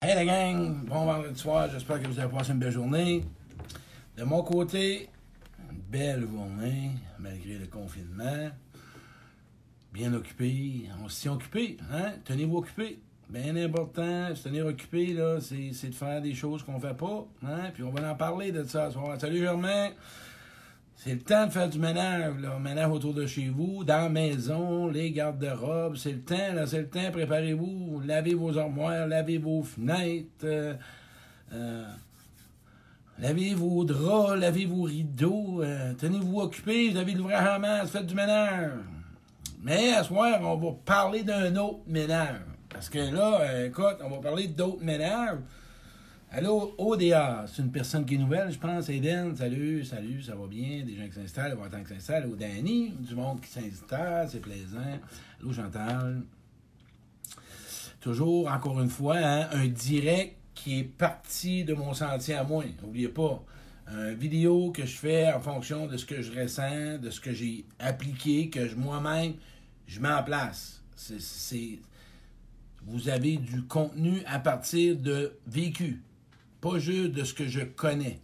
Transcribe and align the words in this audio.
Hey 0.00 0.14
la 0.14 0.24
gang, 0.24 0.84
bon 0.84 1.06
vendredi 1.06 1.36
soir, 1.36 1.68
j'espère 1.72 2.00
que 2.00 2.06
vous 2.06 2.20
avez 2.20 2.32
passé 2.32 2.52
une 2.52 2.60
belle 2.60 2.70
journée. 2.70 3.24
De 4.16 4.22
mon 4.22 4.44
côté, 4.44 5.08
une 5.72 5.80
belle 5.90 6.20
journée, 6.20 6.92
malgré 7.18 7.58
le 7.58 7.66
confinement. 7.66 8.48
Bien 9.92 10.14
occupé, 10.14 10.88
on 11.04 11.08
s'y 11.08 11.28
occupé, 11.28 11.78
hein? 11.92 12.12
Tenez-vous 12.24 12.58
occupés. 12.58 13.00
Bien 13.28 13.56
important, 13.56 14.32
se 14.36 14.44
tenir 14.44 14.66
occupé, 14.66 15.14
là, 15.14 15.40
c'est 15.40 15.88
de 15.88 15.94
faire 15.96 16.22
des 16.22 16.32
choses 16.32 16.62
qu'on 16.62 16.78
fait 16.78 16.96
pas, 16.96 17.26
hein? 17.44 17.72
Puis 17.74 17.82
on 17.82 17.90
va 17.90 18.12
en 18.12 18.14
parler 18.14 18.52
de 18.52 18.62
ça 18.62 18.90
ce 18.90 18.92
soir. 18.92 19.20
Salut 19.20 19.40
Germain! 19.40 19.88
C'est 21.00 21.12
le 21.14 21.20
temps 21.20 21.46
de 21.46 21.52
faire 21.52 21.68
du 21.68 21.78
ménage, 21.78 22.34
là. 22.40 22.58
Ménage 22.58 22.90
autour 22.90 23.14
de 23.14 23.24
chez 23.24 23.48
vous, 23.48 23.84
dans 23.84 24.02
la 24.02 24.08
maison, 24.08 24.88
les 24.88 25.12
garde-robes. 25.12 25.94
C'est 25.96 26.10
le 26.10 26.22
temps, 26.22 26.52
là. 26.52 26.66
C'est 26.66 26.80
le 26.80 26.88
temps. 26.88 27.12
Préparez-vous. 27.12 28.02
Lavez 28.04 28.34
vos 28.34 28.58
armoires, 28.58 29.06
lavez 29.06 29.38
vos 29.38 29.62
fenêtres. 29.62 30.26
euh, 30.42 30.74
euh, 31.52 31.84
lavez 33.20 33.54
vos 33.54 33.84
draps, 33.84 34.40
lavez 34.40 34.66
vos 34.66 34.82
rideaux. 34.82 35.62
euh, 35.62 35.94
tenez-vous 35.94 36.40
occupés. 36.40 36.90
Vous 36.90 36.96
avez 36.96 37.12
l'ouvrage 37.12 37.48
en 37.56 37.60
masse. 37.60 37.90
Faites 37.90 38.06
du 38.06 38.16
ménage. 38.16 38.72
Mais 39.62 39.92
à 39.92 40.02
ce 40.02 40.08
soir, 40.08 40.40
on 40.42 40.56
va 40.56 40.72
parler 40.84 41.22
d'un 41.22 41.54
autre 41.54 41.78
ménage. 41.86 42.40
Parce 42.68 42.88
que 42.88 42.98
là, 42.98 43.66
écoute, 43.66 43.98
on 44.04 44.10
va 44.10 44.16
parler 44.18 44.48
d'autres 44.48 44.82
ménages. 44.82 45.38
Allô, 46.30 46.74
ODA, 46.76 47.46
c'est 47.48 47.62
une 47.62 47.72
personne 47.72 48.04
qui 48.04 48.16
est 48.16 48.18
nouvelle, 48.18 48.52
je 48.52 48.58
pense. 48.58 48.90
Eden, 48.90 49.34
salut, 49.34 49.82
salut, 49.82 50.22
ça 50.22 50.34
va 50.34 50.46
bien? 50.46 50.84
Des 50.84 50.94
gens 50.94 51.06
qui 51.06 51.14
s'installent, 51.14 51.52
avoir 51.52 51.70
temps 51.70 51.82
qui 51.82 51.94
s'installent. 51.94 52.24
Allô, 52.24 52.36
Danny, 52.36 52.90
du 52.90 53.14
monde 53.14 53.40
qui 53.40 53.48
s'installe, 53.48 54.28
c'est 54.28 54.40
plaisant. 54.40 55.00
Allô, 55.40 55.54
Chantal. 55.54 56.20
Toujours, 58.00 58.46
encore 58.46 58.78
une 58.82 58.90
fois, 58.90 59.16
hein, 59.16 59.48
un 59.52 59.68
direct 59.68 60.36
qui 60.54 60.80
est 60.80 60.84
parti 60.84 61.64
de 61.64 61.72
mon 61.72 61.94
sentier 61.94 62.34
à 62.34 62.44
moi. 62.44 62.62
N'oubliez 62.82 63.08
pas, 63.08 63.42
une 63.90 64.12
vidéo 64.12 64.70
que 64.70 64.84
je 64.84 64.98
fais 64.98 65.32
en 65.32 65.40
fonction 65.40 65.86
de 65.86 65.96
ce 65.96 66.04
que 66.04 66.20
je 66.20 66.38
ressens, 66.38 66.98
de 66.98 67.08
ce 67.08 67.22
que 67.22 67.32
j'ai 67.32 67.64
appliqué, 67.78 68.50
que 68.50 68.74
moi-même, 68.74 69.32
je 69.86 69.98
mets 69.98 70.12
en 70.12 70.22
place. 70.22 70.82
C'est 70.94 71.78
vous 72.82 73.08
avez 73.08 73.36
du 73.38 73.62
contenu 73.62 74.22
à 74.26 74.38
partir 74.38 74.96
de 74.96 75.32
vécu, 75.46 76.02
pas 76.60 76.78
juste 76.78 77.12
de 77.12 77.24
ce 77.24 77.34
que 77.34 77.46
je 77.46 77.60
connais. 77.60 78.20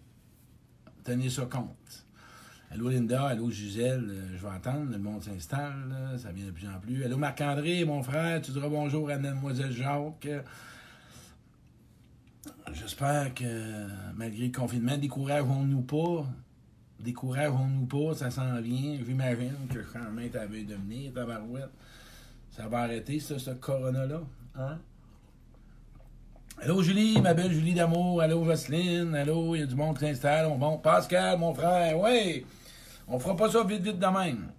Tenez 1.05 1.31
ça 1.31 1.47
compte. 1.47 2.07
Allô 2.71 2.89
Linda, 2.89 3.27
allô 3.27 3.51
Gisèle, 3.51 4.05
euh, 4.09 4.37
je 4.37 4.43
vais 4.43 4.53
attendre, 4.53 4.91
le 4.91 4.99
monde 4.99 5.23
s'installe, 5.23 5.95
ça 6.19 6.33
vient 6.33 6.47
de 6.47 6.51
plus 6.51 6.67
en 6.67 6.81
plus. 6.81 7.05
Allô 7.05 7.17
Marc-André, 7.17 7.85
mon 7.85 8.03
frère, 8.03 8.43
tu 8.43 8.51
diras 8.51 8.69
bonjour 8.69 9.11
à 9.11 9.19
Mademoiselle 9.19 9.71
Jacques. 9.71 10.29
J'espère 12.73 13.33
que 13.35 13.87
malgré 14.17 14.47
le 14.47 14.53
confinement, 14.53 14.97
décourageons-nous 14.97 15.83
pas. 15.83 16.27
Décourageons-nous 16.98 17.87
pas, 17.87 18.15
ça 18.15 18.31
s'en 18.31 18.61
vient. 18.61 18.98
J'imagine 19.07 19.69
que 19.73 19.79
quand 19.93 20.11
même 20.11 20.31
t'avais 20.31 20.65
de 20.65 20.75
venir, 20.75 21.13
tabarouette. 21.13 21.71
Ça 22.51 22.67
va 22.67 22.81
arrêter, 22.81 23.21
ça, 23.21 23.39
ce 23.39 23.51
corona-là. 23.51 24.23
Hein? 24.57 24.79
Allô, 26.65 26.83
Julie, 26.83 27.20
ma 27.20 27.34
belle 27.34 27.53
Julie 27.53 27.75
d'amour. 27.75 28.23
Allô, 28.23 28.43
Jocelyne. 28.43 29.15
Allô, 29.15 29.55
il 29.55 29.61
y 29.61 29.62
a 29.62 29.67
du 29.67 29.75
monde 29.75 29.98
qui 29.98 30.07
s'installe. 30.07 30.47
On 30.47 30.57
bon. 30.57 30.79
Pascal, 30.79 31.39
mon 31.39 31.53
frère. 31.53 32.01
Oui, 32.01 32.47
on 33.07 33.19
fera 33.19 33.37
pas 33.37 33.51
ça 33.51 33.62
vite, 33.65 33.83
vite 33.83 33.98
de 33.98 34.07
même. 34.07 34.51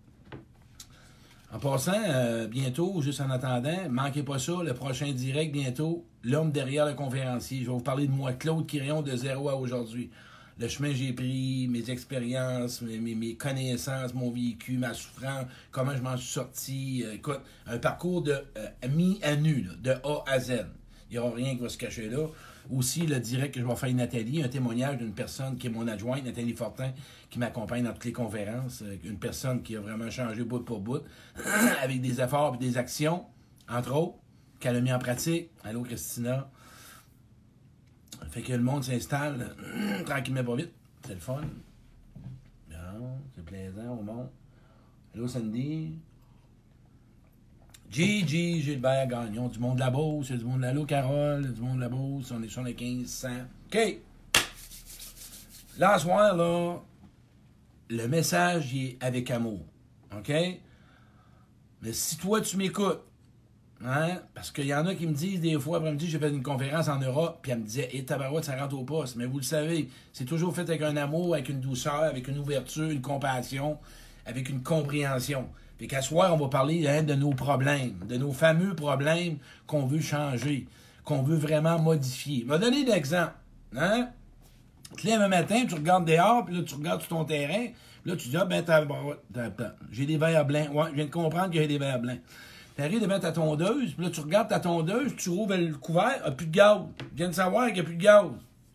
En 1.52 1.58
passant, 1.58 1.94
euh, 2.08 2.46
bientôt, 2.46 3.02
juste 3.02 3.22
en 3.22 3.32
attendant, 3.32 3.90
manquez 3.90 4.22
pas 4.22 4.38
ça, 4.38 4.52
le 4.64 4.76
prochain 4.76 5.12
direct, 5.14 5.52
bientôt, 5.52 6.06
l'homme 6.24 6.52
derrière 6.52 6.86
le 6.86 6.94
conférencier. 6.94 7.62
Je 7.62 7.66
vais 7.66 7.72
vous 7.72 7.80
parler 7.80 8.06
de 8.06 8.12
moi, 8.12 8.34
Claude 8.34 8.68
Quirion, 8.68 9.02
de 9.02 9.16
zéro 9.16 9.50
à 9.50 9.56
aujourd'hui. 9.56 10.12
Le 10.60 10.68
chemin 10.68 10.90
que 10.90 10.98
j'ai 10.98 11.12
pris, 11.12 11.68
mes 11.72 11.90
expériences, 11.90 12.84
mes, 12.84 13.36
connaissances, 13.36 14.14
mon 14.14 14.30
vécu, 14.30 14.78
ma 14.78 14.94
souffrance, 14.94 15.46
comment 15.72 15.96
je 15.96 16.04
m'en 16.04 16.18
suis 16.18 16.32
sorti. 16.32 17.04
Euh, 17.04 17.14
écoute, 17.14 17.42
un 17.66 17.80
parcours 17.80 18.22
de 18.22 18.34
euh, 18.58 18.88
mis 18.92 19.20
à 19.24 19.36
nu, 19.36 19.68
de 19.82 19.94
A 20.04 20.24
à 20.28 20.40
Z. 20.40 20.66
N'y 21.16 21.20
aura 21.20 21.34
rien 21.34 21.56
qui 21.56 21.62
va 21.62 21.70
se 21.70 21.78
cacher 21.78 22.10
là. 22.10 22.28
Aussi, 22.70 23.08
le 23.08 23.22
direct 23.22 23.54
que 23.56 23.62
je 23.62 23.66
vais 23.66 23.76
faire 23.76 23.86
avec 23.86 23.96
Nathalie, 23.96 24.44
un 24.44 24.50
témoignage 24.50 24.98
d'une 24.98 25.14
personne 25.14 25.56
qui 25.56 25.68
est 25.68 25.70
mon 25.70 25.88
adjointe, 25.88 26.26
Nathalie 26.26 26.52
Fortin, 26.54 26.92
qui 27.30 27.40
m'accompagne 27.40 27.86
dans 27.86 27.94
toutes 27.94 28.04
les 28.06 28.12
conférences. 28.12 28.82
Euh, 28.82 28.98
Une 29.06 29.18
personne 29.18 29.62
qui 29.62 29.78
a 29.78 29.80
vraiment 29.80 30.10
changé 30.10 30.44
bout 30.44 30.60
pour 30.60 30.82
bout, 30.82 31.04
avec 31.82 32.02
des 32.02 32.20
efforts 32.20 32.56
et 32.56 32.58
des 32.58 32.78
actions, 32.78 33.24
entre 33.70 33.96
autres, 33.96 34.18
qu'elle 34.60 34.76
a 34.76 34.82
mis 34.82 34.92
en 34.92 35.00
pratique. 35.00 35.52
Allô, 35.64 35.84
Christina? 35.84 36.50
Fait 38.32 38.42
que 38.42 38.52
le 38.52 38.64
monde 38.64 38.84
s'installe 38.84 39.56
tranquillement 40.06 40.44
pas 40.44 40.56
vite. 40.56 40.74
C'est 41.06 41.14
le 41.14 41.20
fun. 41.22 41.42
Bon, 42.70 43.10
c'est 43.34 43.46
plaisant 43.46 43.98
au 44.00 44.02
monde. 44.02 44.30
Allô, 45.14 45.28
Sandy? 45.30 45.98
Gigi, 47.96 48.62
Gilbert 48.62 49.08
Gagnon, 49.08 49.48
du 49.48 49.58
monde 49.58 49.76
de 49.76 49.80
la 49.80 49.90
Beauce, 49.90 50.30
du 50.30 50.44
monde 50.44 50.58
de 50.58 50.64
l'Allo 50.64 50.84
Carole, 50.84 51.54
du 51.54 51.62
monde 51.62 51.78
de 51.78 51.82
la 51.84 51.88
Beauce, 51.88 52.30
on 52.36 52.44
est 52.44 52.50
sur 52.50 52.62
les 52.62 52.74
1500. 52.74 53.30
OK. 53.68 54.00
Là, 55.78 55.98
ce 55.98 56.04
soir, 56.04 56.36
là, 56.36 56.76
le 57.90 58.08
message 58.10 58.76
est 58.76 58.98
avec 59.00 59.32
amour. 59.32 59.62
OK? 60.14 60.30
Mais 60.30 61.94
si 61.94 62.18
toi, 62.18 62.42
tu 62.42 62.58
m'écoutes, 62.58 63.00
hein, 63.82 64.20
parce 64.34 64.52
qu'il 64.52 64.66
y 64.66 64.76
en 64.76 64.86
a 64.88 64.94
qui 64.94 65.08
me 65.08 65.14
disent 65.14 65.40
des 65.40 65.58
fois, 65.58 65.78
après-midi, 65.78 66.10
j'ai 66.10 66.20
fait 66.20 66.32
une 66.32 66.44
conférence 66.44 66.90
en 66.90 67.00
Europe, 67.00 67.40
puis 67.42 67.54
elle 67.54 67.60
me 67.60 67.64
disait, 67.64 67.88
hé, 67.94 68.04
tabarouette, 68.04 68.44
ça 68.44 68.58
rentre 68.58 68.78
au 68.78 68.84
poste. 68.84 69.16
Mais 69.16 69.26
vous 69.26 69.38
le 69.38 69.44
savez, 69.44 69.88
c'est 70.12 70.26
toujours 70.26 70.54
fait 70.54 70.64
avec 70.64 70.82
un 70.82 70.98
amour, 70.98 71.36
avec 71.36 71.48
une 71.48 71.62
douceur, 71.62 72.04
avec 72.04 72.28
une 72.28 72.40
ouverture, 72.40 72.90
une 72.90 73.02
compassion, 73.02 73.78
avec 74.26 74.50
une 74.50 74.64
compréhension. 74.64 75.48
Puis 75.78 75.88
qu'à 75.88 76.02
soir, 76.02 76.34
on 76.34 76.38
va 76.38 76.48
parler 76.48 76.88
hein, 76.88 77.04
de 77.04 77.14
nos 77.14 77.32
problèmes, 77.32 77.98
de 78.08 78.18
nos 78.18 78.32
fameux 78.32 78.76
problèmes 78.76 79.38
qu'on 79.68 79.86
veut 79.86 80.00
changer, 80.00 80.68
qu'on 81.04 81.22
veut 81.22 81.36
vraiment 81.36 81.80
modifier. 81.80 82.46
Je 82.48 82.52
vais 82.52 82.60
donner 82.60 82.86
l'exemple. 82.86 83.34
Hein? 83.76 84.10
Tu 84.98 85.08
lèves 85.08 85.22
un 85.22 85.28
matin, 85.28 85.66
tu 85.68 85.76
regardes 85.76 86.06
dehors, 86.06 86.46
puis 86.46 86.56
là, 86.56 86.64
tu 86.64 86.76
regardes 86.76 87.02
sur 87.02 87.10
ton 87.10 87.26
terrain, 87.26 87.68
puis 88.04 88.12
là, 88.12 88.16
tu 88.16 88.30
dis, 88.30 88.38
ah, 88.38 88.46
ben, 88.46 88.64
j'ai 89.92 90.06
des 90.06 90.18
verres 90.18 90.46
blancs. 90.46 90.70
Ouais, 90.74 90.86
je 90.92 90.96
viens 90.96 91.06
de 91.06 91.12
comprendre 91.12 91.50
que 91.50 91.58
j'ai 91.58 91.68
des 91.68 91.78
verres 91.78 92.00
blancs. 92.00 92.20
Tu 92.76 92.82
arrives 92.82 93.02
devant 93.02 93.20
ta 93.20 93.32
tondeuse, 93.32 93.94
puis 93.94 94.06
là, 94.06 94.12
tu 94.12 94.22
regardes 94.22 94.48
ta 94.48 94.60
tondeuse, 94.60 95.16
tu 95.18 95.30
rouvres 95.30 95.56
le 95.56 95.74
couvert, 95.76 96.14
il 96.18 96.22
n'y 96.22 96.28
a 96.28 96.32
plus 96.32 96.48
de 96.48 96.52
gaz. 96.52 96.80
Tu 97.00 97.06
viens 97.16 97.30
de 97.30 97.34
savoir 97.34 97.66
qu'il 97.68 97.76
n'y 97.76 97.80
a 97.82 97.84
plus 97.84 97.96
de 97.96 98.04
gaz. 98.04 98.26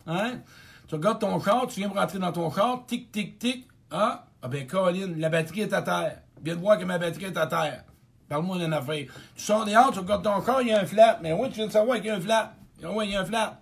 Hein? 0.06 0.40
Tu 0.88 0.94
regardes 0.94 1.20
ton 1.20 1.40
char, 1.40 1.66
tu 1.68 1.80
viens 1.80 1.88
de 1.88 1.94
rentrer 1.94 2.18
dans 2.18 2.32
ton 2.32 2.50
char, 2.50 2.84
tic, 2.86 3.12
tic, 3.12 3.38
tic. 3.38 3.68
Ah, 3.90 4.26
ah 4.42 4.48
ben, 4.48 4.66
Caroline, 4.66 5.18
la 5.18 5.28
batterie 5.28 5.60
est 5.60 5.72
à 5.72 5.82
terre. 5.82 6.22
Viens 6.42 6.54
de 6.56 6.60
voir 6.60 6.78
que 6.78 6.84
ma 6.84 6.98
batterie 6.98 7.24
est 7.26 7.36
à 7.36 7.46
terre. 7.46 7.84
Parle-moi 8.28 8.58
d'une 8.58 8.72
affaire. 8.72 9.06
Tu 9.34 9.42
sors 9.42 9.64
dehors, 9.64 9.90
tu 9.92 9.98
regardes 9.98 10.24
ton 10.24 10.44
char, 10.44 10.62
il 10.62 10.68
y 10.68 10.72
a 10.72 10.80
un 10.80 10.86
flap. 10.86 11.18
Mais 11.22 11.32
oui, 11.32 11.48
tu 11.48 11.56
viens 11.56 11.66
de 11.66 11.72
savoir 11.72 11.96
qu'il 11.96 12.06
y 12.06 12.10
a 12.10 12.16
un 12.16 12.20
flap. 12.20 12.56
Oui, 12.82 13.06
il 13.06 13.12
y 13.12 13.16
a 13.16 13.20
un 13.22 13.24
flap. 13.24 13.60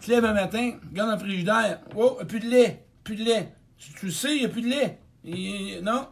Tu 0.00 0.10
lèves 0.10 0.24
un 0.24 0.34
matin, 0.34 0.72
regarde 0.90 1.10
dans 1.10 1.16
le 1.16 1.20
frigidaire. 1.20 1.80
Oh, 1.96 2.18
plus 2.28 2.40
de 2.40 2.48
lait. 2.48 2.86
Plus 3.02 3.16
de 3.16 3.24
lait. 3.24 3.52
Tu, 3.78 3.92
tu 3.94 4.10
sais, 4.10 4.36
il 4.36 4.40
n'y 4.40 4.44
a 4.44 4.48
plus 4.48 4.62
de 4.62 4.68
lait. 4.68 4.98
Il- 5.24 5.80
non. 5.82 6.08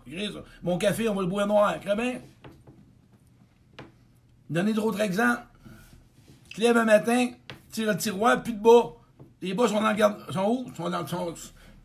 Mon 0.63 0.79
café, 0.79 1.09
on 1.09 1.15
va 1.15 1.21
le 1.21 1.29
boire 1.29 1.47
noir. 1.47 1.79
Très 1.81 1.95
bien. 1.95 2.15
Donnez 4.51 4.73
d'autres 4.73 5.01
exemples. 5.01 5.43
Tu 6.49 6.61
lèves 6.61 6.77
un 6.77 6.85
matin, 6.85 7.29
tire 7.71 7.91
le 7.91 7.97
tiroir, 7.97 8.43
plus 8.43 8.53
de 8.53 8.63
bas. 8.63 8.93
Les 9.43 9.55
bas 9.55 9.69
sont 9.69 9.81
dans 9.81 9.91
le 9.91 9.97
garde. 9.97 10.31
sont 10.33 10.45
où? 10.45 10.75
Sont 10.75 10.89
dans, 10.89 11.07
sont, 11.07 11.35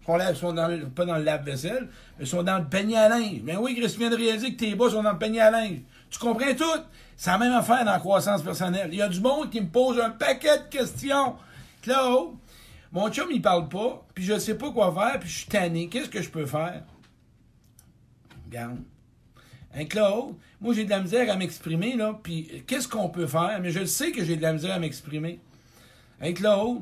sont 0.05 0.17
là- 0.17 0.33
sont 0.35 0.53
pas 0.95 1.05
dans 1.05 1.17
le 1.17 1.23
lave-vaisselle, 1.23 1.87
mais 2.17 2.25
sont 2.25 2.43
dans 2.43 2.57
le 2.57 2.65
panier 2.65 2.97
à 2.97 3.09
linge. 3.09 3.41
Ben 3.43 3.57
oui, 3.59 3.75
Chris, 3.75 3.91
tu 3.91 3.99
viens 3.99 4.09
de 4.09 4.15
réaliser 4.15 4.53
que 4.53 4.59
tes 4.59 4.75
bas 4.75 4.89
sont 4.89 5.03
dans 5.03 5.11
le 5.13 5.19
panier 5.19 5.41
à 5.41 5.51
linge. 5.51 5.79
Tu 6.09 6.17
comprends 6.19 6.53
tout? 6.57 6.81
C'est 7.15 7.29
la 7.31 7.37
même 7.37 7.53
affaire 7.53 7.83
dans 7.85 7.91
la 7.91 7.99
croissance 7.99 8.41
personnelle. 8.41 8.89
Il 8.91 8.97
y 8.97 9.01
a 9.01 9.09
du 9.09 9.19
monde 9.19 9.49
qui 9.49 9.59
me 9.61 9.67
pose 9.67 9.99
un 9.99 10.09
paquet 10.09 10.57
de 10.57 10.63
questions. 10.69 11.35
Claude, 11.81 12.29
mon 12.91 13.09
chum, 13.11 13.27
il 13.31 13.41
parle 13.41 13.67
pas, 13.69 14.03
puis 14.15 14.23
je 14.23 14.39
sais 14.39 14.55
pas 14.57 14.71
quoi 14.71 14.93
faire, 14.93 15.19
puis 15.19 15.29
je 15.29 15.37
suis 15.39 15.47
tanné. 15.47 15.87
Qu'est-ce 15.89 16.09
que 16.09 16.21
je 16.21 16.29
peux 16.29 16.45
faire? 16.45 16.83
Regarde. 18.47 18.77
Hein, 19.75 19.85
Claude, 19.85 20.33
moi 20.59 20.73
j'ai 20.73 20.85
de 20.85 20.89
la 20.89 20.99
misère 20.99 21.31
à 21.31 21.35
m'exprimer, 21.35 21.95
là, 21.95 22.17
puis 22.23 22.63
qu'est-ce 22.65 22.87
qu'on 22.87 23.09
peut 23.09 23.27
faire? 23.27 23.59
Mais 23.61 23.69
je 23.69 23.85
sais 23.85 24.11
que 24.11 24.23
j'ai 24.25 24.35
de 24.35 24.41
la 24.41 24.53
misère 24.53 24.73
à 24.73 24.79
m'exprimer. 24.79 25.39
Hein, 26.21 26.33
Claude, 26.33 26.81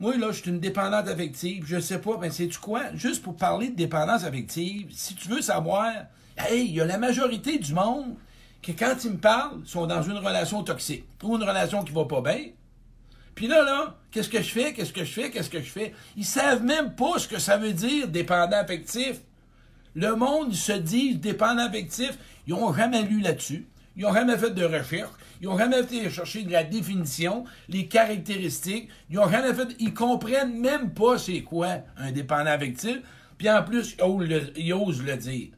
moi 0.00 0.16
là, 0.16 0.32
je 0.32 0.40
suis 0.40 0.50
une 0.50 0.60
dépendante 0.60 1.08
affective, 1.08 1.64
je 1.66 1.78
sais 1.78 2.00
pas, 2.00 2.16
ben 2.16 2.30
sais-tu 2.32 2.58
quoi? 2.58 2.84
Juste 2.94 3.22
pour 3.22 3.36
parler 3.36 3.68
de 3.68 3.76
dépendance 3.76 4.24
affective, 4.24 4.88
si 4.90 5.14
tu 5.14 5.28
veux 5.28 5.42
savoir, 5.42 5.92
hey, 6.38 6.64
il 6.64 6.74
y 6.74 6.80
a 6.80 6.86
la 6.86 6.96
majorité 6.96 7.58
du 7.58 7.74
monde 7.74 8.16
que 8.62 8.72
quand 8.72 8.94
ils 9.04 9.12
me 9.12 9.18
parlent, 9.18 9.60
sont 9.64 9.86
dans 9.86 10.02
une 10.02 10.16
relation 10.16 10.62
toxique, 10.62 11.04
ou 11.22 11.36
une 11.36 11.42
relation 11.42 11.84
qui 11.84 11.92
va 11.92 12.06
pas 12.06 12.22
bien. 12.22 12.46
Puis 13.34 13.46
là, 13.46 13.62
là, 13.62 13.96
qu'est-ce 14.10 14.28
que 14.28 14.42
je 14.42 14.50
fais? 14.50 14.72
Qu'est-ce 14.72 14.92
que 14.92 15.04
je 15.04 15.12
fais? 15.12 15.30
Qu'est-ce 15.30 15.50
que 15.50 15.60
je 15.60 15.70
fais? 15.70 15.94
Ils 16.16 16.24
savent 16.24 16.62
même 16.62 16.94
pas 16.94 17.18
ce 17.18 17.28
que 17.28 17.38
ça 17.38 17.56
veut 17.56 17.72
dire, 17.72 18.08
dépendant 18.08 18.56
affectif. 18.56 19.20
Le 19.94 20.14
monde, 20.14 20.48
ils 20.50 20.56
se 20.56 20.72
disent 20.72 21.20
dépendant 21.20 21.66
affectif. 21.66 22.18
Ils 22.46 22.54
n'ont 22.54 22.72
jamais 22.72 23.02
lu 23.02 23.20
là-dessus. 23.20 23.66
Ils 23.96 24.02
n'ont 24.02 24.12
jamais 24.12 24.36
fait 24.36 24.50
de 24.50 24.64
recherche. 24.64 25.10
Ils 25.40 25.48
n'ont 25.48 25.56
jamais 25.56 25.80
été 25.80 26.10
chercher 26.10 26.42
de 26.42 26.52
la 26.52 26.64
définition, 26.64 27.44
les 27.68 27.86
caractéristiques. 27.86 28.90
Ils 29.08 29.18
ont 29.18 29.28
jamais 29.30 29.54
fait. 29.54 29.74
Ils 29.78 29.94
comprennent 29.94 30.58
même 30.60 30.92
pas 30.92 31.18
c'est 31.18 31.42
quoi 31.42 31.78
un 31.96 32.12
dépendant 32.12 32.50
affectif. 32.50 32.98
Puis 33.38 33.48
en 33.48 33.62
plus, 33.62 33.96
ils 34.56 34.72
osent 34.74 35.02
le, 35.02 35.16
dire. 35.16 35.48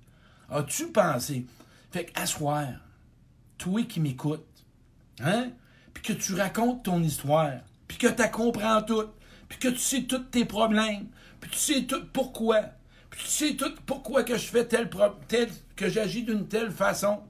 As-tu 0.51 0.93
pensé? 0.93 1.47
Fait 1.91 2.05
qu'asseoir, 2.05 2.69
toi 3.59 3.83
qui 3.83 3.99
m'écoutes, 3.99 4.47
hein? 5.21 5.51
Puis 5.93 6.03
que 6.03 6.13
tu 6.13 6.35
racontes 6.35 6.85
ton 6.85 7.03
histoire, 7.03 7.55
puis 7.89 7.99
que 7.99 8.07
tu 8.07 8.31
comprends 8.31 8.83
tout, 8.83 9.09
puis 9.49 9.59
que 9.59 9.69
tu 9.69 9.79
sais 9.79 10.03
tous 10.03 10.19
tes 10.31 10.45
problèmes, 10.45 11.09
puis 11.41 11.51
tu 11.51 11.59
sais 11.59 11.83
tout 11.83 12.05
pourquoi, 12.13 12.61
puis 13.11 13.21
tu 13.25 13.29
sais 13.29 13.55
tout 13.57 13.75
pourquoi 13.85 14.23
que 14.23 14.37
je 14.37 14.47
fais 14.47 14.65
tel, 14.65 14.89
tel 15.27 15.49
que 15.75 15.89
j'agis 15.89 16.23
d'une 16.23 16.47
telle 16.47 16.71
façon, 16.71 17.21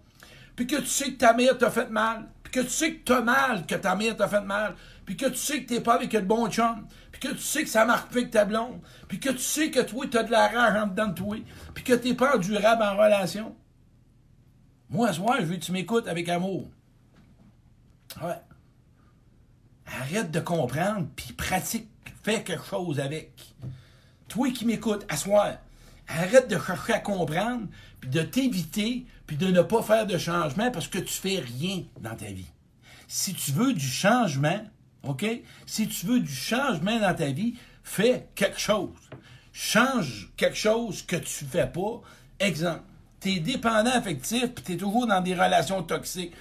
puis 0.54 0.66
que 0.66 0.76
tu 0.76 0.86
sais 0.86 1.12
que 1.12 1.18
ta 1.18 1.32
mère 1.32 1.56
t'a 1.56 1.70
fait 1.70 1.88
mal, 1.88 2.28
que 2.52 2.60
tu 2.60 2.68
sais 2.68 2.94
que 2.94 3.04
t'as 3.04 3.22
mal, 3.22 3.66
que 3.66 3.74
ta 3.74 3.96
mère 3.96 4.16
t'a 4.16 4.28
fait 4.28 4.42
mal, 4.42 4.76
puis 5.04 5.16
que 5.16 5.26
tu 5.26 5.36
sais 5.36 5.62
que 5.62 5.68
t'es 5.68 5.80
pas 5.80 5.94
avec 5.94 6.12
le 6.12 6.20
bon 6.20 6.48
chum, 6.48 6.86
puis 7.10 7.20
que 7.20 7.28
tu 7.28 7.42
sais 7.42 7.64
que 7.64 7.68
ça 7.68 7.84
marque 7.84 8.12
pas 8.12 8.18
avec 8.18 8.30
ta 8.30 8.44
blonde, 8.44 8.80
puis 9.08 9.18
que 9.18 9.30
tu 9.30 9.38
sais 9.38 9.70
que 9.70 9.80
toi, 9.80 10.06
t'as 10.08 10.22
de 10.22 10.30
la 10.30 10.48
rage 10.48 10.82
en 10.82 10.86
dedans 10.86 11.08
de 11.08 11.14
toi, 11.14 11.36
puis 11.74 11.82
que 11.82 11.94
t'es 11.94 12.14
pas 12.14 12.36
endurable 12.36 12.82
en 12.82 12.96
relation. 12.96 13.56
Moi, 14.90 15.08
ce 15.08 15.14
soir, 15.14 15.36
je 15.40 15.46
veux 15.46 15.56
que 15.56 15.64
tu 15.64 15.72
m'écoutes 15.72 16.06
avec 16.06 16.28
amour. 16.28 16.68
Ouais. 18.22 18.40
Arrête 19.86 20.30
de 20.30 20.40
comprendre, 20.40 21.08
puis 21.16 21.32
pratique, 21.32 21.88
fais 22.22 22.44
quelque 22.44 22.64
chose 22.64 23.00
avec. 23.00 23.32
Toi 24.28 24.50
qui 24.50 24.66
m'écoutes, 24.66 25.04
asseoir, 25.08 25.56
arrête 26.18 26.48
de 26.48 26.58
chercher 26.58 26.94
à 26.94 26.98
comprendre, 26.98 27.66
puis 28.00 28.10
de 28.10 28.22
t'éviter, 28.22 29.06
puis 29.26 29.36
de 29.36 29.46
ne 29.46 29.62
pas 29.62 29.82
faire 29.82 30.06
de 30.06 30.18
changement 30.18 30.70
parce 30.70 30.88
que 30.88 30.98
tu 30.98 31.14
fais 31.14 31.40
rien 31.40 31.84
dans 32.00 32.14
ta 32.14 32.26
vie. 32.26 32.50
Si 33.08 33.34
tu 33.34 33.52
veux 33.52 33.72
du 33.72 33.86
changement, 33.86 34.60
OK? 35.02 35.24
Si 35.66 35.88
tu 35.88 36.06
veux 36.06 36.20
du 36.20 36.34
changement 36.34 36.98
dans 36.98 37.14
ta 37.14 37.30
vie, 37.30 37.54
fais 37.82 38.28
quelque 38.34 38.58
chose. 38.58 38.90
Change 39.52 40.30
quelque 40.36 40.56
chose 40.56 41.02
que 41.02 41.16
tu 41.16 41.44
ne 41.44 41.50
fais 41.50 41.66
pas. 41.66 42.00
Exemple, 42.40 42.82
tu 43.20 43.32
es 43.32 43.40
dépendant 43.40 43.90
affectif, 43.90 44.54
puis 44.54 44.64
tu 44.64 44.72
es 44.72 44.76
toujours 44.76 45.06
dans 45.06 45.20
des 45.20 45.34
relations 45.34 45.82
toxiques. 45.82 46.32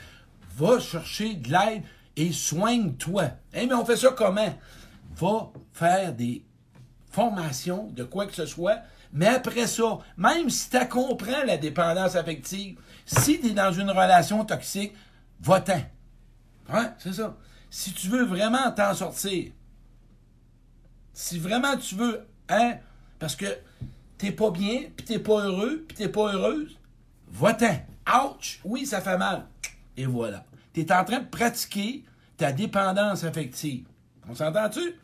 Va 0.55 0.79
chercher 0.79 1.35
de 1.35 1.49
l'aide 1.49 1.83
et 2.15 2.31
soigne-toi. 2.31 3.31
Eh 3.53 3.65
mais 3.65 3.73
on 3.73 3.85
fait 3.85 3.97
ça 3.97 4.11
comment? 4.11 4.53
Va 5.15 5.51
faire 5.73 6.13
des 6.13 6.43
formations 7.11 7.89
de 7.91 8.03
quoi 8.03 8.25
que 8.25 8.33
ce 8.33 8.45
soit, 8.45 8.79
mais 9.13 9.27
après 9.27 9.67
ça, 9.67 9.99
même 10.17 10.49
si 10.49 10.69
tu 10.69 10.87
comprends 10.87 11.43
la 11.45 11.57
dépendance 11.57 12.15
affective, 12.15 12.79
si 13.05 13.39
tu 13.39 13.47
es 13.47 13.51
dans 13.51 13.71
une 13.71 13.89
relation 13.89 14.45
toxique, 14.45 14.93
va-t'en. 15.41 15.81
Ouais, 16.71 16.89
c'est 16.97 17.13
ça. 17.13 17.35
Si 17.69 17.93
tu 17.93 18.07
veux 18.07 18.23
vraiment 18.25 18.71
t'en 18.71 18.93
sortir, 18.93 19.51
si 21.13 21.39
vraiment 21.39 21.75
tu 21.77 21.95
veux, 21.95 22.25
hein, 22.49 22.75
parce 23.19 23.35
que 23.35 23.45
t'es 24.17 24.31
pas 24.31 24.51
bien, 24.51 24.83
puis 24.95 25.05
t'es 25.05 25.19
pas 25.19 25.41
heureux, 25.41 25.83
puis 25.87 25.97
t'es 25.97 26.09
pas 26.09 26.33
heureuse, 26.33 26.77
va-t'en. 27.29 27.81
Ouch! 28.07 28.59
Oui, 28.63 28.85
ça 28.85 29.01
fait 29.01 29.17
mal. 29.17 29.45
Et 29.95 30.05
voilà. 30.05 30.45
Tu 30.73 30.81
es 30.81 30.91
en 30.91 31.03
train 31.03 31.19
de 31.19 31.27
pratiquer 31.27 32.03
ta 32.37 32.51
dépendance 32.51 33.23
affective. 33.23 33.85
On 34.27 34.35
s'entend-tu? 34.35 34.95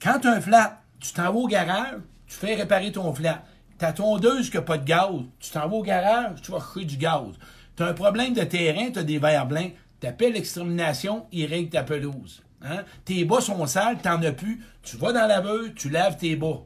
Quand 0.00 0.20
tu 0.20 0.28
un 0.28 0.40
flat, 0.40 0.80
tu 1.00 1.12
t'en 1.12 1.24
vas 1.24 1.32
au 1.32 1.46
garage, 1.46 2.00
tu 2.26 2.34
fais 2.34 2.54
réparer 2.54 2.92
ton 2.92 3.12
flat. 3.12 3.42
Ta 3.78 3.92
tondeuse 3.92 4.50
qui 4.50 4.56
n'a 4.56 4.62
pas 4.62 4.78
de 4.78 4.84
gaz, 4.84 5.10
tu 5.38 5.50
t'en 5.50 5.68
vas 5.68 5.76
au 5.76 5.82
garage, 5.82 6.40
tu 6.42 6.50
vas 6.50 6.58
chercher 6.58 6.84
du 6.84 6.96
gaz. 6.96 7.32
Tu 7.76 7.82
un 7.82 7.92
problème 7.92 8.32
de 8.32 8.42
terrain, 8.42 8.90
tu 8.90 8.98
as 8.98 9.04
des 9.04 9.18
verres 9.18 9.46
blancs, 9.46 9.72
tu 10.00 10.06
appelles 10.06 10.32
l'extermination, 10.32 11.26
ils 11.30 11.46
règlent 11.46 11.70
ta 11.70 11.82
pelouse. 11.82 12.42
Hein? 12.62 12.84
Tes 13.04 13.24
bas 13.24 13.40
sont 13.40 13.66
sales, 13.66 13.98
tu 14.02 14.08
n'en 14.08 14.22
as 14.22 14.32
plus, 14.32 14.64
tu 14.82 14.96
vas 14.96 15.12
dans 15.12 15.26
la 15.26 15.40
veuve, 15.40 15.74
tu 15.74 15.90
laves 15.90 16.16
tes 16.16 16.36
bas. 16.36 16.62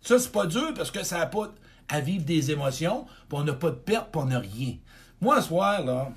Ça, 0.00 0.18
c'est 0.18 0.32
pas 0.32 0.46
dur 0.46 0.72
parce 0.74 0.90
que 0.90 1.04
ça 1.04 1.18
n'a 1.18 1.30
à 1.88 2.00
vivre 2.00 2.24
des 2.24 2.50
émotions, 2.50 3.04
puis 3.28 3.38
on 3.38 3.44
n'a 3.44 3.52
pas 3.52 3.70
de 3.70 3.76
perte, 3.76 4.10
puis 4.10 4.20
on 4.22 4.26
n'a 4.26 4.38
rien. 4.38 4.74
Moi, 5.20 5.40
ce 5.40 5.48
soir, 5.48 5.84
là, 5.84 6.10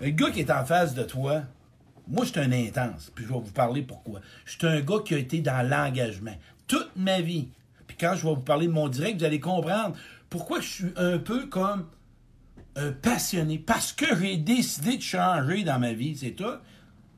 le 0.00 0.10
gars 0.10 0.30
qui 0.30 0.40
est 0.40 0.50
en 0.50 0.64
face 0.64 0.94
de 0.94 1.02
toi, 1.02 1.42
moi, 2.08 2.24
je 2.24 2.32
suis 2.32 2.40
un 2.40 2.52
intense, 2.52 3.12
puis 3.14 3.24
je 3.24 3.32
vais 3.32 3.38
vous 3.38 3.52
parler 3.52 3.82
pourquoi. 3.82 4.20
Je 4.44 4.58
suis 4.58 4.66
un 4.66 4.80
gars 4.80 4.98
qui 5.04 5.14
a 5.14 5.18
été 5.18 5.40
dans 5.40 5.66
l'engagement 5.66 6.34
toute 6.70 6.90
ma 6.94 7.20
vie. 7.20 7.48
Quand 8.00 8.14
je 8.14 8.22
vais 8.22 8.34
vous 8.34 8.40
parler 8.40 8.66
de 8.66 8.72
mon 8.72 8.88
direct, 8.88 9.18
vous 9.18 9.26
allez 9.26 9.40
comprendre 9.40 9.94
pourquoi 10.30 10.60
je 10.60 10.68
suis 10.68 10.92
un 10.96 11.18
peu 11.18 11.46
comme 11.46 11.86
un 12.74 12.92
passionné. 12.92 13.58
Parce 13.58 13.92
que 13.92 14.06
j'ai 14.18 14.38
décidé 14.38 14.96
de 14.96 15.02
changer 15.02 15.64
dans 15.64 15.78
ma 15.78 15.92
vie, 15.92 16.16
c'est 16.16 16.30
tout. 16.30 16.56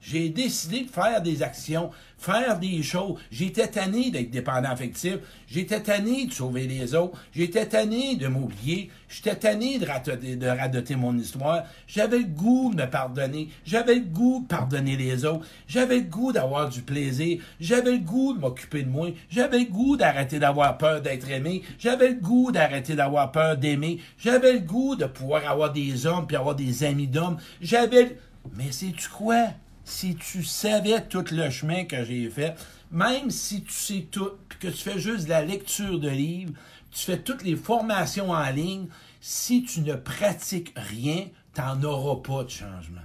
J'ai 0.00 0.28
décidé 0.30 0.82
de 0.82 0.90
faire 0.90 1.22
des 1.22 1.44
actions, 1.44 1.92
faire 2.22 2.58
des 2.58 2.82
choses. 2.82 3.18
J'étais 3.30 3.68
tanné 3.68 4.10
d'être 4.10 4.30
dépendant 4.30 4.70
affectif. 4.70 5.16
J'étais 5.48 5.80
tanné 5.80 6.26
de 6.26 6.32
sauver 6.32 6.66
les 6.66 6.94
autres. 6.94 7.18
J'étais 7.34 7.66
tanné 7.66 8.16
de 8.16 8.28
m'oublier. 8.28 8.90
J'étais 9.08 9.36
tanné 9.36 9.78
de 9.78 9.86
radoter, 9.86 10.36
de 10.36 10.46
radoter 10.46 10.96
mon 10.96 11.18
histoire. 11.18 11.64
J'avais 11.86 12.18
le 12.18 12.24
goût 12.24 12.72
de 12.72 12.82
me 12.82 12.88
pardonner. 12.88 13.48
J'avais 13.66 13.96
le 13.96 14.04
goût 14.04 14.40
de 14.42 14.46
pardonner 14.46 14.96
les 14.96 15.24
autres. 15.24 15.46
J'avais 15.66 15.96
le 15.96 16.04
goût 16.04 16.32
d'avoir 16.32 16.68
du 16.68 16.82
plaisir. 16.82 17.42
J'avais 17.60 17.92
le 17.92 17.98
goût 17.98 18.34
de 18.34 18.40
m'occuper 18.40 18.82
de 18.82 18.88
moi. 18.88 19.08
J'avais 19.28 19.58
le 19.58 19.70
goût 19.70 19.96
d'arrêter 19.96 20.38
d'avoir 20.38 20.78
peur 20.78 21.02
d'être 21.02 21.28
aimé. 21.30 21.62
J'avais 21.78 22.10
le 22.10 22.20
goût 22.20 22.52
d'arrêter 22.52 22.94
d'avoir 22.94 23.32
peur 23.32 23.56
d'aimer. 23.56 23.98
J'avais 24.18 24.52
le 24.54 24.60
goût 24.60 24.96
de 24.96 25.06
pouvoir 25.06 25.48
avoir 25.50 25.72
des 25.72 26.06
hommes 26.06 26.26
puis 26.26 26.36
avoir 26.36 26.54
des 26.54 26.84
amis 26.84 27.08
d'hommes. 27.08 27.38
J'avais... 27.60 28.16
Mais 28.56 28.72
c'est-tu 28.72 29.08
quoi? 29.08 29.48
Si 29.84 30.14
tu 30.14 30.44
savais 30.44 31.02
tout 31.06 31.24
le 31.32 31.50
chemin 31.50 31.84
que 31.84 32.04
j'ai 32.04 32.28
fait, 32.30 32.54
même 32.90 33.30
si 33.30 33.62
tu 33.62 33.72
sais 33.72 34.06
tout, 34.10 34.32
puis 34.48 34.58
que 34.58 34.68
tu 34.68 34.78
fais 34.78 34.98
juste 34.98 35.24
de 35.24 35.30
la 35.30 35.44
lecture 35.44 35.98
de 35.98 36.08
livres, 36.08 36.52
tu 36.90 37.04
fais 37.04 37.18
toutes 37.18 37.42
les 37.42 37.56
formations 37.56 38.30
en 38.30 38.50
ligne, 38.50 38.88
si 39.20 39.64
tu 39.64 39.80
ne 39.80 39.94
pratiques 39.94 40.72
rien, 40.76 41.26
tu 41.54 41.60
n'en 41.60 41.82
auras 41.82 42.20
pas 42.22 42.44
de 42.44 42.50
changement. 42.50 43.00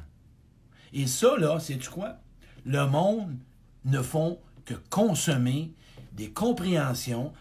Et 0.94 1.08
ça, 1.08 1.38
là, 1.38 1.60
c'est 1.60 1.78
tu 1.78 1.90
quoi? 1.90 2.18
Le 2.66 2.86
monde 2.86 3.36
ne 3.86 4.02
font 4.02 4.40
que 4.66 4.74
consommer 4.90 5.72
des 6.14 6.32
compréhensions, 6.32 7.34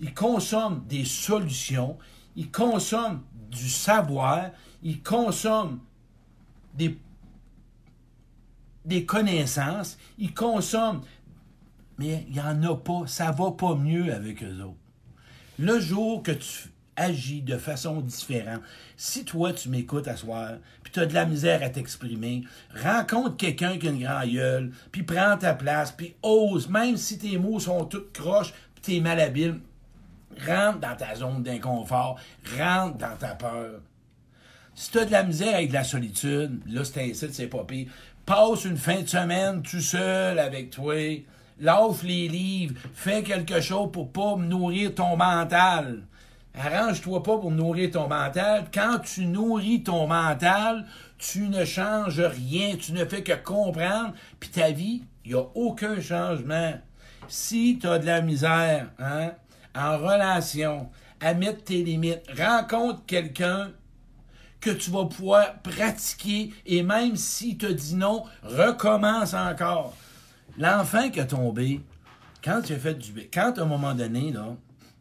ils 0.00 0.14
consomment 0.14 0.84
des 0.86 1.04
solutions, 1.04 1.98
ils 2.36 2.50
consomment 2.50 3.22
du 3.50 3.68
savoir, 3.68 4.50
ils 4.82 5.02
consomment 5.02 5.80
des 6.74 6.98
des 8.84 9.04
connaissances, 9.04 9.98
ils 10.18 10.32
consomment, 10.32 11.02
mais 11.98 12.24
il 12.28 12.34
n'y 12.34 12.40
en 12.40 12.62
a 12.62 12.76
pas, 12.76 13.02
ça 13.06 13.30
va 13.30 13.52
pas 13.52 13.74
mieux 13.74 14.12
avec 14.12 14.42
eux 14.42 14.62
autres. 14.62 14.76
Le 15.58 15.78
jour 15.78 16.22
que 16.22 16.32
tu 16.32 16.70
agis 16.96 17.42
de 17.42 17.56
façon 17.56 18.00
différente, 18.00 18.62
si 18.96 19.24
toi 19.24 19.52
tu 19.52 19.68
m'écoutes 19.68 20.08
à 20.08 20.16
soir, 20.16 20.52
puis 20.82 20.92
tu 20.92 21.00
as 21.00 21.06
de 21.06 21.14
la 21.14 21.26
misère 21.26 21.62
à 21.62 21.70
t'exprimer, 21.70 22.42
rencontre 22.82 23.36
quelqu'un 23.36 23.78
qui 23.78 23.88
a 23.88 23.90
une 23.90 24.02
grande 24.02 24.30
gueule, 24.30 24.72
puis 24.92 25.02
prends 25.02 25.36
ta 25.36 25.54
place, 25.54 25.92
puis 25.92 26.14
ose, 26.22 26.68
même 26.68 26.96
si 26.96 27.18
tes 27.18 27.38
mots 27.38 27.60
sont 27.60 27.84
toutes 27.84 28.12
croches, 28.12 28.52
puis 28.74 28.82
tu 28.82 28.96
es 28.96 29.00
malhabile, 29.00 29.60
rentre 30.46 30.78
dans 30.80 30.96
ta 30.96 31.14
zone 31.14 31.42
d'inconfort, 31.42 32.18
rentre 32.58 32.96
dans 32.96 33.16
ta 33.16 33.34
peur. 33.34 33.80
Si 34.74 34.90
tu 34.90 34.98
as 34.98 35.04
de 35.04 35.12
la 35.12 35.24
misère 35.24 35.56
avec 35.56 35.68
de 35.68 35.74
la 35.74 35.84
solitude, 35.84 36.60
là, 36.66 36.84
c'est 36.84 37.10
ainsi, 37.10 37.28
c'est 37.32 37.48
pas 37.48 37.64
pire. 37.64 37.90
Passe 38.30 38.64
une 38.64 38.76
fin 38.76 39.02
de 39.02 39.08
semaine 39.08 39.60
tout 39.60 39.80
seul 39.80 40.38
avec 40.38 40.70
toi. 40.70 40.94
Lâche 41.58 42.04
les 42.04 42.28
livres. 42.28 42.76
Fais 42.94 43.24
quelque 43.24 43.60
chose 43.60 43.90
pour 43.90 44.12
pas 44.12 44.36
nourrir 44.36 44.94
ton 44.94 45.16
mental. 45.16 46.04
Arrange-toi 46.56 47.24
pas 47.24 47.38
pour 47.38 47.50
nourrir 47.50 47.90
ton 47.90 48.06
mental. 48.06 48.66
Quand 48.72 49.00
tu 49.00 49.26
nourris 49.26 49.82
ton 49.82 50.06
mental, 50.06 50.86
tu 51.18 51.48
ne 51.48 51.64
changes 51.64 52.20
rien. 52.20 52.76
Tu 52.76 52.92
ne 52.92 53.04
fais 53.04 53.24
que 53.24 53.32
comprendre. 53.32 54.14
Puis 54.38 54.50
ta 54.50 54.70
vie, 54.70 55.02
il 55.24 55.32
n'y 55.32 55.36
a 55.36 55.46
aucun 55.56 56.00
changement. 56.00 56.74
Si 57.26 57.80
tu 57.80 57.88
as 57.88 57.98
de 57.98 58.06
la 58.06 58.20
misère, 58.20 58.92
hein, 59.00 59.32
en 59.74 59.98
relation, 59.98 60.88
à 61.20 61.34
mettre 61.34 61.64
tes 61.64 61.82
limites, 61.82 62.30
rencontre 62.38 63.04
quelqu'un 63.08 63.72
que 64.60 64.70
tu 64.70 64.90
vas 64.90 65.06
pouvoir 65.06 65.60
pratiquer 65.62 66.52
et 66.66 66.82
même 66.82 67.16
s'il 67.16 67.56
te 67.56 67.66
dit 67.66 67.96
non, 67.96 68.24
recommence 68.42 69.34
encore. 69.34 69.96
L'enfant 70.58 71.10
qui 71.10 71.20
a 71.20 71.24
tombé, 71.24 71.80
quand 72.44 72.60
tu 72.62 72.72
as 72.74 72.78
fait 72.78 72.94
du 72.94 73.12
quand 73.32 73.58
à 73.58 73.62
un 73.62 73.66
moment 73.66 73.94
donné, 73.94 74.32
là, 74.32 74.56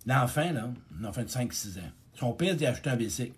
l'enfant, 0.06 0.52
là, 0.52 0.70
l'enfant 1.00 1.24
de 1.24 1.28
5-6 1.28 1.80
ans, 1.80 1.92
son 2.14 2.34
père 2.34 2.56
lui 2.56 2.66
a 2.66 2.72
acheté 2.72 2.90
un 2.90 2.96
bicycle. 2.96 3.34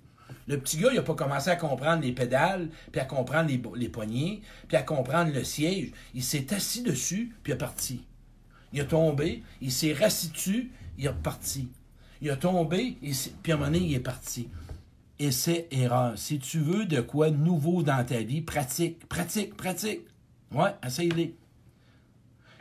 Le 0.48 0.58
petit 0.60 0.78
gars, 0.78 0.90
il 0.92 0.96
n'a 0.96 1.02
pas 1.02 1.14
commencé 1.14 1.50
à 1.50 1.56
comprendre 1.56 2.02
les 2.02 2.12
pédales, 2.12 2.70
puis 2.92 3.00
à 3.00 3.06
comprendre 3.06 3.50
les, 3.50 3.62
les 3.76 3.90
poignées, 3.90 4.42
puis 4.68 4.78
à 4.78 4.82
comprendre 4.82 5.32
le 5.34 5.44
siège. 5.44 5.92
Il 6.14 6.24
s'est 6.24 6.54
assis 6.54 6.82
dessus, 6.82 7.36
puis 7.44 7.52
il 7.52 7.56
est 7.56 7.58
parti. 7.58 8.06
Il 8.74 8.82
a 8.82 8.86
tombé, 8.86 9.44
il 9.62 9.72
s'est 9.72 9.94
rassis 9.94 10.30
dessus, 10.30 10.72
il 10.98 11.06
est 11.06 11.10
reparti. 11.10 11.70
Il 12.22 12.30
a 12.30 12.36
tombé, 12.36 12.98
puis 13.44 13.52
à 13.52 13.56
un 13.56 13.58
moment 13.58 13.72
donné, 13.72 13.86
il 13.86 13.94
est 13.94 14.00
parti. 14.00 14.48
Essai, 15.24 15.68
erreur. 15.72 16.18
Si 16.18 16.40
tu 16.40 16.60
veux 16.60 16.86
de 16.86 17.02
quoi 17.02 17.30
nouveau 17.30 17.84
dans 17.84 18.04
ta 18.06 18.22
vie, 18.22 18.42
pratique, 18.42 19.08
pratique, 19.08 19.56
pratique. 19.56 20.02
Ouais, 20.52 20.76
essaye-les. 20.86 21.36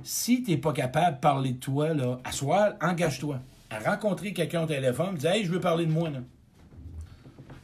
Si 0.03 0.43
tu 0.43 0.51
n'es 0.51 0.57
pas 0.57 0.73
capable 0.73 1.17
de 1.17 1.21
parler 1.21 1.53
de 1.53 1.59
toi, 1.59 1.93
là, 1.93 2.21
à 2.25 2.33
soir, 2.33 2.73
engage-toi. 2.81 3.41
À 3.71 3.79
rencontrer 3.79 4.33
quelqu'un 4.33 4.63
au 4.63 4.67
téléphone, 4.67 5.15
dis 5.15 5.27
Hey, 5.27 5.45
je 5.45 5.51
veux 5.51 5.61
parler 5.61 5.87
de 5.87 5.93
moi, 5.93 6.11
là. 6.11 6.21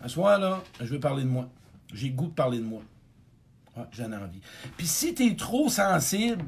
À 0.02 0.08
soir, 0.08 0.38
là, 0.38 0.62
je 0.80 0.86
veux 0.86 1.00
parler 1.00 1.24
de 1.24 1.28
moi. 1.28 1.48
J'ai 1.92 2.10
goût 2.10 2.26
de 2.26 2.32
parler 2.32 2.58
de 2.58 2.64
moi. 2.64 2.82
Ouais, 3.76 3.84
j'en 3.92 4.12
ai 4.12 4.16
envie. 4.16 4.40
Puis 4.76 4.86
si 4.86 5.14
tu 5.14 5.26
es 5.26 5.36
trop 5.36 5.68
sensible, 5.68 6.44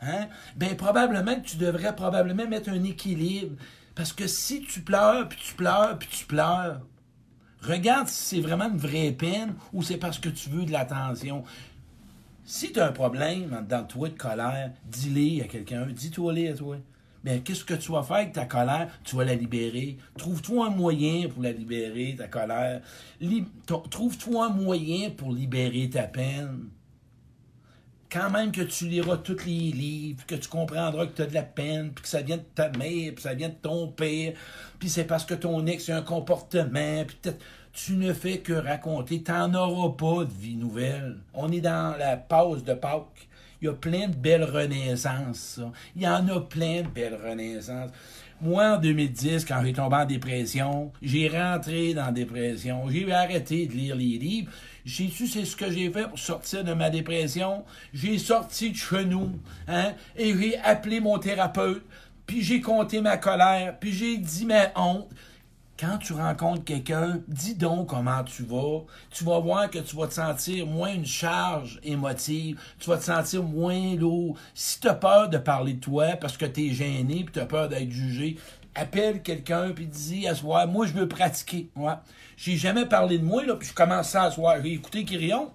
hein, 0.00 0.28
ben 0.56 0.76
probablement 0.76 1.34
que 1.34 1.46
tu 1.46 1.56
devrais 1.56 1.94
probablement 1.94 2.46
mettre 2.46 2.70
un 2.70 2.82
équilibre. 2.84 3.56
Parce 3.94 4.12
que 4.12 4.26
si 4.26 4.62
tu 4.62 4.80
pleures, 4.80 5.28
puis 5.28 5.38
tu 5.42 5.54
pleures, 5.54 5.98
puis 5.98 6.08
tu 6.08 6.24
pleures, 6.24 6.80
regarde 7.62 8.08
si 8.08 8.36
c'est 8.36 8.40
vraiment 8.40 8.68
une 8.68 8.76
vraie 8.76 9.12
peine 9.12 9.54
ou 9.72 9.82
c'est 9.82 9.96
parce 9.96 10.18
que 10.18 10.28
tu 10.28 10.50
veux 10.50 10.64
de 10.64 10.72
l'attention. 10.72 11.44
Si 12.44 12.72
tu 12.72 12.80
as 12.80 12.88
un 12.88 12.92
problème 12.92 13.64
dans 13.68 13.84
toi 13.84 14.08
de 14.08 14.16
colère, 14.16 14.72
dis-le 14.86 15.44
à 15.44 15.46
quelqu'un, 15.46 15.86
dis-toi-le 15.86 16.50
à 16.50 16.54
toi. 16.54 16.76
Mais 17.24 17.38
qu'est-ce 17.38 17.64
que 17.64 17.74
tu 17.74 17.92
vas 17.92 18.02
faire 18.02 18.16
avec 18.16 18.32
ta 18.32 18.46
colère? 18.46 18.88
Tu 19.04 19.14
vas 19.14 19.24
la 19.24 19.36
libérer. 19.36 19.96
Trouve-toi 20.18 20.66
un 20.66 20.70
moyen 20.70 21.28
pour 21.28 21.40
la 21.42 21.52
libérer, 21.52 22.16
ta 22.18 22.26
colère. 22.26 22.82
Trouve-toi 23.90 24.46
un 24.46 24.48
moyen 24.48 25.10
pour 25.10 25.32
libérer 25.32 25.88
ta 25.88 26.02
peine. 26.02 26.68
Quand 28.12 28.30
même 28.30 28.52
que 28.52 28.60
tu 28.60 28.88
liras 28.88 29.16
tous 29.16 29.46
les 29.46 29.72
livres, 29.72 30.26
que 30.26 30.34
tu 30.34 30.48
comprendras 30.48 31.06
que 31.06 31.16
tu 31.16 31.22
as 31.22 31.26
de 31.26 31.34
la 31.34 31.42
peine, 31.42 31.92
puis 31.92 32.02
que 32.02 32.08
ça 32.08 32.20
vient 32.20 32.36
de 32.36 32.42
ta 32.42 32.68
mère, 32.70 33.12
puis 33.14 33.22
ça 33.22 33.32
vient 33.32 33.48
de 33.48 33.54
ton 33.54 33.88
père, 33.88 34.34
puis 34.78 34.90
c'est 34.90 35.04
parce 35.04 35.24
que 35.24 35.34
ton 35.34 35.64
ex 35.66 35.88
a 35.88 35.96
un 35.96 36.02
comportement, 36.02 37.04
puis 37.06 37.16
peut-être 37.22 37.42
tu 37.72 37.94
ne 37.94 38.12
fais 38.12 38.38
que 38.38 38.52
raconter. 38.52 39.22
Tu 39.22 39.32
n'en 39.32 39.54
auras 39.54 39.96
pas 39.96 40.24
de 40.24 40.32
vie 40.32 40.56
nouvelle. 40.56 41.16
On 41.32 41.50
est 41.50 41.60
dans 41.60 41.96
la 41.98 42.16
pause 42.16 42.64
de 42.64 42.74
Pâques. 42.74 43.28
Il 43.60 43.66
y 43.66 43.68
a 43.68 43.72
plein 43.72 44.08
de 44.08 44.16
belles 44.16 44.44
renaissances. 44.44 45.60
Il 45.96 46.02
y 46.02 46.08
en 46.08 46.28
a 46.28 46.40
plein 46.40 46.82
de 46.82 46.88
belles 46.88 47.18
renaissances. 47.22 47.90
Moi, 48.40 48.74
en 48.74 48.78
2010, 48.78 49.44
quand 49.44 49.62
j'ai 49.64 49.72
tombé 49.72 49.96
en 49.96 50.04
dépression, 50.04 50.92
j'ai 51.00 51.28
rentré 51.28 51.94
dans 51.94 52.06
la 52.06 52.12
dépression. 52.12 52.88
J'ai 52.88 53.10
arrêté 53.12 53.66
de 53.66 53.72
lire 53.72 53.94
les 53.94 54.18
livres. 54.18 54.50
J'ai 54.84 55.08
su 55.08 55.26
c'est 55.26 55.44
ce 55.44 55.56
que 55.56 55.70
j'ai 55.70 55.90
fait 55.90 56.08
pour 56.08 56.18
sortir 56.18 56.64
de 56.64 56.72
ma 56.74 56.90
dépression? 56.90 57.64
J'ai 57.94 58.18
sorti 58.18 58.70
de 58.70 58.76
chez 58.76 59.04
nous, 59.04 59.30
hein, 59.68 59.92
et 60.16 60.36
j'ai 60.36 60.58
appelé 60.58 61.00
mon 61.00 61.18
thérapeute, 61.18 61.84
puis 62.26 62.42
j'ai 62.42 62.60
compté 62.60 63.00
ma 63.00 63.16
colère, 63.16 63.78
puis 63.78 63.92
j'ai 63.92 64.16
dit 64.16 64.44
ma 64.44 64.70
honte, 64.74 65.08
quand 65.82 65.98
tu 65.98 66.12
rencontres 66.12 66.62
quelqu'un, 66.62 67.20
dis 67.26 67.56
donc 67.56 67.88
comment 67.88 68.22
tu 68.22 68.44
vas. 68.44 68.82
Tu 69.10 69.24
vas 69.24 69.40
voir 69.40 69.68
que 69.68 69.80
tu 69.80 69.96
vas 69.96 70.06
te 70.06 70.14
sentir 70.14 70.64
moins 70.64 70.92
une 70.92 71.06
charge 71.06 71.80
émotive. 71.82 72.60
Tu 72.78 72.88
vas 72.88 72.98
te 72.98 73.04
sentir 73.04 73.42
moins 73.42 73.96
lourd. 73.96 74.36
Si 74.54 74.78
tu 74.78 74.86
as 74.86 74.94
peur 74.94 75.28
de 75.28 75.38
parler 75.38 75.72
de 75.72 75.80
toi 75.80 76.16
parce 76.20 76.36
que 76.36 76.44
tu 76.46 76.68
es 76.68 76.72
gêné 76.72 77.24
puis 77.24 77.32
tu 77.32 77.40
as 77.40 77.46
peur 77.46 77.68
d'être 77.68 77.90
jugé, 77.90 78.36
appelle 78.76 79.22
quelqu'un 79.22 79.70
puis 79.70 79.86
dis 79.86 80.28
à 80.28 80.36
soir, 80.36 80.68
moi 80.68 80.86
je 80.86 80.92
veux 80.92 81.08
pratiquer. 81.08 81.68
Ouais. 81.74 81.94
J'ai 82.42 82.56
jamais 82.56 82.86
parlé 82.86 83.20
de 83.20 83.24
moi, 83.24 83.44
là, 83.46 83.54
puis 83.54 83.68
je 83.68 83.72
commence 83.72 84.16
à 84.16 84.28
soir. 84.32 84.56
J'ai 84.60 84.72
écouté 84.72 85.04
Kyrion. 85.04 85.52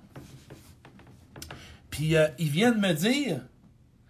Puis 1.90 2.16
euh, 2.16 2.30
ils 2.40 2.48
viennent 2.48 2.80
me 2.80 2.94
dire 2.94 3.42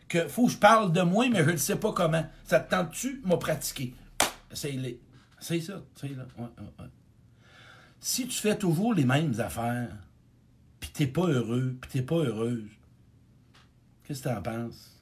que 0.08 0.28
faut 0.28 0.46
que 0.46 0.52
je 0.52 0.58
parle 0.60 0.94
de 0.94 1.02
moi, 1.02 1.28
mais 1.28 1.44
je 1.44 1.50
ne 1.50 1.58
sais 1.58 1.78
pas 1.78 1.92
comment. 1.92 2.24
Ça 2.44 2.60
te 2.60 2.70
tente-tu, 2.70 3.20
m'a 3.26 3.38
pratiqué? 3.38 3.96
Essaye-les. 4.52 5.02
C'est 5.40 5.60
ça, 5.60 5.74
là. 5.74 6.26
Si 8.00 8.28
tu 8.28 8.38
fais 8.38 8.56
toujours 8.56 8.94
les 8.94 9.06
mêmes 9.06 9.34
affaires, 9.40 9.98
puis 10.80 10.92
t'es 10.92 11.08
pas 11.08 11.26
heureux, 11.26 11.76
puis 11.82 11.90
t'es 11.90 12.04
pas 12.04 12.18
heureuse, 12.18 12.70
qu'est-ce 14.04 14.22
que 14.22 14.30
tu 14.30 14.36
en 14.36 14.42
penses? 14.44 15.02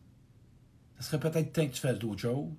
Ça 1.00 1.08
serait 1.08 1.20
peut-être 1.20 1.52
temps 1.52 1.68
que 1.68 1.74
tu 1.74 1.82
fasses 1.82 2.00
d'autres 2.00 2.22
choses. 2.22 2.54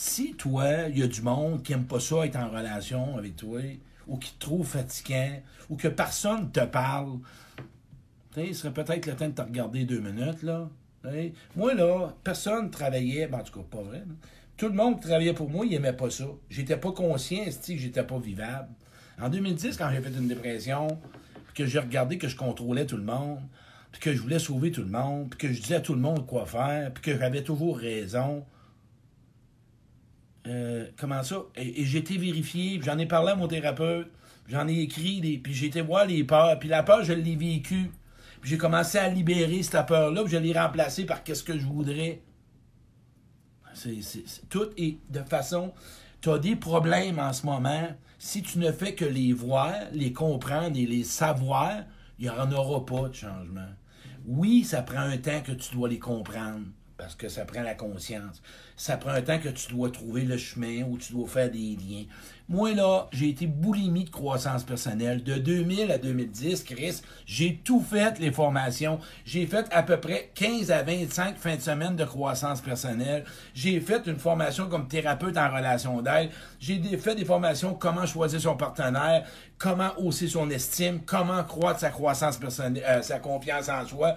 Si 0.00 0.34
toi, 0.34 0.86
il 0.88 1.00
y 1.00 1.02
a 1.02 1.08
du 1.08 1.22
monde 1.22 1.64
qui 1.64 1.72
aime 1.72 1.84
pas 1.84 1.98
ça 1.98 2.24
être 2.24 2.36
en 2.36 2.50
relation 2.50 3.18
avec 3.18 3.34
toi, 3.34 3.60
ou 4.06 4.16
qui 4.16 4.32
te 4.32 4.38
trouve 4.38 4.64
fatigant, 4.64 5.42
ou 5.68 5.74
que 5.74 5.88
personne 5.88 6.52
te 6.52 6.64
parle, 6.64 7.18
il 8.36 8.54
serait 8.54 8.72
peut-être 8.72 9.06
le 9.06 9.16
temps 9.16 9.26
de 9.26 9.32
te 9.32 9.42
regarder 9.42 9.82
deux 9.82 9.98
minutes, 9.98 10.44
là. 10.44 10.70
Moi, 11.56 11.74
là, 11.74 12.14
personne 12.22 12.66
ne 12.66 12.70
travaillait, 12.70 13.26
ben, 13.26 13.40
en 13.40 13.42
tout 13.42 13.58
cas, 13.58 13.66
pas 13.68 13.82
vrai, 13.82 14.04
tout 14.56 14.68
le 14.68 14.74
monde 14.74 15.00
travaillait 15.00 15.34
pour 15.34 15.50
moi, 15.50 15.66
il 15.66 15.72
n'aimait 15.72 15.92
pas 15.92 16.10
ça. 16.10 16.26
J'étais 16.48 16.76
pas 16.76 16.92
conscient, 16.92 17.46
que 17.46 17.76
j'étais 17.76 18.04
pas 18.04 18.20
vivable. 18.20 18.68
En 19.20 19.28
2010, 19.28 19.76
quand 19.76 19.90
j'ai 19.90 20.00
fait 20.00 20.16
une 20.16 20.28
dépression, 20.28 20.86
que 21.56 21.66
j'ai 21.66 21.80
regardé 21.80 22.18
que 22.18 22.28
je 22.28 22.36
contrôlais 22.36 22.86
tout 22.86 22.98
le 22.98 23.02
monde, 23.02 23.40
puis 23.90 24.00
que 24.00 24.14
je 24.14 24.22
voulais 24.22 24.38
sauver 24.38 24.70
tout 24.70 24.82
le 24.82 24.90
monde, 24.90 25.30
puis 25.30 25.38
que 25.40 25.52
je 25.52 25.60
disais 25.60 25.74
à 25.74 25.80
tout 25.80 25.94
le 25.94 26.00
monde 26.00 26.24
quoi 26.24 26.46
faire, 26.46 26.92
puis 26.94 27.02
que 27.02 27.18
j'avais 27.18 27.42
toujours 27.42 27.76
raison. 27.76 28.46
Euh, 30.48 30.86
comment 30.96 31.22
ça? 31.22 31.44
Et, 31.56 31.84
j'ai 31.84 31.98
été 31.98 32.16
vérifié, 32.16 32.80
j'en 32.82 32.98
ai 32.98 33.06
parlé 33.06 33.32
à 33.32 33.36
mon 33.36 33.48
thérapeute, 33.48 34.10
j'en 34.48 34.66
ai 34.66 34.80
écrit, 34.80 35.38
puis 35.42 35.52
j'ai 35.52 35.66
été 35.66 35.82
voir 35.82 36.06
les 36.06 36.24
peurs, 36.24 36.58
puis 36.58 36.68
la 36.68 36.82
peur, 36.82 37.04
je 37.04 37.12
l'ai 37.12 37.36
vécue. 37.36 37.90
Puis 38.40 38.50
j'ai 38.50 38.58
commencé 38.58 38.98
à 38.98 39.08
libérer 39.08 39.62
cette 39.62 39.86
peur-là, 39.86 40.22
puis 40.22 40.32
je 40.32 40.38
l'ai 40.38 40.58
remplacée 40.58 41.04
par 41.04 41.22
qu'est-ce 41.22 41.42
que 41.42 41.58
je 41.58 41.66
voudrais. 41.66 42.22
C'est, 43.74 44.00
tout 44.48 44.70
est 44.76 44.98
de 45.10 45.22
façon. 45.22 45.72
Tu 46.20 46.30
as 46.30 46.38
des 46.38 46.56
problèmes 46.56 47.18
en 47.18 47.32
ce 47.32 47.44
moment. 47.46 47.88
Si 48.18 48.42
tu 48.42 48.58
ne 48.58 48.72
fais 48.72 48.94
que 48.94 49.04
les 49.04 49.32
voir, 49.32 49.72
les 49.92 50.12
comprendre 50.12 50.76
et 50.76 50.86
les 50.86 51.04
savoir, 51.04 51.84
il 52.18 52.24
n'y 52.24 52.30
en 52.30 52.50
aura 52.50 52.84
pas 52.84 53.08
de 53.08 53.14
changement. 53.14 53.68
Oui, 54.26 54.64
ça 54.64 54.82
prend 54.82 55.00
un 55.00 55.18
temps 55.18 55.40
que 55.42 55.52
tu 55.52 55.74
dois 55.74 55.88
les 55.88 55.98
comprendre 55.98 56.64
parce 56.98 57.14
que 57.14 57.28
ça 57.28 57.44
prend 57.44 57.62
la 57.62 57.74
conscience. 57.74 58.42
Ça 58.76 58.96
prend 58.96 59.10
un 59.10 59.22
temps 59.22 59.38
que 59.38 59.48
tu 59.48 59.72
dois 59.72 59.90
trouver 59.90 60.22
le 60.22 60.36
chemin 60.36 60.82
ou 60.82 60.98
tu 60.98 61.12
dois 61.12 61.28
faire 61.28 61.50
des 61.50 61.76
liens. 61.76 62.04
Moi, 62.48 62.72
là, 62.74 63.08
j'ai 63.12 63.28
été 63.28 63.46
boulimie 63.46 64.04
de 64.04 64.10
croissance 64.10 64.64
personnelle. 64.64 65.22
De 65.22 65.34
2000 65.34 65.92
à 65.92 65.98
2010, 65.98 66.64
Chris, 66.64 67.02
j'ai 67.24 67.60
tout 67.62 67.80
fait, 67.80 68.18
les 68.18 68.32
formations. 68.32 68.98
J'ai 69.24 69.46
fait 69.46 69.66
à 69.70 69.82
peu 69.82 69.98
près 69.98 70.30
15 70.34 70.70
à 70.70 70.82
25 70.82 71.36
fins 71.36 71.56
de 71.56 71.60
semaine 71.60 71.94
de 71.94 72.04
croissance 72.04 72.60
personnelle. 72.60 73.24
J'ai 73.54 73.80
fait 73.80 74.06
une 74.06 74.18
formation 74.18 74.68
comme 74.68 74.88
thérapeute 74.88 75.36
en 75.36 75.54
relation 75.54 76.02
d'aide. 76.02 76.30
J'ai 76.58 76.80
fait 76.96 77.14
des 77.14 77.24
formations 77.24 77.74
comment 77.74 78.06
choisir 78.06 78.40
son 78.40 78.56
partenaire, 78.56 79.24
comment 79.58 79.90
hausser 79.98 80.26
son 80.26 80.50
estime, 80.50 81.00
comment 81.04 81.44
croître 81.44 81.80
sa 81.80 81.90
croissance 81.90 82.38
personnelle, 82.38 82.82
euh, 82.88 83.02
sa 83.02 83.18
confiance 83.18 83.68
en 83.68 83.86
soi, 83.86 84.16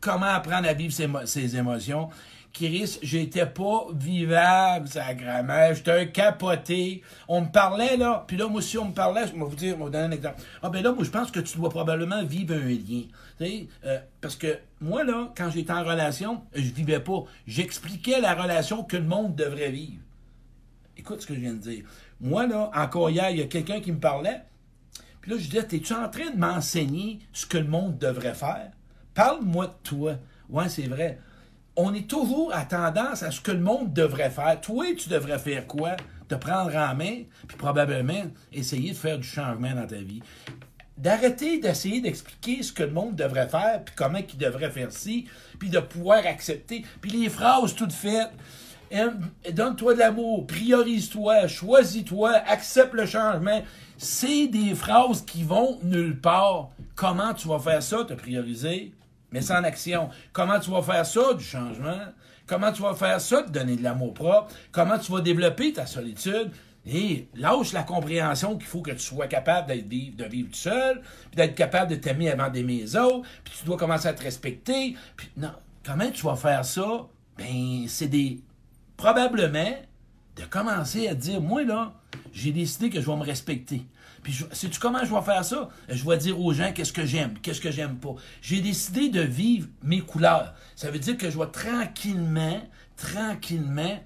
comment 0.00 0.26
apprendre 0.26 0.68
à 0.68 0.72
vivre 0.72 0.92
ses, 1.24 1.56
émotions. 1.56 2.08
Chris, 2.52 2.98
j'étais 3.02 3.46
pas 3.46 3.86
vivable, 3.94 4.88
sa 4.88 5.14
grammaire, 5.14 5.74
j'étais 5.74 5.92
un 5.92 6.06
capoté. 6.06 7.02
On 7.28 7.42
me 7.42 7.46
parlait, 7.46 7.96
là, 7.96 8.24
puis 8.26 8.36
là, 8.36 8.48
moi, 8.48 8.60
si 8.60 8.76
on 8.76 8.86
me 8.86 8.92
parlait, 8.92 9.26
je 9.28 9.32
vais 9.32 9.38
vous 9.38 9.54
dire, 9.54 9.74
je 9.74 9.78
vais 9.78 9.84
vous 9.84 9.90
donner 9.90 10.04
un 10.04 10.10
exemple. 10.10 10.42
Ah, 10.62 10.68
ben 10.68 10.82
là, 10.82 10.92
moi, 10.92 11.04
je 11.04 11.10
pense 11.10 11.30
que 11.30 11.38
tu 11.38 11.56
dois 11.58 11.70
probablement 11.70 12.24
vivre 12.24 12.54
un 12.54 12.68
lien. 12.68 13.02
Euh, 13.84 13.98
parce 14.20 14.36
que 14.36 14.58
moi, 14.80 15.04
là, 15.04 15.32
quand 15.36 15.50
j'étais 15.50 15.72
en 15.72 15.84
relation, 15.84 16.42
je 16.54 16.70
vivais 16.70 17.00
pas. 17.00 17.24
J'expliquais 17.46 18.20
la 18.20 18.34
relation 18.34 18.82
que 18.82 18.96
le 18.96 19.04
monde 19.04 19.34
devrait 19.34 19.70
vivre. 19.70 20.02
Écoute 20.96 21.22
ce 21.22 21.26
que 21.26 21.34
je 21.34 21.40
viens 21.40 21.54
de 21.54 21.58
dire. 21.58 21.84
Moi, 22.20 22.46
là, 22.46 22.70
encore 22.74 23.10
hier, 23.10 23.30
il 23.30 23.38
y 23.38 23.42
a 23.42 23.46
quelqu'un 23.46 23.80
qui 23.80 23.92
me 23.92 24.00
parlait, 24.00 24.42
puis 25.20 25.30
là, 25.30 25.38
je 25.38 25.44
disais, 25.44 25.66
es-tu 25.72 25.92
en 25.94 26.08
train 26.08 26.30
de 26.30 26.38
m'enseigner 26.38 27.20
ce 27.32 27.46
que 27.46 27.58
le 27.58 27.68
monde 27.68 27.98
devrait 27.98 28.34
faire? 28.34 28.70
Parle-moi 29.14 29.66
de 29.66 29.74
toi. 29.82 30.14
Ouais, 30.48 30.68
c'est 30.68 30.86
vrai. 30.86 31.18
On 31.76 31.94
est 31.94 32.08
toujours 32.08 32.52
à 32.54 32.64
tendance 32.64 33.22
à 33.22 33.30
ce 33.30 33.40
que 33.40 33.52
le 33.52 33.60
monde 33.60 33.92
devrait 33.92 34.30
faire. 34.30 34.60
Toi, 34.60 34.86
tu 34.96 35.08
devrais 35.08 35.38
faire 35.38 35.66
quoi? 35.66 35.96
Te 36.28 36.34
prendre 36.34 36.74
en 36.76 36.94
main, 36.94 37.22
puis 37.48 37.56
probablement 37.56 38.22
essayer 38.52 38.90
de 38.90 38.96
faire 38.96 39.18
du 39.18 39.26
changement 39.26 39.74
dans 39.74 39.86
ta 39.86 39.96
vie. 39.96 40.22
D'arrêter 40.96 41.58
d'essayer 41.58 42.00
d'expliquer 42.00 42.62
ce 42.62 42.72
que 42.72 42.82
le 42.82 42.90
monde 42.90 43.16
devrait 43.16 43.48
faire, 43.48 43.82
puis 43.84 43.94
comment 43.96 44.18
il 44.18 44.38
devrait 44.38 44.70
faire 44.70 44.92
ci, 44.92 45.26
puis 45.58 45.70
de 45.70 45.80
pouvoir 45.80 46.26
accepter. 46.26 46.84
Puis 47.00 47.10
les 47.10 47.28
phrases 47.28 47.74
toutes 47.74 47.92
faites. 47.92 48.30
Donne-toi 49.52 49.94
de 49.94 49.98
l'amour, 50.00 50.46
priorise-toi, 50.46 51.46
choisis-toi, 51.46 52.32
accepte 52.46 52.92
le 52.92 53.06
changement. 53.06 53.62
C'est 54.02 54.46
des 54.46 54.74
phrases 54.74 55.22
qui 55.26 55.42
vont 55.42 55.78
nulle 55.82 56.18
part. 56.18 56.70
Comment 56.94 57.34
tu 57.34 57.48
vas 57.48 57.58
faire 57.58 57.82
ça, 57.82 58.02
te 58.04 58.14
prioriser? 58.14 58.94
mais 59.32 59.42
sans 59.42 59.62
action. 59.62 60.08
Comment 60.32 60.58
tu 60.58 60.70
vas 60.70 60.82
faire 60.82 61.06
ça, 61.06 61.34
du 61.34 61.44
changement? 61.44 61.98
Comment 62.46 62.72
tu 62.72 62.82
vas 62.82 62.94
faire 62.94 63.20
ça, 63.20 63.42
de 63.42 63.50
donner 63.50 63.76
de 63.76 63.82
l'amour 63.82 64.14
propre? 64.14 64.52
Comment 64.72 64.98
tu 64.98 65.12
vas 65.12 65.20
développer 65.20 65.72
ta 65.72 65.86
solitude? 65.86 66.50
Et 66.86 67.28
lâche 67.34 67.72
la 67.72 67.82
compréhension 67.82 68.56
qu'il 68.56 68.66
faut 68.66 68.80
que 68.80 68.90
tu 68.92 69.00
sois 69.00 69.26
capable 69.26 69.68
d'être 69.68 69.86
de 69.86 70.24
vivre 70.24 70.48
tout 70.48 70.56
seul, 70.56 71.02
puis 71.02 71.36
d'être 71.36 71.54
capable 71.54 71.90
de 71.90 71.96
t'aimer 71.96 72.30
avant 72.30 72.48
d'aimer 72.48 72.78
les 72.78 72.96
autres, 72.96 73.28
puis 73.44 73.54
tu 73.58 73.66
dois 73.66 73.76
commencer 73.76 74.08
à 74.08 74.14
te 74.14 74.22
respecter. 74.22 74.96
Puis 75.14 75.28
non, 75.36 75.52
comment 75.84 76.10
tu 76.10 76.24
vas 76.24 76.36
faire 76.36 76.64
ça? 76.64 77.06
Ben, 77.36 77.84
c'est 77.86 78.08
des 78.08 78.40
probablement 78.96 79.76
de 80.40 80.46
commencer 80.46 81.08
à 81.08 81.14
dire, 81.14 81.40
moi, 81.40 81.62
là, 81.64 81.92
j'ai 82.32 82.52
décidé 82.52 82.90
que 82.90 83.00
je 83.00 83.06
vais 83.06 83.16
me 83.16 83.24
respecter. 83.24 83.82
Puis, 84.22 84.44
sais-tu 84.52 84.78
comment 84.78 85.04
je 85.04 85.14
vais 85.14 85.22
faire 85.22 85.44
ça? 85.44 85.68
Je 85.88 86.08
vais 86.08 86.16
dire 86.18 86.38
aux 86.40 86.52
gens 86.52 86.72
qu'est-ce 86.72 86.92
que 86.92 87.06
j'aime, 87.06 87.34
qu'est-ce 87.42 87.60
que 87.60 87.70
j'aime 87.70 87.96
pas. 87.96 88.14
J'ai 88.42 88.60
décidé 88.60 89.08
de 89.08 89.20
vivre 89.20 89.68
mes 89.82 90.00
couleurs. 90.00 90.54
Ça 90.76 90.90
veut 90.90 90.98
dire 90.98 91.16
que 91.16 91.30
je 91.30 91.38
vais 91.38 91.46
tranquillement, 91.46 92.60
tranquillement 92.96 93.98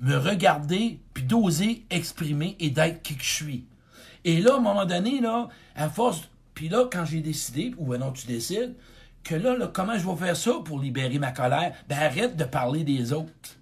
me 0.00 0.16
regarder, 0.16 1.00
puis 1.14 1.24
d'oser 1.24 1.84
exprimer 1.90 2.56
et 2.60 2.70
d'être 2.70 3.02
qui 3.02 3.16
que 3.16 3.24
je 3.24 3.34
suis. 3.34 3.66
Et 4.24 4.40
là, 4.40 4.54
à 4.54 4.56
un 4.58 4.60
moment 4.60 4.86
donné, 4.86 5.20
là, 5.20 5.48
à 5.74 5.88
force, 5.88 6.28
puis 6.54 6.68
là, 6.68 6.88
quand 6.90 7.04
j'ai 7.04 7.20
décidé, 7.20 7.74
ou 7.78 7.86
ben 7.86 7.98
non, 7.98 8.12
tu 8.12 8.26
décides, 8.26 8.74
que 9.24 9.34
là, 9.34 9.56
là, 9.56 9.68
comment 9.72 9.98
je 9.98 10.06
vais 10.08 10.16
faire 10.16 10.36
ça 10.36 10.52
pour 10.64 10.78
libérer 10.78 11.18
ma 11.18 11.32
colère? 11.32 11.74
Ben 11.88 11.98
arrête 11.98 12.36
de 12.36 12.44
parler 12.44 12.84
des 12.84 13.12
autres. 13.12 13.57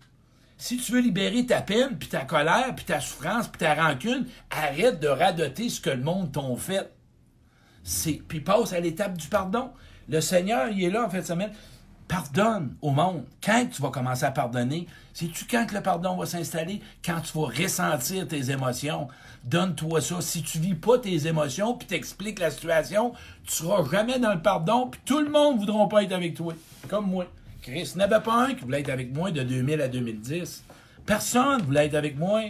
Si 0.58 0.78
tu 0.78 0.92
veux 0.92 1.00
libérer 1.00 1.44
ta 1.44 1.60
peine, 1.60 1.98
puis 1.98 2.08
ta 2.08 2.24
colère, 2.24 2.74
puis 2.74 2.84
ta 2.84 3.00
souffrance, 3.00 3.48
puis 3.48 3.58
ta 3.58 3.74
rancune, 3.74 4.26
arrête 4.50 5.00
de 5.00 5.08
radoter 5.08 5.68
ce 5.68 5.80
que 5.80 5.90
le 5.90 6.02
monde 6.02 6.32
t'ont 6.32 6.56
fait. 6.56 6.90
Puis 8.26 8.40
passe 8.40 8.72
à 8.72 8.80
l'étape 8.80 9.16
du 9.16 9.28
pardon. 9.28 9.70
Le 10.08 10.20
Seigneur, 10.20 10.68
il 10.68 10.82
est 10.84 10.90
là 10.90 11.04
en 11.04 11.10
fait 11.10 11.20
de 11.20 11.26
semaine. 11.26 11.52
Pardonne 12.08 12.76
au 12.82 12.90
monde. 12.90 13.24
Quand 13.42 13.66
tu 13.70 13.82
vas 13.82 13.90
commencer 13.90 14.24
à 14.24 14.30
pardonner, 14.30 14.86
sais-tu 15.12 15.44
quand 15.44 15.70
le 15.72 15.80
pardon 15.80 16.16
va 16.16 16.24
s'installer? 16.24 16.80
Quand 17.04 17.20
tu 17.20 17.36
vas 17.36 17.46
ressentir 17.46 18.26
tes 18.28 18.50
émotions. 18.50 19.08
Donne-toi 19.44 20.00
ça. 20.00 20.20
Si 20.20 20.42
tu 20.42 20.58
vis 20.58 20.74
pas 20.74 20.98
tes 20.98 21.26
émotions, 21.26 21.74
puis 21.74 21.86
t'expliques 21.86 22.38
la 22.38 22.50
situation, 22.50 23.12
tu 23.44 23.52
seras 23.52 23.84
jamais 23.90 24.18
dans 24.18 24.34
le 24.34 24.42
pardon, 24.42 24.88
puis 24.88 25.00
tout 25.04 25.20
le 25.20 25.30
monde 25.30 25.56
ne 25.56 25.60
voudra 25.60 25.88
pas 25.88 26.02
être 26.04 26.12
avec 26.12 26.34
toi. 26.34 26.54
Comme 26.88 27.10
moi. 27.10 27.26
Chris 27.66 27.94
n'avait 27.96 28.20
pas 28.20 28.46
un 28.46 28.54
qui 28.54 28.64
voulait 28.64 28.80
être 28.80 28.90
avec 28.90 29.12
moi 29.12 29.32
de 29.32 29.42
2000 29.42 29.80
à 29.80 29.88
2010. 29.88 30.64
Personne 31.04 31.58
ne 31.58 31.64
voulait 31.64 31.86
être 31.86 31.96
avec 31.96 32.16
moi. 32.16 32.42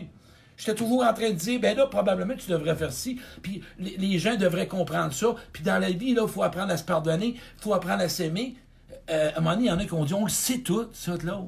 J'étais 0.59 0.75
toujours 0.75 1.05
en 1.05 1.15
train 1.15 1.31
de 1.31 1.35
dire, 1.35 1.59
ben 1.59 1.75
là, 1.75 1.87
probablement, 1.87 2.35
tu 2.35 2.51
devrais 2.51 2.77
faire 2.77 2.93
ci, 2.93 3.19
puis 3.41 3.63
les, 3.79 4.19
gens 4.19 4.37
devraient 4.37 4.69
comprendre 4.69 5.15
ça, 5.15 5.35
puis 5.53 5.63
dans 5.63 5.79
la 5.79 5.91
vie, 5.91 6.13
là, 6.13 6.25
il 6.27 6.31
faut 6.31 6.43
apprendre 6.43 6.71
à 6.71 6.77
se 6.77 6.85
pardonner, 6.85 7.29
il 7.29 7.63
faut 7.63 7.73
apprendre 7.73 8.03
à 8.03 8.11
s'aimer. 8.11 8.57
Euh, 9.09 9.31
à 9.35 9.39
un 9.39 9.41
moment 9.41 9.57
il 9.59 9.67
y 9.67 9.71
en 9.71 9.79
a 9.79 9.85
qui 9.87 9.93
ont 9.95 10.05
dit, 10.05 10.15
on 10.15 10.25
le 10.25 10.31
sait 10.31 10.59
tout, 10.59 10.89
ça, 10.93 11.17
là. 11.25 11.43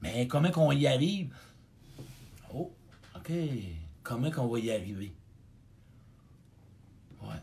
Mais 0.00 0.26
comment 0.26 0.50
qu'on 0.50 0.72
y 0.72 0.88
arrive? 0.88 1.32
Oh, 2.52 2.72
OK. 3.14 3.32
Comment 4.02 4.30
qu'on 4.32 4.48
va 4.48 4.58
y 4.58 4.72
arriver? 4.72 5.14
Ouais. 7.22 7.40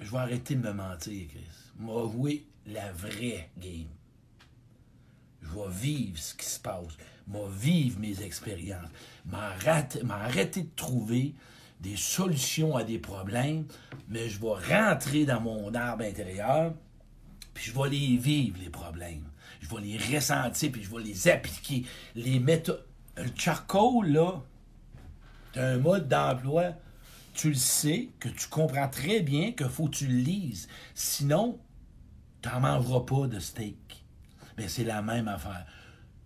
Je 0.00 0.10
vais 0.10 0.18
arrêter 0.18 0.56
de 0.56 0.60
me 0.60 0.72
mentir, 0.72 1.28
Chris. 1.28 1.46
Jouer 1.80 2.46
la 2.66 2.90
vraie 2.92 3.48
game 3.58 3.95
je 5.48 5.58
vais 5.58 5.70
vivre 5.70 6.18
ce 6.18 6.34
qui 6.34 6.46
se 6.46 6.60
passe, 6.60 6.96
je 7.26 7.32
vais 7.32 7.48
vivre 7.50 7.98
mes 8.00 8.22
expériences, 8.22 8.88
m'arrêter 9.24 10.62
de 10.62 10.70
trouver 10.76 11.34
des 11.80 11.96
solutions 11.96 12.76
à 12.76 12.84
des 12.84 12.98
problèmes, 12.98 13.66
mais 14.08 14.28
je 14.28 14.40
vais 14.40 14.76
rentrer 14.76 15.24
dans 15.24 15.40
mon 15.40 15.74
arbre 15.74 16.04
intérieur, 16.04 16.72
puis 17.54 17.64
je 17.64 17.78
vais 17.78 17.88
les 17.90 18.16
vivre, 18.16 18.58
les 18.62 18.70
problèmes. 18.70 19.24
Je 19.60 19.68
vais 19.74 19.80
les 19.80 20.16
ressentir, 20.16 20.70
puis 20.70 20.82
je 20.82 20.90
vais 20.90 21.02
les 21.02 21.28
appliquer. 21.28 21.84
Les. 22.14 22.38
Le 22.38 23.30
charcoal, 23.34 24.12
là, 24.12 24.42
c'est 25.54 25.60
un 25.60 25.78
mode 25.78 26.06
d'emploi. 26.06 26.72
Tu 27.32 27.48
le 27.48 27.54
sais, 27.54 28.10
que 28.20 28.28
tu 28.28 28.46
comprends 28.48 28.88
très 28.88 29.20
bien 29.20 29.52
qu'il 29.52 29.68
faut 29.68 29.86
que 29.86 29.96
tu 29.96 30.06
le 30.06 30.18
lises. 30.18 30.68
Sinon, 30.94 31.58
tu 32.42 32.50
n'en 32.50 32.60
mangeras 32.60 33.00
pas 33.00 33.26
de 33.26 33.38
steak 33.38 34.04
mais 34.56 34.68
c'est 34.68 34.84
la 34.84 35.02
même 35.02 35.28
affaire. 35.28 35.66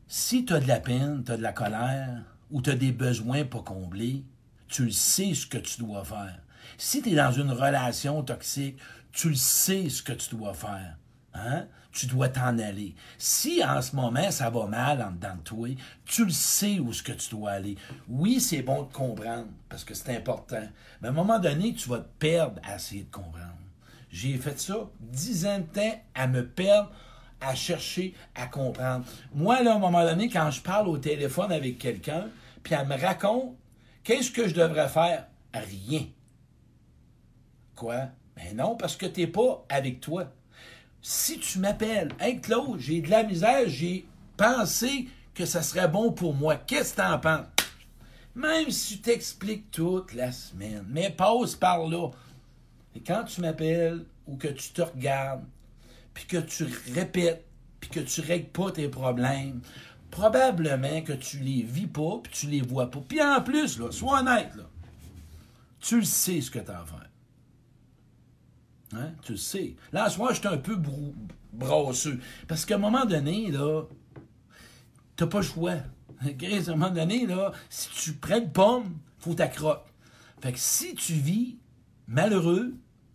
Si 0.07 0.45
tu 0.45 0.53
as 0.53 0.61
de 0.61 0.69
la 0.69 0.81
peine, 0.81 1.23
tu 1.25 1.33
as 1.33 1.37
de 1.37 1.43
la 1.43 1.53
colère, 1.53 2.23
ou 2.51 2.63
tu 2.63 2.71
as 2.71 2.77
des 2.77 2.93
besoins 2.93 3.45
pas 3.45 3.63
comblés, 3.63 4.25
tu 4.69 4.85
le 4.85 4.91
sais 4.91 5.35
ce 5.35 5.47
que 5.47 5.59
tu 5.59 5.81
dois 5.81 6.05
faire. 6.05 6.39
Si 6.79 7.03
tu 7.03 7.11
es 7.11 7.15
dans 7.15 7.33
une 7.33 7.51
relation 7.51 8.23
toxique, 8.23 8.79
tu 9.13 9.31
le 9.31 9.35
sais 9.35 9.89
ce 9.89 10.03
que 10.03 10.13
tu 10.13 10.35
dois 10.35 10.55
faire. 10.55 10.97
Hein? 11.35 11.67
Tu 11.93 12.07
dois 12.07 12.29
t'en 12.29 12.59
aller. 12.59 12.95
Si 13.19 13.65
en 13.65 13.83
ce 13.83 13.97
moment 13.97 14.31
ça 14.31 14.51
va 14.51 14.67
mal 14.67 15.03
en 15.03 15.11
dedans 15.11 15.37
de 15.37 15.43
toi, 15.43 15.69
tu 16.05 16.25
le 16.25 16.31
sais 16.31 16.78
où 16.78 16.93
ce 16.93 17.02
que 17.02 17.13
tu 17.13 17.31
dois 17.31 17.52
aller. 17.52 17.76
Oui, 18.09 18.41
c'est 18.41 18.63
bon 18.63 18.83
de 18.83 18.93
comprendre 18.93 19.49
parce 19.69 19.85
que 19.85 19.95
c'est 19.95 20.17
important. 20.17 20.63
Mais 21.00 21.09
à 21.09 21.11
un 21.11 21.15
moment 21.15 21.41
donné, 21.41 21.75
tu 21.75 21.89
vas 21.89 21.99
te 21.99 22.09
perdre 22.19 22.61
à 22.63 22.76
essayer 22.76 23.02
de 23.02 23.11
comprendre. 23.11 23.54
J'ai 24.11 24.37
fait 24.37 24.59
ça 24.59 24.89
dix 25.00 25.47
ans 25.47 25.59
de 25.59 25.65
temps 25.65 26.02
à 26.15 26.26
me 26.26 26.47
perdre 26.47 26.93
à 27.41 27.55
chercher 27.55 28.15
à 28.35 28.47
comprendre. 28.47 29.05
Moi, 29.35 29.63
là, 29.63 29.73
à 29.73 29.76
un 29.76 29.79
moment 29.79 30.05
donné, 30.05 30.29
quand 30.29 30.50
je 30.50 30.61
parle 30.61 30.89
au 30.89 30.99
téléphone 30.99 31.53
avec 31.53 31.79
quelqu'un, 31.79 32.29
puis 32.63 32.75
elle 32.75 32.87
me 32.87 33.00
raconte, 33.00 33.57
qu'est-ce 34.05 34.31
que 34.31 34.49
je 34.49 34.55
devrais 34.55 34.89
faire? 34.89 35.26
Rien. 35.55 36.07
Quoi? 37.75 38.09
Ben 38.37 38.57
non, 38.57 38.76
parce 38.76 38.97
que 38.97 39.07
tu 39.07 39.21
n'es 39.21 39.26
pas 39.26 39.65
avec 39.69 40.00
toi. 40.00 40.31
Si 41.03 41.39
tu 41.39 41.59
m'appelles, 41.59 42.13
hey 42.21 42.41
Claude, 42.41 42.79
j'ai 42.79 43.00
de 43.00 43.11
la 43.11 43.23
misère, 43.23 43.69
j'ai 43.69 44.07
pensé 44.37 45.09
que 45.35 45.47
ça 45.47 45.63
serait 45.63 45.89
bon 45.89 46.13
pour 46.13 46.35
moi. 46.35 46.57
Qu'est-ce 46.57 46.95
que 46.95 47.00
tu 47.00 47.07
en 47.07 47.19
penses? 47.19 47.47
Même 48.35 48.71
si 48.71 48.97
tu 48.97 49.03
t'expliques 49.03 49.71
toute 49.71 50.13
la 50.15 50.31
semaine, 50.31 50.85
mais 50.89 51.11
passe 51.11 51.57
par 51.57 51.87
là. 51.87 52.11
Et 52.95 53.00
quand 53.00 53.25
tu 53.25 53.41
m'appelles 53.41 54.05
ou 54.26 54.37
que 54.37 54.49
tu 54.49 54.71
te 54.71 54.83
regardes, 54.83 55.45
puis 56.21 56.26
que 56.26 56.37
tu 56.45 56.67
répètes, 56.93 57.47
puis 57.80 57.89
que 57.89 58.00
tu 58.00 58.21
règles 58.21 58.50
pas 58.50 58.71
tes 58.71 58.89
problèmes, 58.89 59.63
probablement 60.11 61.00
que 61.00 61.15
tu 61.15 61.39
les 61.39 61.63
vis 61.63 61.87
pas, 61.87 62.21
puis 62.23 62.33
tu 62.33 62.47
les 62.47 62.61
vois 62.61 62.91
pas. 62.91 63.00
Puis 63.00 63.23
en 63.23 63.41
plus, 63.41 63.78
là, 63.78 63.91
sois 63.91 64.21
honnête, 64.21 64.54
là, 64.54 64.65
tu 65.80 66.00
le 66.00 66.04
sais 66.04 66.43
ce 66.43 66.50
que 66.50 66.59
tu 66.59 66.71
as 66.71 66.80
à 66.80 66.85
faire. 66.85 67.09
Hein? 68.93 69.13
Tu 69.23 69.33
le 69.33 69.39
sais. 69.39 69.76
Là, 69.93 70.11
ce 70.11 70.17
soir, 70.17 70.35
je 70.35 70.41
suis 70.41 70.49
un 70.49 70.59
peu 70.59 70.76
brosseux. 71.54 72.21
Parce 72.47 72.67
qu'à 72.67 72.75
un 72.75 72.78
moment 72.78 73.06
donné, 73.06 73.50
là, 73.50 73.85
t'as 75.17 75.26
pas 75.26 75.39
le 75.39 75.45
choix. 75.45 75.76
à 76.21 76.26
un 76.26 76.76
moment 76.76 76.91
donné, 76.91 77.26
là, 77.26 77.52
si 77.71 77.89
tu 77.89 78.13
prends 78.13 78.47
pomme, 78.47 78.99
faut 79.19 79.33
t'accrocher. 79.33 79.80
Fait 80.43 80.52
que 80.52 80.59
si 80.59 80.95
tu 80.97 81.15
vis 81.15 81.56
malheureux 82.09 82.75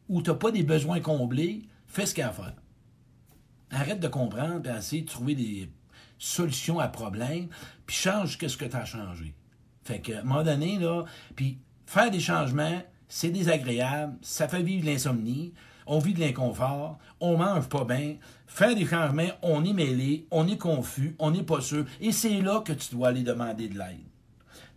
ou 0.09 0.23
t'as 0.23 0.33
pas 0.33 0.49
des 0.49 0.63
besoins 0.63 1.01
comblés, 1.01 1.67
fais 1.85 2.07
ce 2.07 2.15
qu'il 2.15 2.21
y 2.21 2.25
a 2.25 2.29
à 2.29 2.33
faire. 2.33 2.55
Arrête 3.71 3.99
de 3.99 4.07
comprendre 4.07 4.69
et 4.69 4.77
essayer 4.77 5.01
de 5.01 5.09
trouver 5.09 5.35
des 5.35 5.69
solutions 6.17 6.79
à 6.79 6.87
problèmes, 6.87 7.47
puis 7.85 7.95
change 7.95 8.37
qu'est-ce 8.37 8.57
que 8.57 8.65
tu 8.65 8.75
as 8.75 8.85
changé. 8.85 9.33
Fait 9.83 9.99
que, 9.99 10.13
à 10.13 10.19
un 10.19 10.23
moment 10.23 10.43
donné, 10.43 10.79
là, 10.79 11.03
puis 11.35 11.59
faire 11.85 12.09
des 12.09 12.19
changements, 12.19 12.81
c'est 13.07 13.29
désagréable, 13.29 14.15
ça 14.21 14.47
fait 14.47 14.63
vivre 14.63 14.85
l'insomnie, 14.85 15.53
on 15.85 15.99
vit 15.99 16.13
de 16.13 16.19
l'inconfort, 16.19 16.97
on 17.19 17.37
mange 17.37 17.69
pas 17.69 17.85
bien, 17.85 18.15
faire 18.47 18.75
des 18.75 18.85
changements, 18.85 19.29
on 19.41 19.63
est 19.63 19.73
mêlé, 19.73 20.27
on 20.31 20.47
est 20.47 20.57
confus, 20.57 21.15
on 21.19 21.31
n'est 21.31 21.43
pas 21.43 21.61
sûr, 21.61 21.85
et 22.01 22.11
c'est 22.11 22.41
là 22.41 22.61
que 22.61 22.73
tu 22.73 22.95
dois 22.95 23.09
aller 23.09 23.23
demander 23.23 23.67
de 23.67 23.77
l'aide, 23.77 23.99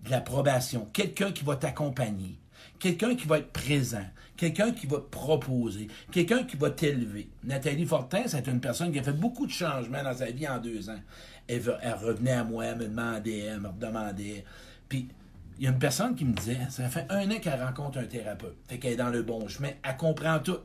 de 0.05 0.11
l'approbation, 0.11 0.87
quelqu'un 0.93 1.33
qui 1.33 1.45
va 1.45 1.57
t'accompagner, 1.57 2.39
quelqu'un 2.79 3.15
qui 3.15 3.27
va 3.27 3.39
être 3.39 3.53
présent, 3.53 4.05
quelqu'un 4.37 4.73
qui 4.73 4.87
va 4.87 4.99
proposer, 4.99 5.89
quelqu'un 6.11 6.45
qui 6.45 6.57
va 6.57 6.71
t'élever. 6.71 7.29
Nathalie 7.45 7.87
Fortin, 7.87 8.23
c'est 8.27 8.47
une 8.47 8.61
personne 8.61 8.93
qui 8.93 8.99
a 8.99 9.03
fait 9.03 9.13
beaucoup 9.13 9.47
de 9.47 9.53
changements 9.53 10.03
dans 10.03 10.15
sa 10.15 10.31
vie 10.31 10.49
en 10.49 10.59
deux 10.59 10.89
ans. 10.91 11.01
Elle, 11.49 11.63
revenait 12.01 12.33
à 12.33 12.45
moi, 12.45 12.67
elle 12.67 12.79
me 12.79 12.85
demandait, 12.85 13.39
elle 13.39 13.61
me 13.61 13.69
demandait. 13.79 14.45
Puis, 14.89 15.09
il 15.59 15.65
y 15.65 15.67
a 15.67 15.71
une 15.71 15.79
personne 15.79 16.15
qui 16.15 16.25
me 16.25 16.35
disait, 16.35 16.59
ça 16.71 16.89
fait 16.89 17.07
un 17.11 17.31
an 17.31 17.39
qu'elle 17.41 17.61
rencontre 17.61 17.99
un 17.99 18.05
thérapeute. 18.05 18.57
Fait 18.69 18.79
qu'elle 18.79 18.93
est 18.93 18.97
dans 18.97 19.11
le 19.11 19.23
bon 19.23 19.49
chemin, 19.49 19.71
elle 19.83 19.97
comprend 19.97 20.39
tout. 20.39 20.59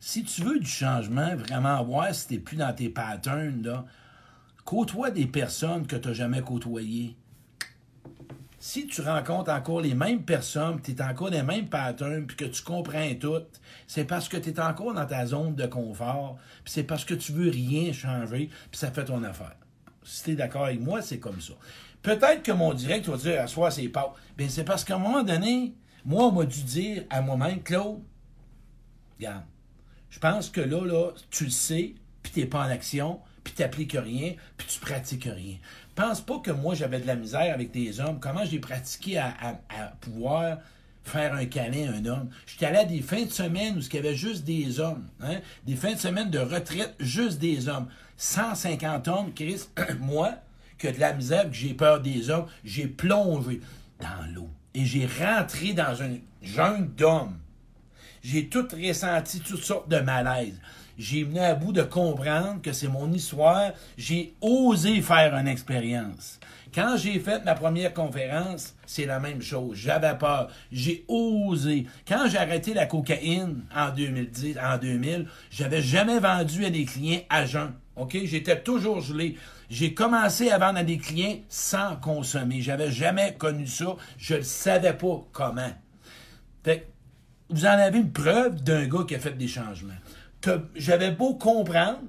Si 0.00 0.24
tu 0.24 0.42
veux 0.42 0.58
du 0.58 0.66
changement, 0.66 1.34
vraiment 1.36 1.82
voir 1.84 2.14
si 2.14 2.26
tu 2.26 2.34
n'es 2.34 2.40
plus 2.40 2.56
dans 2.56 2.74
tes 2.74 2.88
patterns, 2.88 3.84
côtoie 4.64 5.10
des 5.10 5.26
personnes 5.26 5.86
que 5.86 5.96
tu 5.96 6.08
n'as 6.08 6.14
jamais 6.14 6.42
côtoyées 6.42 7.16
si 8.64 8.86
tu 8.86 9.00
rencontres 9.00 9.50
encore 9.50 9.80
les 9.80 9.96
mêmes 9.96 10.22
personnes, 10.22 10.80
tu 10.80 10.92
es 10.92 11.02
encore 11.02 11.32
des 11.32 11.42
mêmes 11.42 11.68
patterns, 11.68 12.28
puis 12.28 12.36
que 12.36 12.44
tu 12.44 12.62
comprends 12.62 13.12
tout, 13.18 13.42
c'est 13.88 14.04
parce 14.04 14.28
que 14.28 14.36
tu 14.36 14.50
es 14.50 14.60
encore 14.60 14.94
dans 14.94 15.04
ta 15.04 15.26
zone 15.26 15.56
de 15.56 15.66
confort, 15.66 16.36
puis 16.62 16.72
c'est 16.72 16.84
parce 16.84 17.04
que 17.04 17.14
tu 17.14 17.32
veux 17.32 17.50
rien 17.50 17.92
changer, 17.92 18.50
puis 18.70 18.78
ça 18.78 18.92
fait 18.92 19.06
ton 19.06 19.24
affaire. 19.24 19.56
Si 20.04 20.22
tu 20.22 20.36
d'accord 20.36 20.66
avec 20.66 20.78
moi, 20.78 21.02
c'est 21.02 21.18
comme 21.18 21.40
ça. 21.40 21.54
Peut-être 22.02 22.44
que 22.44 22.52
mon 22.52 22.72
direct 22.72 23.08
va 23.08 23.16
dire 23.16 23.40
à 23.42 23.48
soi, 23.48 23.72
c'est 23.72 23.88
pas. 23.88 24.14
Bien, 24.38 24.48
c'est 24.48 24.62
parce 24.62 24.84
qu'à 24.84 24.94
un 24.94 24.98
moment 24.98 25.24
donné, 25.24 25.74
moi, 26.04 26.26
on 26.26 26.30
m'a 26.30 26.44
dû 26.44 26.62
dire 26.62 27.02
à 27.10 27.20
moi-même, 27.20 27.64
Claude, 27.64 27.98
regarde, 29.18 29.42
je 30.08 30.20
pense 30.20 30.50
que 30.50 30.60
là, 30.60 30.86
là, 30.86 31.10
tu 31.30 31.46
le 31.46 31.50
sais, 31.50 31.96
puis 32.22 32.32
tu 32.32 32.46
pas 32.46 32.60
en 32.60 32.70
action, 32.70 33.18
puis 33.42 33.54
tu 33.54 33.62
n'appliques 33.62 33.96
rien, 33.98 34.34
puis 34.56 34.68
tu 34.68 34.78
pratiques 34.78 35.24
rien. 35.24 35.56
Pense 35.94 36.22
pas 36.22 36.38
que 36.38 36.50
moi, 36.50 36.74
j'avais 36.74 37.00
de 37.00 37.06
la 37.06 37.16
misère 37.16 37.52
avec 37.52 37.70
des 37.70 38.00
hommes. 38.00 38.18
Comment 38.18 38.44
j'ai 38.44 38.58
pratiqué 38.58 39.18
à, 39.18 39.60
pouvoir 40.00 40.58
faire 41.04 41.34
un 41.34 41.44
câlin 41.44 41.92
à 41.92 41.96
un 41.96 42.06
homme? 42.06 42.30
J'étais 42.46 42.66
allé 42.66 42.78
à 42.78 42.84
des 42.84 43.02
fins 43.02 43.24
de 43.24 43.30
semaine 43.30 43.76
où 43.76 43.80
il 43.80 43.94
y 43.94 43.98
avait 43.98 44.14
juste 44.14 44.44
des 44.44 44.80
hommes. 44.80 45.06
Hein? 45.20 45.38
Des 45.66 45.76
fins 45.76 45.92
de 45.92 45.98
semaine 45.98 46.30
de 46.30 46.38
retraite, 46.38 46.94
juste 46.98 47.38
des 47.38 47.68
hommes. 47.68 47.88
150 48.16 49.08
hommes, 49.08 49.34
Chris, 49.34 49.62
moi, 50.00 50.34
qui 50.78 50.88
a 50.88 50.92
de 50.92 51.00
la 51.00 51.12
misère, 51.12 51.48
que 51.48 51.54
j'ai 51.54 51.74
peur 51.74 52.00
des 52.00 52.30
hommes, 52.30 52.46
j'ai 52.64 52.86
plongé 52.86 53.60
dans 54.00 54.34
l'eau. 54.34 54.48
Et 54.74 54.86
j'ai 54.86 55.06
rentré 55.06 55.74
dans 55.74 56.02
un 56.02 56.16
jungle 56.42 56.88
d'hommes. 56.94 57.36
J'ai 58.22 58.48
tout 58.48 58.66
ressenti 58.72 59.40
toutes 59.40 59.62
sortes 59.62 59.88
de 59.88 59.98
malaises. 59.98 60.58
J'ai 60.98 61.24
mené 61.24 61.40
à 61.40 61.54
bout 61.54 61.72
de 61.72 61.82
comprendre 61.82 62.60
que 62.62 62.72
c'est 62.72 62.88
mon 62.88 63.12
histoire. 63.12 63.72
J'ai 63.96 64.34
osé 64.40 65.00
faire 65.00 65.34
une 65.34 65.48
expérience. 65.48 66.38
Quand 66.74 66.96
j'ai 66.96 67.18
fait 67.18 67.44
ma 67.44 67.54
première 67.54 67.92
conférence, 67.92 68.74
c'est 68.86 69.04
la 69.04 69.20
même 69.20 69.42
chose. 69.42 69.76
J'avais 69.76 70.16
peur. 70.16 70.48
J'ai 70.70 71.04
osé. 71.06 71.86
Quand 72.08 72.28
j'ai 72.28 72.38
arrêté 72.38 72.72
la 72.72 72.86
cocaïne 72.86 73.64
en 73.74 73.90
2010, 73.90 74.58
en 74.58 74.78
2000, 74.78 75.26
j'avais 75.50 75.82
jamais 75.82 76.18
vendu 76.18 76.64
à 76.64 76.70
des 76.70 76.86
clients 76.86 77.20
à 77.28 77.44
jeun. 77.44 77.72
OK? 77.96 78.16
J'étais 78.24 78.62
toujours 78.62 79.00
gelé. 79.00 79.36
J'ai 79.68 79.92
commencé 79.92 80.50
à 80.50 80.58
vendre 80.58 80.78
à 80.78 80.84
des 80.84 80.98
clients 80.98 81.36
sans 81.48 81.96
consommer. 81.96 82.62
J'avais 82.62 82.90
jamais 82.90 83.34
connu 83.34 83.66
ça. 83.66 83.96
Je 84.16 84.36
ne 84.36 84.42
savais 84.42 84.94
pas 84.94 85.26
comment. 85.32 85.72
Fait 86.64 86.88
vous 87.50 87.66
en 87.66 87.70
avez 87.70 87.98
une 87.98 88.12
preuve 88.12 88.62
d'un 88.62 88.86
gars 88.86 89.04
qui 89.06 89.14
a 89.14 89.18
fait 89.18 89.36
des 89.36 89.48
changements. 89.48 89.92
J'avais 90.74 91.10
beau 91.10 91.34
comprendre 91.34 92.00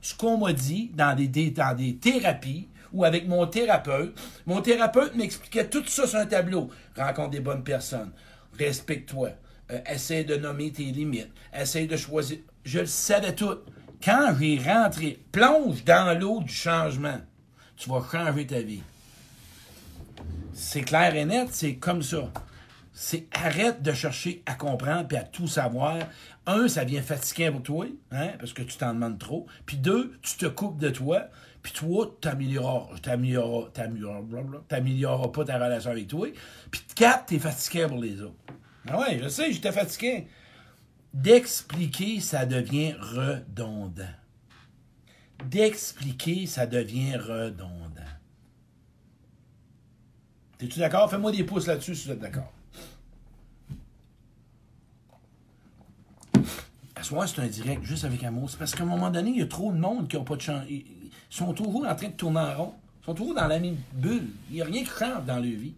ce 0.00 0.14
qu'on 0.14 0.38
m'a 0.38 0.52
dit 0.52 0.90
dans 0.94 1.16
des, 1.16 1.28
des 1.28 1.52
thérapies, 2.00 2.68
ou 2.92 3.04
avec 3.04 3.26
mon 3.26 3.46
thérapeute. 3.46 4.18
Mon 4.46 4.60
thérapeute 4.60 5.14
m'expliquait 5.14 5.68
tout 5.68 5.84
ça 5.86 6.06
sur 6.06 6.18
un 6.18 6.26
tableau. 6.26 6.68
Rencontre 6.96 7.30
des 7.30 7.40
bonnes 7.40 7.64
personnes. 7.64 8.12
Respecte-toi. 8.58 9.30
Euh, 9.70 9.80
essaie 9.90 10.24
de 10.24 10.36
nommer 10.36 10.70
tes 10.72 10.84
limites. 10.84 11.30
Essaie 11.54 11.86
de 11.86 11.96
choisir. 11.96 12.38
Je 12.64 12.80
le 12.80 12.86
savais 12.86 13.34
tout. 13.34 13.58
Quand 14.04 14.34
j'ai 14.38 14.58
rentré, 14.58 15.20
plonge 15.30 15.84
dans 15.84 16.18
l'eau 16.18 16.42
du 16.42 16.52
changement. 16.52 17.20
Tu 17.76 17.88
vas 17.88 18.02
changer 18.10 18.46
ta 18.46 18.60
vie. 18.60 18.82
C'est 20.52 20.82
clair 20.82 21.14
et 21.14 21.24
net, 21.24 21.48
c'est 21.50 21.76
comme 21.76 22.02
ça. 22.02 22.30
C'est 22.94 23.26
arrête 23.32 23.82
de 23.82 23.92
chercher 23.92 24.42
à 24.44 24.54
comprendre 24.54 25.08
et 25.12 25.16
à 25.16 25.24
tout 25.24 25.46
savoir. 25.46 25.98
Un, 26.46 26.68
ça 26.68 26.84
vient 26.84 27.00
fatiguant 27.00 27.52
pour 27.52 27.62
toi, 27.62 27.86
hein, 28.10 28.32
parce 28.38 28.52
que 28.52 28.62
tu 28.62 28.76
t'en 28.76 28.92
demandes 28.92 29.18
trop. 29.18 29.46
Puis 29.64 29.78
deux, 29.78 30.12
tu 30.20 30.36
te 30.36 30.46
coupes 30.46 30.78
de 30.78 30.90
toi. 30.90 31.28
Puis 31.62 31.72
toi, 31.72 32.14
tu 32.20 32.28
n'amélioreras 32.28 33.68
pas 35.28 35.44
ta 35.44 35.54
relation 35.54 35.90
avec 35.90 36.08
toi. 36.08 36.28
Puis 36.70 36.82
quatre, 36.94 37.26
tu 37.26 37.36
es 37.36 37.38
fatigué 37.38 37.86
pour 37.86 37.98
les 37.98 38.20
autres. 38.20 38.34
Ah 38.88 38.98
ouais, 38.98 39.18
je 39.22 39.28
sais, 39.28 39.52
j'étais 39.52 39.72
fatigué. 39.72 40.26
D'expliquer, 41.14 42.20
ça 42.20 42.44
devient 42.46 42.94
redondant. 42.98 44.04
D'expliquer, 45.46 46.46
ça 46.46 46.66
devient 46.66 47.16
redondant. 47.16 48.02
T'es-tu 50.58 50.78
d'accord? 50.78 51.10
Fais-moi 51.10 51.32
des 51.32 51.44
pouces 51.44 51.66
là-dessus 51.66 51.94
si 51.94 52.06
vous 52.06 52.12
êtes 52.12 52.20
d'accord. 52.20 52.52
À 57.02 57.04
ce 57.04 57.14
moment, 57.14 57.26
c'est 57.26 57.40
un 57.40 57.48
direct 57.48 57.82
juste 57.82 58.04
avec 58.04 58.22
amour. 58.22 58.48
C'est 58.48 58.58
parce 58.60 58.76
qu'à 58.76 58.84
un 58.84 58.86
moment 58.86 59.10
donné, 59.10 59.30
il 59.30 59.38
y 59.38 59.42
a 59.42 59.46
trop 59.46 59.72
de 59.72 59.76
monde 59.76 60.06
qui 60.06 60.14
n'ont 60.14 60.22
pas 60.22 60.36
de 60.36 60.40
chance 60.40 60.64
sont 61.28 61.52
toujours 61.52 61.84
en 61.84 61.96
train 61.96 62.06
de 62.06 62.12
tourner 62.12 62.38
en 62.38 62.54
rond. 62.54 62.74
Ils 63.00 63.06
sont 63.06 63.14
toujours 63.14 63.34
dans 63.34 63.48
la 63.48 63.58
même 63.58 63.74
bulle. 63.92 64.28
Il 64.50 64.54
n'y 64.54 64.62
a 64.62 64.66
rien 64.66 64.84
qui 64.84 64.90
rentre 64.90 65.22
dans 65.22 65.34
leur 65.34 65.42
vie. 65.42 65.74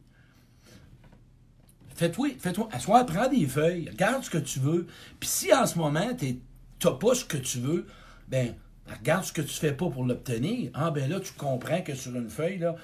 Fais-toi, 1.94 2.28
fais-toi, 2.38 2.68
assois, 2.72 3.06
prends 3.06 3.26
des 3.26 3.46
feuilles, 3.46 3.88
regarde 3.88 4.22
ce 4.22 4.28
que 4.28 4.37
tu 4.37 4.58
veux. 4.60 4.87
Puis 5.18 5.30
si 5.30 5.54
en 5.54 5.64
ce 5.64 5.78
moment, 5.78 6.14
tu 6.14 6.42
n'as 6.84 6.90
pas 6.90 7.14
ce 7.14 7.24
que 7.24 7.38
tu 7.38 7.58
veux, 7.58 7.87
ben 8.28 8.54
regarde 8.87 9.24
ce 9.24 9.32
que 9.32 9.40
tu 9.40 9.54
fais 9.54 9.72
pas 9.72 9.88
pour 9.88 10.04
l'obtenir. 10.04 10.72
Ah, 10.74 10.90
ben 10.90 11.08
là, 11.08 11.20
tu 11.20 11.32
comprends 11.32 11.80
que 11.80 11.94
sur 11.94 12.14
une 12.14 12.28
feuille, 12.28 12.58
là, 12.58 12.76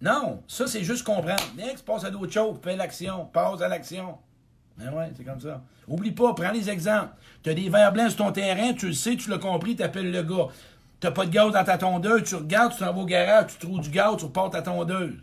non, 0.00 0.42
ça, 0.48 0.66
c'est 0.66 0.82
juste 0.82 1.04
comprendre. 1.04 1.44
Next, 1.58 1.84
passe 1.84 2.04
à 2.04 2.10
d'autres 2.10 2.32
choses, 2.32 2.56
fais 2.62 2.74
l'action, 2.74 3.26
passe 3.26 3.60
à 3.60 3.68
l'action. 3.68 4.16
Ben 4.80 4.92
ouais, 4.94 5.10
c'est 5.16 5.24
comme 5.24 5.40
ça. 5.40 5.62
Oublie 5.88 6.12
pas, 6.12 6.34
prends 6.34 6.52
les 6.52 6.70
exemples. 6.70 7.10
Tu 7.42 7.50
as 7.50 7.54
des 7.54 7.68
verres 7.68 7.92
blancs 7.92 8.10
sur 8.10 8.24
ton 8.24 8.32
terrain, 8.32 8.72
tu 8.72 8.88
le 8.88 8.92
sais, 8.92 9.16
tu 9.16 9.30
l'as 9.30 9.38
compris, 9.38 9.76
tu 9.76 9.82
appelles 9.82 10.10
le 10.10 10.22
gars. 10.22 10.48
T'as 11.00 11.10
pas 11.10 11.26
de 11.26 11.30
gaz 11.30 11.52
dans 11.52 11.64
ta 11.64 11.78
tondeuse, 11.78 12.24
tu 12.24 12.34
regardes, 12.34 12.72
tu 12.72 12.78
t'en 12.78 12.92
vas 12.92 13.00
au 13.00 13.06
garage, 13.06 13.52
tu 13.52 13.66
trouves 13.66 13.80
du 13.80 13.90
gaz, 13.90 14.16
tu 14.18 14.24
reportes 14.24 14.52
ta 14.52 14.62
tondeuse. 14.62 15.14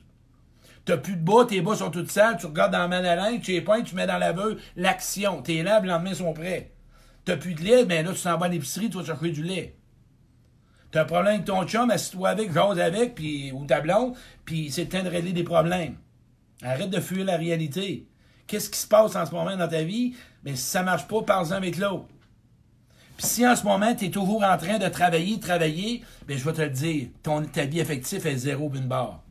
T'as 0.86 0.98
plus 0.98 1.15
de 1.15 1.22
bas, 1.22 1.46
tes 1.46 1.62
bas 1.62 1.76
sont 1.76 1.91
toutes 1.91 2.10
sales, 2.10 2.38
tu 2.39 2.46
regardes 2.46 2.72
dans 2.72 2.80
la 2.80 2.88
main 2.88 3.04
à 3.04 3.15
linge, 3.15 3.41
tu 3.41 3.52
les 3.52 3.63
tu 3.84 3.96
mets 3.96 4.08
dans 4.08 4.13
la 4.13 4.32
laveuse, 4.32 4.58
l'action. 4.76 5.41
Tes 5.41 5.62
laves, 5.62 5.84
le 5.84 5.89
lendemain, 5.89 6.13
sont 6.13 6.34
prêts. 6.34 6.72
T'as 7.26 7.36
plus 7.36 7.54
de 7.54 7.62
lait, 7.62 7.86
ben 7.86 8.06
là, 8.06 8.13
tu 8.13 8.22
t'en 8.22 8.38
vas 8.38 8.46
à 8.46 8.50
l'épicerie, 8.50 8.89
tu 8.89 8.98
vas 8.98 9.04
chercher 9.04 9.32
du 9.32 9.43
lait. 9.43 9.76
T'as 10.91 11.02
un 11.02 11.06
problème 11.06 11.34
avec 11.34 11.46
ton 11.46 11.65
chum, 11.67 11.91
assis-toi 11.91 12.30
avec, 12.30 12.54
jase 12.54 12.80
avec, 12.80 13.15
puis, 13.15 13.52
ou 13.52 13.65
ta 13.65 13.82
blonde, 13.82 14.15
puis 14.46 14.72
c'est 14.72 14.86
le 14.86 14.89
temps 14.89 15.04
de 15.04 15.10
régler 15.10 15.34
des 15.34 15.43
problèmes. 15.43 15.98
Arrête 16.63 16.89
de 16.89 17.00
fuir 17.02 17.26
la 17.26 17.36
réalité. 17.36 18.08
Qu'est-ce 18.48 18.70
qui 18.70 18.80
se 18.80 18.88
passe 18.88 19.16
en 19.16 19.26
ce 19.26 19.32
moment 19.32 19.56
dans 19.56 19.68
ta 19.68 19.84
vie? 19.84 20.16
Mais 20.44 20.56
si 20.56 20.64
ça 20.64 20.82
marche 20.82 21.08
pas, 21.08 21.22
parle-en 21.22 21.52
avec 21.52 21.78
l'autre. 21.78 22.08
Puis 23.18 23.26
si 23.26 23.48
en 23.48 23.56
ce 23.56 23.64
moment, 23.64 23.94
tu 23.94 24.06
es 24.06 24.10
toujours 24.10 24.44
en 24.44 24.58
train 24.58 24.78
de 24.78 24.88
travailler, 24.88 25.40
travailler, 25.40 26.04
bien, 26.28 26.38
je 26.38 26.46
vais 26.46 26.54
te 26.54 26.62
le 26.62 26.70
dire, 26.70 27.08
ton, 27.24 27.44
ta 27.44 27.66
vie 27.66 27.82
affective 27.82 28.26
est 28.26 28.38
zéro 28.38 28.70
d'une 28.70 28.88
barre. 28.88 29.22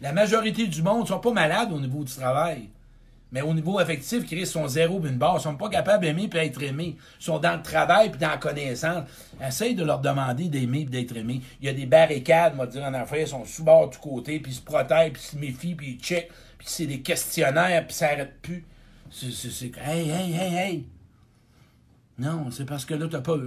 La 0.00 0.12
majorité 0.12 0.66
du 0.66 0.82
monde 0.82 1.02
ne 1.02 1.06
sont 1.06 1.20
pas 1.20 1.32
malades 1.32 1.72
au 1.72 1.80
niveau 1.80 2.04
du 2.04 2.12
travail. 2.12 2.68
Mais 3.34 3.42
au 3.42 3.52
niveau 3.54 3.78
affectif, 3.78 4.30
ils 4.30 4.46
sont 4.46 4.68
zéro 4.68 5.00
d'une 5.00 5.16
barre. 5.16 5.38
Ils 5.38 5.42
sont 5.42 5.56
pas 5.56 5.68
capables 5.68 6.04
d'aimer 6.04 6.24
et 6.24 6.28
d'être 6.28 6.62
aimés. 6.62 6.96
Ils 7.20 7.24
sont 7.24 7.38
dans 7.38 7.56
le 7.56 7.62
travail 7.62 8.12
et 8.14 8.18
dans 8.18 8.28
la 8.28 8.36
connaissance. 8.36 9.08
Essaye 9.44 9.74
de 9.74 9.84
leur 9.84 10.00
demander 10.00 10.44
d'aimer 10.48 10.82
et 10.82 10.84
d'être 10.84 11.16
aimés. 11.16 11.40
Il 11.60 11.66
y 11.66 11.68
a 11.68 11.72
des 11.72 11.86
barricades, 11.86 12.54
moi, 12.54 12.66
dire 12.66 12.84
en 12.84 12.94
affaires, 12.94 13.22
ils 13.22 13.26
sont 13.26 13.44
sous 13.44 13.64
bord 13.64 13.90
du 13.90 13.98
côté, 13.98 14.38
puis 14.38 14.52
ils 14.52 14.56
se 14.56 14.60
protègent, 14.60 15.14
puis 15.14 15.22
ils 15.22 15.30
se 15.30 15.36
méfient, 15.36 15.74
puis 15.74 15.98
ils 15.98 16.04
checkent, 16.04 16.30
c'est 16.64 16.86
des 16.86 17.00
questionnaires, 17.00 17.86
puis 17.86 17.94
ça 17.94 18.08
n'arrête 18.08 18.40
plus. 18.40 18.64
C'est, 19.10 19.72
hey, 19.78 20.08
hey, 20.08 20.32
hey, 20.32 20.54
hey. 20.54 20.86
Non, 22.18 22.50
c'est 22.50 22.64
parce 22.64 22.84
que 22.84 22.94
là, 22.94 23.06
t'as 23.08 23.20
peur. 23.20 23.40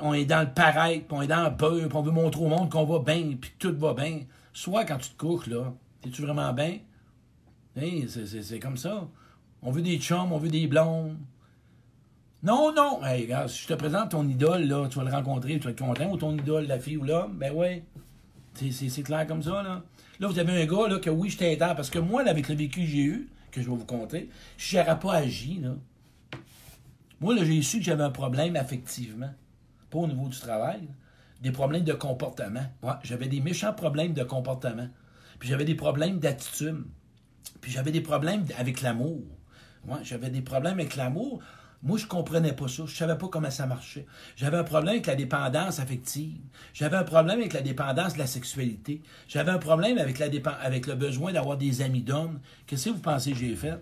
on 0.00 0.14
est 0.14 0.24
dans 0.24 0.40
le 0.40 0.52
pareil, 0.52 1.00
puis 1.00 1.08
on 1.10 1.22
est 1.22 1.26
dans 1.26 1.48
le 1.48 1.56
peur, 1.56 1.76
puis 1.76 1.96
on 1.96 2.02
veut 2.02 2.12
montrer 2.12 2.42
au 2.42 2.48
monde 2.48 2.70
qu'on 2.70 2.84
va 2.84 3.00
bien, 3.00 3.36
puis 3.38 3.52
tout 3.58 3.76
va 3.76 3.94
bien. 3.94 4.20
Soit 4.52 4.84
quand 4.84 4.98
tu 4.98 5.10
te 5.10 5.16
couches, 5.16 5.46
là, 5.48 5.72
es-tu 6.06 6.22
vraiment 6.22 6.52
bien? 6.52 6.78
c'est 7.76 8.58
comme 8.58 8.76
ça. 8.76 9.06
On 9.62 9.70
veut 9.70 9.82
des 9.82 9.98
chums, 9.98 10.32
on 10.32 10.38
veut 10.38 10.48
des 10.48 10.66
blondes. 10.66 11.16
Non, 12.42 12.72
non. 12.72 13.04
Hey, 13.04 13.22
regarde, 13.22 13.48
si 13.48 13.62
je 13.62 13.68
te 13.68 13.74
présente 13.74 14.10
ton 14.10 14.26
idole, 14.28 14.64
là, 14.64 14.88
tu 14.88 14.98
vas 14.98 15.04
le 15.04 15.10
rencontrer, 15.10 15.58
tu 15.58 15.64
vas 15.64 15.70
être 15.70 15.78
content, 15.78 16.10
ou 16.10 16.16
ton 16.16 16.36
idole, 16.36 16.66
la 16.66 16.78
fille 16.78 16.96
ou 16.96 17.04
l'homme, 17.04 17.36
ben 17.36 17.52
ouais. 17.52 17.84
C'est 18.54 19.02
clair 19.02 19.26
comme 19.26 19.42
ça, 19.42 19.62
là. 19.62 19.82
Là, 20.20 20.28
vous 20.28 20.38
avez 20.38 20.62
un 20.62 20.66
gars, 20.66 20.88
là, 20.88 20.98
que 20.98 21.10
oui, 21.10 21.30
je 21.30 21.38
t'aide, 21.38 21.58
parce 21.58 21.90
que 21.90 21.98
moi, 21.98 22.22
avec 22.26 22.48
le 22.48 22.54
vécu 22.54 22.80
que 22.80 22.86
j'ai 22.86 23.04
eu, 23.04 23.28
que 23.52 23.62
je 23.62 23.70
vais 23.70 23.76
vous 23.76 23.84
conter, 23.84 24.28
je 24.56 24.78
n'aurais 24.78 24.98
pas 24.98 25.14
agi, 25.14 25.60
là. 25.60 25.74
Moi, 27.20 27.34
là, 27.34 27.44
j'ai 27.44 27.62
su 27.62 27.78
que 27.78 27.84
j'avais 27.84 28.04
un 28.04 28.10
problème 28.10 28.54
affectivement. 28.56 29.30
Pas 29.90 29.98
au 29.98 30.06
niveau 30.06 30.28
du 30.28 30.38
travail. 30.38 30.88
Des 31.40 31.50
problèmes 31.50 31.84
de 31.84 31.92
comportement. 31.92 32.64
j'avais 33.02 33.28
des 33.28 33.40
méchants 33.40 33.72
problèmes 33.72 34.12
de 34.12 34.22
comportement. 34.22 34.88
Puis 35.38 35.48
j'avais 35.48 35.64
des 35.64 35.74
problèmes 35.74 36.18
d'attitude. 36.18 36.84
Puis 37.60 37.72
j'avais 37.72 37.90
des 37.90 38.00
problèmes 38.00 38.44
avec 38.56 38.82
l'amour. 38.82 39.22
Ouais, 39.86 39.98
j'avais 40.02 40.30
des 40.30 40.42
problèmes 40.42 40.74
avec 40.74 40.96
l'amour. 40.96 41.42
Moi, 41.82 41.96
je 41.96 42.06
comprenais 42.06 42.52
pas 42.52 42.66
ça. 42.66 42.84
Je 42.86 42.94
savais 42.94 43.16
pas 43.16 43.28
comment 43.28 43.50
ça 43.50 43.66
marchait. 43.66 44.06
J'avais 44.36 44.56
un 44.56 44.64
problème 44.64 44.94
avec 44.94 45.06
la 45.06 45.14
dépendance 45.14 45.78
affective. 45.78 46.40
J'avais 46.74 46.96
un 46.96 47.04
problème 47.04 47.38
avec 47.38 47.52
la 47.52 47.60
dépendance 47.60 48.14
de 48.14 48.18
la 48.18 48.26
sexualité. 48.26 49.00
J'avais 49.28 49.52
un 49.52 49.58
problème 49.58 49.98
avec, 49.98 50.18
la 50.18 50.26
avec 50.60 50.86
le 50.86 50.94
besoin 50.94 51.32
d'avoir 51.32 51.56
des 51.56 51.82
amis 51.82 52.02
d'hommes. 52.02 52.40
Qu'est-ce 52.66 52.86
que 52.86 52.94
vous 52.94 53.00
pensez 53.00 53.32
que 53.32 53.38
j'ai 53.38 53.54
fait? 53.54 53.78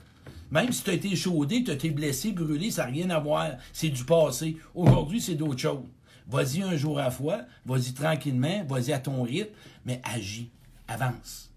Même 0.50 0.72
si 0.72 0.82
tu 0.82 0.90
as 0.90 0.94
été 0.94 1.16
chaudé, 1.16 1.64
tu 1.64 1.70
as 1.70 1.74
été 1.74 1.90
blessé, 1.90 2.32
brûlé, 2.32 2.70
ça 2.70 2.85
n'a 2.85 2.90
rien 2.90 3.11
à 3.11 3.18
voir. 3.18 3.48
C'est 3.72 3.88
du 3.88 4.04
passé. 4.04 4.56
Aujourd'hui, 4.74 5.20
c'est 5.20 5.35
d'autres 5.35 5.61
choses. 5.61 5.85
Vas-y 6.28 6.62
un 6.62 6.76
jour 6.76 6.98
à 6.98 7.04
la 7.04 7.11
fois, 7.11 7.42
vas-y 7.64 7.92
tranquillement, 7.92 8.64
vas-y 8.68 8.92
à 8.92 8.98
ton 8.98 9.22
rythme, 9.22 9.52
mais 9.85 10.00
agis. 10.04 10.50
Avance. 10.88 11.52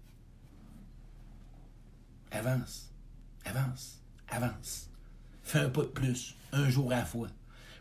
Avance. 2.30 2.92
Avance. 3.44 4.00
Avance. 4.28 4.89
Fais 5.50 5.58
un 5.58 5.68
pas 5.68 5.82
de 5.82 5.86
plus, 5.88 6.36
un 6.52 6.68
jour 6.68 6.92
à 6.92 6.98
la 6.98 7.04
fois. 7.04 7.26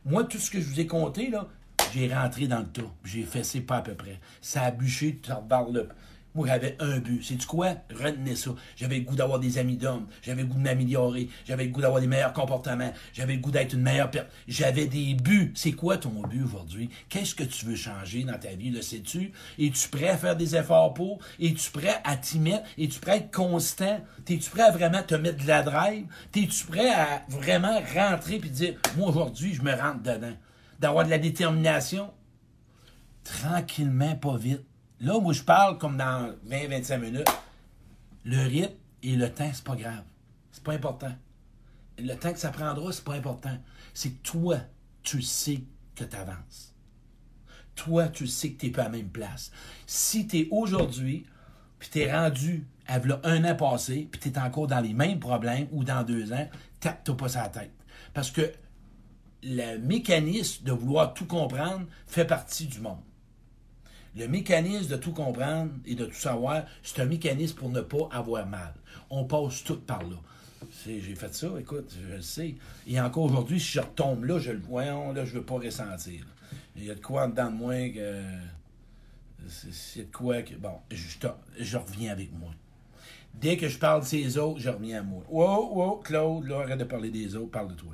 Moi, 0.03 0.23
tout 0.23 0.39
ce 0.39 0.49
que 0.49 0.60
je 0.60 0.65
vous 0.65 0.79
ai 0.79 0.88
compté, 0.88 1.29
là, 1.29 1.47
j'ai 1.93 2.12
rentré 2.12 2.47
dans 2.47 2.62
le 2.62 2.65
tas. 2.65 2.91
J'ai 3.03 3.21
fait 3.21 3.43
ces 3.43 3.62
pas 3.62 3.77
à 3.77 3.82
peu 3.84 3.93
près. 3.93 4.19
Ça 4.41 4.63
a 4.63 4.71
bûché, 4.71 5.19
tu 5.21 5.29
le 5.71 5.88
moi, 6.36 6.48
j'avais 6.48 6.78
un 6.80 7.00
but. 7.00 7.24
C'est 7.24 7.36
du 7.36 7.46
quoi? 7.46 7.76
Retenez 7.92 8.36
ça. 8.36 8.52
J'avais 8.76 9.00
le 9.00 9.04
goût 9.04 9.15
d'avoir 9.15 9.39
des 9.39 9.58
amis 9.58 9.78
d'hommes. 9.78 10.08
J'avais 10.22 10.44
le 10.44 10.48
goût 10.48 10.60
de 10.60 10.63
m'améliorer. 10.63 11.28
J'avais 11.48 11.65
le 11.65 11.72
goût 11.72 11.82
d'avoir 11.82 12.02
des 12.02 12.08
meilleurs 12.08 12.34
comportements. 12.34 12.94
J'avais 13.13 13.34
le 13.36 13.42
goût 13.42 13.50
d'être 13.50 13.74
une 13.74 13.82
meilleure 13.82 14.12
personne. 14.12 14.30
J'avais 14.48 14.86
des 14.86 15.15
buts. 15.15 15.52
C'est 15.56 15.72
quoi 15.72 15.98
ton 15.98 16.22
but 16.28 16.44
aujourd'hui? 16.44 16.89
Qu'est-ce 17.10 17.34
que 17.34 17.44
tu 17.44 17.65
veux 17.65 17.76
changer 17.76 18.24
dans 18.24 18.38
ta 18.38 18.50
vie? 18.50 18.70
Le 18.70 18.84
sais-tu? 18.84 19.32
Es-tu 19.58 19.89
prêt 19.89 20.10
à 20.10 20.18
faire 20.18 20.36
des 20.36 20.56
efforts 20.56 20.94
pour? 20.94 21.20
Es-tu 21.39 21.72
prêt 21.72 22.00
à 22.04 22.15
t'y 22.15 22.38
mettre? 22.38 22.63
Es-tu 22.78 23.00
prêt 23.00 23.12
à 23.12 23.18
être 23.18 23.32
constant? 23.32 24.00
Es-tu 24.28 24.50
prêt 24.52 24.63
à 24.63 24.72
vraiment 24.72 25.02
te 25.02 25.15
mettre 25.15 25.42
de 25.44 25.48
la 25.48 25.63
drive? 25.63 26.06
Es-tu 26.36 26.65
prêt 26.65 26.94
à 26.94 27.24
vraiment 27.30 27.82
rentrer 27.96 28.36
et 28.36 28.39
dire, 28.39 28.76
moi, 28.98 29.10
aujourd'hui, 29.10 29.56
je 29.56 29.63
me 29.63 29.74
rentre 29.74 30.04
dedans? 30.04 30.38
D'avoir 30.80 31.06
de 31.06 31.10
la 31.10 31.18
détermination? 31.18 32.12
Tranquillement, 33.24 34.15
pas 34.15 34.38
vite 34.38 34.68
Là, 35.02 35.20
moi, 35.20 35.34
je 35.34 35.44
parle 35.44 35.78
comme 35.78 35.98
dans 35.98 36.34
20-25 36.48 37.00
minutes. 37.00 37.30
Le 38.26 38.44
rythme 38.44 38.76
et 39.02 39.16
le 39.16 39.34
temps, 39.34 39.50
c'est 39.54 39.64
pas 39.64 39.76
grave. 39.76 40.04
C'est 40.52 40.64
pas 40.64 40.74
important. 40.74 41.16
Le 41.98 42.14
temps 42.16 42.34
que 42.34 42.40
ça 42.40 42.50
prendra, 42.50 42.92
c'est 42.92 43.04
pas 43.04 43.14
important. 43.14 43.58
C'est 43.94 44.12
que 44.12 44.24
toi, 44.24 44.58
tu 45.04 45.22
sais 45.22 45.64
que 45.96 46.04
tu 46.04 46.16
avances. 46.16 46.76
Toi, 47.76 48.10
tu 48.10 48.28
sais 48.28 48.52
que 48.52 48.60
tu 48.60 48.66
n'es 48.66 48.72
pas 48.74 48.82
à 48.82 48.86
la 48.86 48.92
même 48.92 49.10
place. 49.10 49.52
Si 49.88 50.28
tu 50.28 50.40
es 50.40 50.48
aujourd'hui, 50.52 51.26
puis 51.80 51.90
tu 51.90 52.00
es 52.00 52.14
rendu 52.14 52.68
un 52.88 53.44
an 53.46 53.56
passé, 53.56 54.10
puis 54.12 54.20
tu 54.20 54.30
es 54.30 54.38
encore 54.38 54.68
dans 54.68 54.82
les 54.82 54.94
mêmes 54.94 55.20
problèmes 55.20 55.68
ou 55.72 55.86
dans 55.86 56.04
deux 56.04 56.34
ans, 56.34 56.50
tape-toi 56.82 57.16
pas 57.16 57.30
sa 57.30 57.48
tête. 57.48 57.72
Parce 58.14 58.32
que 58.32 58.52
le 59.44 59.78
mécanisme 59.78 60.66
de 60.66 60.74
vouloir 60.74 61.14
tout 61.14 61.26
comprendre 61.26 61.86
fait 62.06 62.26
partie 62.26 62.66
du 62.66 62.82
monde. 62.82 63.00
Le 64.15 64.28
mécanisme 64.28 64.89
de 64.89 64.95
tout 64.95 65.12
comprendre 65.12 65.72
et 65.86 65.95
de 65.95 66.06
tout 66.06 66.13
savoir, 66.13 66.63
c'est 66.84 67.02
un 67.02 67.06
mécanisme 67.06 67.56
pour 67.56 67.69
ne 67.69 67.82
pas 67.82 68.10
avoir 68.12 68.45
mal. 68.48 68.74
On 69.10 69.26
passe 69.26 69.63
tout 69.63 69.80
par 69.80 70.04
là. 70.04 70.17
J'ai 70.86 71.15
fait 71.15 71.34
ça, 71.34 71.48
écoute, 71.60 71.93
je 72.10 72.15
le 72.15 72.22
sais. 72.22 72.56
Et 72.88 73.00
encore 73.00 73.26
aujourd'hui, 73.26 73.60
si 73.60 73.74
je 73.74 73.80
retombe 73.80 74.26
là, 74.26 74.39
je 74.39 74.52
le 74.52 74.60
vois, 74.60 74.86
là, 74.86 75.26
je 75.26 75.34
veux 75.34 75.43
pas 75.43 75.56
ressentir. 75.56 76.26
Il 76.76 76.86
y 76.86 76.91
a 76.91 76.95
de 76.95 77.00
quoi 77.00 77.26
en 77.26 77.30
dedans 77.30 77.52
de 77.52 77.56
moi 77.56 77.89
que. 77.89 78.24
C'est 79.48 80.12
de 80.12 80.15
quoi 80.15 80.41
que. 80.41 80.56
Bon, 80.56 80.80
je, 80.91 81.28
je 81.60 81.78
reviens 81.78 82.12
avec 82.12 82.32
moi. 82.34 82.52
Dès 83.34 83.58
que 83.58 83.69
je 83.69 83.78
parle 83.78 84.02
de 84.02 84.06
ces 84.06 84.38
autres, 84.38 84.60
je 84.60 84.69
reviens 84.69 85.00
à 85.00 85.04
moi. 85.04 85.24
Wow, 85.30 85.76
wow, 85.76 85.98
Claude, 85.98 86.45
là, 86.48 86.62
arrête 86.62 86.80
de 86.80 86.84
parler 86.84 87.10
des 87.10 87.36
autres, 87.36 87.52
parle 87.52 87.69
de 87.69 87.76
toi. 87.76 87.93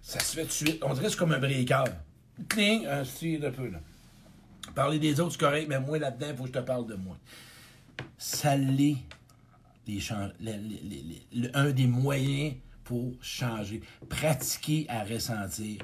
Ça 0.00 0.20
se 0.20 0.36
fait 0.36 0.44
de 0.44 0.50
suite. 0.50 0.82
On 0.82 0.94
dirait 0.94 1.06
que 1.06 1.12
c'est 1.12 1.18
comme 1.18 1.32
un 1.32 1.38
breaker. 1.38 1.84
Cling, 2.48 2.86
un 2.86 3.04
style 3.04 3.44
un 3.44 3.50
peu, 3.50 3.68
là. 3.68 3.80
Parler 4.74 4.98
des 4.98 5.20
autres, 5.20 5.32
c'est 5.32 5.40
correct, 5.40 5.66
mais 5.68 5.80
moi, 5.80 5.98
là-dedans, 5.98 6.26
il 6.30 6.36
faut 6.36 6.42
que 6.42 6.48
je 6.48 6.54
te 6.54 6.58
parle 6.58 6.86
de 6.86 6.94
moi. 6.94 7.16
Ça 8.18 8.56
l'est, 8.56 8.96
un 11.54 11.70
des 11.70 11.86
moyens 11.86 12.54
pour 12.82 13.12
changer. 13.20 13.82
Pratiquer 14.08 14.86
à 14.88 15.04
ressentir. 15.04 15.78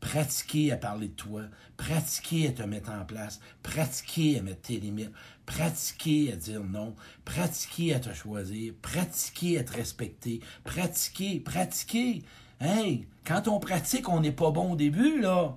Pratiquer 0.00 0.72
à 0.72 0.76
parler 0.76 1.08
de 1.08 1.14
toi. 1.14 1.42
Pratiquer 1.76 2.48
à 2.48 2.52
te 2.52 2.62
mettre 2.62 2.90
en 2.90 3.04
place. 3.04 3.40
Pratiquer 3.62 4.38
à 4.38 4.42
mettre 4.42 4.62
tes 4.62 4.80
limites. 4.80 5.12
Pratiquer 5.46 6.32
à 6.32 6.36
dire 6.36 6.64
non. 6.64 6.94
Pratiquer 7.24 7.94
à 7.94 8.00
te 8.00 8.12
choisir. 8.12 8.74
Pratiquer 8.82 9.58
à 9.58 9.64
te 9.64 9.74
respecter. 9.74 10.40
Pratiquer, 10.64 11.38
pratiquer. 11.40 12.22
Hey, 12.60 13.06
quand 13.24 13.46
on 13.46 13.60
pratique, 13.60 14.08
on 14.08 14.20
n'est 14.20 14.32
pas 14.32 14.50
bon 14.50 14.72
au 14.72 14.76
début, 14.76 15.20
là. 15.20 15.56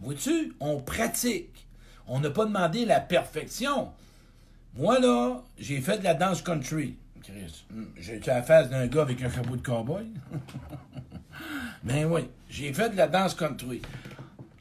Vois-tu? 0.00 0.54
On 0.60 0.80
pratique. 0.80 1.65
On 2.06 2.20
n'a 2.20 2.30
pas 2.30 2.44
demandé 2.44 2.84
la 2.84 3.00
perfection. 3.00 3.92
Moi, 4.76 4.98
là, 5.00 5.42
j'ai 5.58 5.80
fait 5.80 5.98
de 5.98 6.04
la 6.04 6.14
danse 6.14 6.42
country. 6.42 6.96
Hmm, 7.70 7.84
j'ai 7.98 8.16
été 8.16 8.30
à 8.30 8.36
la 8.36 8.42
face 8.42 8.68
d'un 8.68 8.86
gars 8.86 9.02
avec 9.02 9.20
un 9.22 9.30
chapeau 9.30 9.56
de 9.56 9.62
cowboy. 9.62 10.06
ben 11.82 12.04
oui, 12.04 12.28
j'ai 12.48 12.72
fait 12.72 12.90
de 12.90 12.96
la 12.96 13.08
danse 13.08 13.34
country. 13.34 13.82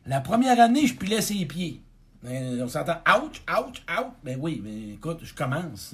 La 0.08 0.22
première 0.22 0.60
année, 0.60 0.88
je 0.88 0.96
pilais 0.96 1.22
ses 1.22 1.46
pieds. 1.46 1.82
Ben, 2.24 2.60
on 2.62 2.68
s'entend 2.68 2.98
ouch, 3.08 3.44
ouch, 3.48 3.84
ouch. 3.88 4.14
Ben 4.24 4.38
oui, 4.40 4.62
mais 4.64 4.94
écoute, 4.94 5.20
je 5.22 5.34
commence. 5.34 5.94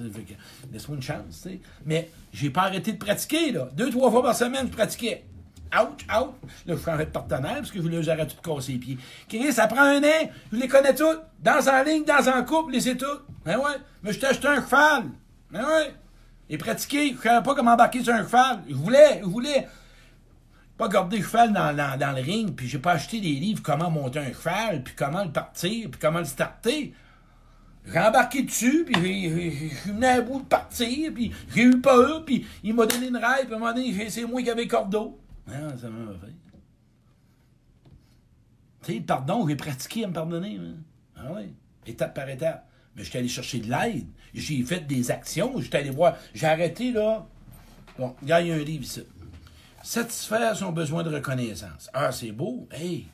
Laisse-moi 0.72 0.96
une 0.96 1.04
chance, 1.04 1.42
tu 1.44 1.50
sais. 1.50 1.60
Mais 1.86 2.10
j'ai 2.32 2.50
pas 2.50 2.64
arrêté 2.64 2.94
de 2.94 2.98
pratiquer, 2.98 3.52
là. 3.52 3.70
Deux, 3.74 3.90
trois 3.90 4.10
fois 4.10 4.24
par 4.24 4.36
semaine, 4.36 4.68
je 4.68 4.72
pratiquais. 4.72 5.26
Ouch, 5.74 6.06
ouch. 6.10 6.36
Là, 6.66 6.76
je 6.76 6.84
changeais 6.84 7.06
de 7.06 7.12
partenaire 7.12 7.56
parce 7.56 7.72
que 7.72 7.78
je 7.78 7.84
voulais 7.84 8.04
j'arrête 8.04 8.36
de 8.36 8.42
casser 8.42 8.74
les 8.74 8.80
pieds. 8.80 9.52
Ça 9.52 9.68
prend 9.68 9.84
un 9.84 10.04
an. 10.04 10.30
Je 10.52 10.58
les 10.58 10.68
connais 10.68 10.94
toutes. 10.94 11.22
Dans 11.40 11.68
en 11.68 11.84
ligne, 11.84 12.04
dans 12.04 12.28
en 12.28 12.44
couple, 12.44 12.74
les 12.74 12.98
toutes. 12.98 13.24
Ben 13.46 13.58
ouais. 13.58 13.78
Mais 14.04 14.12
je 14.12 14.20
t'ai 14.20 14.28
acheté 14.28 14.48
un 14.48 14.62
cheval. 14.62 15.06
Ben 15.50 15.66
ouais. 15.66 15.94
Et 16.50 16.58
pratiquer. 16.58 17.12
Je 17.12 17.18
ne 17.18 17.22
savais 17.22 17.44
pas 17.44 17.56
comment 17.56 17.72
embarquer 17.72 18.04
sur 18.04 18.14
un 18.14 18.24
cheval. 18.24 18.64
Je 18.68 18.76
voulais, 18.76 19.20
je 19.22 19.28
voulais 19.28 19.68
pas 20.82 20.88
garder 20.88 21.18
le 21.18 21.24
cheval 21.24 21.54
dans, 21.54 21.76
dans, 21.76 22.16
le 22.16 22.24
ring, 22.24 22.56
puis 22.56 22.68
j'ai 22.68 22.80
pas 22.80 22.94
acheté 22.94 23.22
des 23.22 23.34
livres 23.34 23.62
comment 23.64 23.92
monter 23.92 24.18
un 24.18 24.34
cheval, 24.34 24.82
puis 24.84 24.96
comment 24.98 25.24
le 25.24 25.32
partir, 25.32 25.92
puis 25.92 26.00
comment 26.02 26.18
le 26.18 26.26
starter. 26.26 26.92
J'ai 27.86 28.00
embarqué 28.00 28.42
dessus, 28.42 28.84
puis 28.86 29.70
je 29.86 29.92
venais 29.92 30.08
à 30.08 30.22
bout 30.22 30.40
de 30.40 30.46
partir, 30.46 31.12
puis 31.14 31.32
j'ai 31.54 31.64
eu 31.64 31.80
peur, 31.80 32.26
puis 32.26 32.48
il 32.64 32.74
m'a 32.74 32.88
donné 32.88 33.10
une 33.10 33.18
raille, 33.18 33.46
puis 33.46 33.54
à 33.54 33.58
un 33.58 33.60
moment 33.60 33.74
donné, 33.74 34.10
c'est 34.10 34.26
moi 34.26 34.42
qui 34.42 34.50
avais 34.50 34.68
cordeau. 34.68 35.20
Ah, 35.52 35.78
ça 35.78 35.90
m'a 35.90 36.14
fait. 36.14 36.34
Tu 38.84 38.94
sais, 38.94 39.02
pardon, 39.02 39.48
j'ai 39.48 39.56
pratiqué 39.56 40.06
à 40.06 40.08
me 40.08 40.14
pardonner. 40.14 40.58
Hein. 40.58 40.76
Ah 41.16 41.32
oui, 41.36 41.54
étape 41.86 42.16
par 42.16 42.30
étape. 42.30 42.68
Mais 42.96 43.04
j'étais 43.04 43.20
allé 43.20 43.28
chercher 43.28 43.60
de 43.60 43.70
l'aide. 43.70 44.08
J'ai 44.34 44.64
fait 44.64 44.86
des 44.86 45.12
actions. 45.12 45.60
J'étais 45.60 45.78
allé 45.78 45.92
voir. 45.92 46.18
J'ai 46.34 46.48
arrêté, 46.48 46.92
là. 46.92 47.26
Bon, 47.98 48.16
il 48.22 48.30
y 48.30 48.32
a 48.34 48.38
un 48.38 48.58
livre 48.58 48.84
ici. 48.84 49.04
Satisfaire 49.84 50.56
son 50.56 50.72
besoin 50.72 51.04
de 51.04 51.14
reconnaissance. 51.14 51.90
Ah, 51.94 52.12
c'est 52.12 52.32
beau. 52.32 52.68
Hey, 52.72 53.08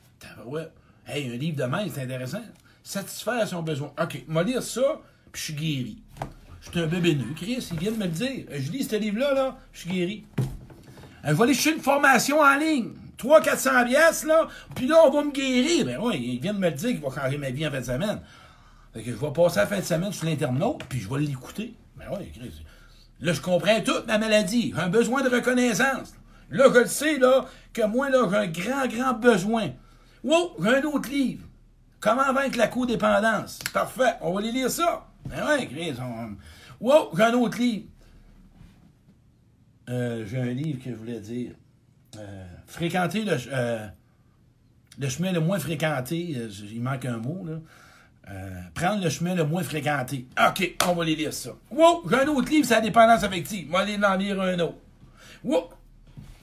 ouais. 0.46 0.68
Hey, 1.06 1.30
un 1.30 1.36
livre 1.36 1.56
de 1.56 1.64
main, 1.64 1.86
c'est 1.92 2.02
intéressant. 2.02 2.42
Satisfaire 2.82 3.46
son 3.46 3.62
besoin. 3.62 3.92
OK, 4.00 4.24
moi 4.28 4.42
lire 4.42 4.62
ça, 4.62 5.00
puis 5.32 5.40
je 5.40 5.44
suis 5.44 5.54
guéri. 5.54 6.02
Je 6.60 6.70
suis 6.70 6.80
un 6.80 6.86
bébé 6.86 7.14
nu. 7.14 7.34
Chris, 7.34 7.66
il 7.72 7.78
vient 7.78 7.92
de 7.92 7.96
me 7.96 8.04
le 8.04 8.10
dire. 8.10 8.46
Je 8.50 8.70
lis 8.70 8.84
ce 8.84 8.96
livre-là, 8.96 9.32
là, 9.32 9.58
je 9.72 9.80
suis 9.80 9.90
guéri. 9.90 10.26
Je 11.28 11.34
vais 11.34 11.42
aller 11.42 11.54
chercher 11.54 11.76
une 11.76 11.82
formation 11.82 12.40
en 12.40 12.56
ligne. 12.56 12.92
300-400 13.18 13.86
pièces 13.86 14.24
là, 14.24 14.46
puis 14.74 14.86
là, 14.86 15.02
on 15.04 15.10
va 15.10 15.24
me 15.24 15.32
guérir. 15.32 15.84
Ben 15.84 15.98
oui, 16.00 16.34
il 16.34 16.40
vient 16.40 16.54
de 16.54 16.58
me 16.58 16.68
le 16.68 16.74
dire 16.74 16.90
qu'il 16.90 17.00
va 17.00 17.10
changer 17.10 17.36
ma 17.36 17.50
vie 17.50 17.66
en 17.66 17.70
fin 17.70 17.80
de 17.80 17.84
semaine. 17.84 18.20
Fait 18.94 19.02
que 19.02 19.10
je 19.10 19.16
vais 19.16 19.32
passer 19.32 19.58
la 19.58 19.66
fin 19.66 19.78
de 19.78 19.84
semaine 19.84 20.12
sur 20.12 20.26
l'Internaute, 20.26 20.84
puis 20.88 21.00
je 21.00 21.08
vais 21.08 21.20
l'écouter. 21.20 21.74
Ben 21.96 22.06
oui, 22.16 22.32
Là, 23.20 23.32
je 23.32 23.40
comprends 23.40 23.80
toute 23.80 24.06
ma 24.06 24.16
maladie. 24.16 24.72
J'ai 24.74 24.80
un 24.80 24.88
besoin 24.88 25.22
de 25.22 25.28
reconnaissance. 25.28 26.14
Là, 26.50 26.66
je 26.72 26.78
le 26.78 26.86
sais, 26.86 27.18
là, 27.18 27.46
que 27.72 27.84
moi, 27.84 28.08
là, 28.10 28.28
j'ai 28.30 28.36
un 28.36 28.46
grand, 28.46 28.86
grand 28.86 29.12
besoin. 29.14 29.70
Wow, 30.22 30.56
j'ai 30.62 30.76
un 30.76 30.82
autre 30.84 31.10
livre. 31.10 31.44
Comment 32.00 32.32
vaincre 32.32 32.56
la 32.56 32.68
codépendance? 32.68 33.58
Parfait, 33.72 34.14
on 34.20 34.32
va 34.32 34.38
aller 34.38 34.52
lire 34.52 34.70
ça. 34.70 35.06
Ben 35.26 35.44
oui, 35.48 35.66
Chris, 35.66 35.94
on... 36.00 36.36
Wow, 36.80 37.10
j'ai 37.16 37.22
un 37.24 37.34
autre 37.34 37.58
livre. 37.58 37.86
Euh, 39.88 40.24
j'ai 40.26 40.38
un 40.38 40.52
livre 40.52 40.82
que 40.82 40.90
je 40.90 40.96
voulais 40.96 41.20
dire. 41.20 41.52
Euh, 42.16 42.44
fréquenter 42.66 43.24
le, 43.24 43.36
euh, 43.52 43.86
le 44.98 45.08
chemin 45.08 45.32
le 45.32 45.40
moins 45.40 45.58
fréquenté. 45.58 46.36
il 46.72 46.80
manque 46.80 47.04
un 47.04 47.18
mot, 47.18 47.46
là. 47.46 47.58
prendre 48.74 49.02
le 49.02 49.10
chemin 49.10 49.34
le 49.34 49.44
moins 49.44 49.62
fréquenté. 49.62 50.26
OK, 50.38 50.76
on 50.86 50.94
va 50.94 51.02
aller 51.02 51.16
lire 51.16 51.32
ça. 51.32 51.50
Wow, 51.70 52.04
j'ai 52.08 52.16
un 52.16 52.28
autre 52.28 52.50
livre, 52.50 52.66
c'est 52.66 52.74
la 52.74 52.80
dépendance 52.80 53.22
affective. 53.22 53.66
On 53.70 53.72
va 53.72 53.80
aller 53.80 53.98
en 54.02 54.14
lire 54.16 54.40
un 54.40 54.58
autre. 54.60 54.78
Wow! 55.44 55.70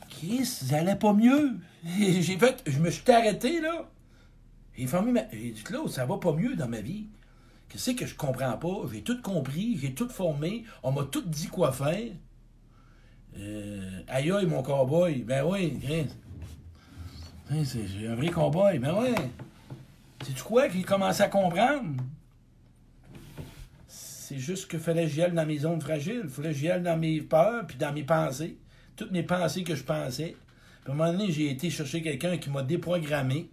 Chris, 0.10 0.45
ça 0.45 0.77
allait 0.77 0.95
pas 0.95 1.13
mieux. 1.13 1.58
J'ai 1.99 2.38
fait, 2.38 2.63
je 2.65 2.79
me 2.79 2.89
suis 2.89 3.12
arrêté, 3.12 3.60
là. 3.60 3.89
J'ai 4.77 4.88
formé 4.88 5.12
ma. 5.12 5.21
J'ai 5.31 5.51
dit, 5.51 5.63
Claude, 5.63 5.89
ça 5.89 6.05
va 6.05 6.17
pas 6.17 6.34
mieux 6.34 6.55
dans 6.55 6.67
ma 6.67 6.81
vie. 6.81 7.08
Qu'est-ce 7.69 7.91
que 7.91 8.05
je 8.05 8.15
comprends 8.15 8.58
pas? 8.58 8.89
J'ai 8.91 9.01
tout 9.01 9.21
compris, 9.21 9.77
j'ai 9.81 9.93
tout 9.93 10.10
formé, 10.10 10.63
on 10.84 10.91
m'a 10.91 11.03
tout 11.03 11.23
dit 11.23 11.47
quoi 11.47 11.71
faire. 11.71 12.12
Euh, 13.38 14.02
aïe 14.08 14.32
aïe, 14.32 14.45
mon 14.45 14.63
cowboy. 14.63 15.24
Ben 15.24 15.43
oui, 15.45 15.80
Chris. 15.82 16.08
C'est 17.63 18.08
un 18.08 18.15
vrai 18.15 18.30
cowboy. 18.30 18.80
Ben 18.80 18.95
oui. 18.98 19.13
C'est-tu 20.26 20.43
quoi 20.43 20.67
qu'il 20.69 20.86
commençait 20.86 21.24
à 21.24 21.28
comprendre? 21.28 22.02
C'est 23.88 24.39
juste 24.39 24.67
que 24.67 24.80
fallait 24.80 25.04
que 25.04 25.10
j'y 25.10 25.21
aille 25.21 25.34
dans 25.34 25.45
mes 25.45 25.60
zones 25.60 25.82
fragiles. 25.82 26.28
Fallait 26.28 26.50
que 26.50 26.56
j'y 26.56 26.69
aille 26.69 26.82
dans 26.82 26.98
mes 26.98 27.21
peurs 27.21 27.67
puis 27.67 27.78
dans 27.78 27.93
mes 27.93 28.04
pensées. 28.04 28.58
Toutes 28.95 29.12
mes 29.12 29.24
pensées 29.24 29.63
que 29.63 29.76
je 29.76 29.84
pensais. 29.84 30.36
Puis 30.84 30.91
à 30.91 30.91
un 30.91 30.95
moment 30.95 31.12
donné, 31.12 31.32
j'ai 31.32 31.52
été 31.52 31.69
chercher 31.69 32.02
quelqu'un 32.02 32.38
qui 32.38 32.50
m'a 32.50 32.63
déprogrammé. 32.63 33.50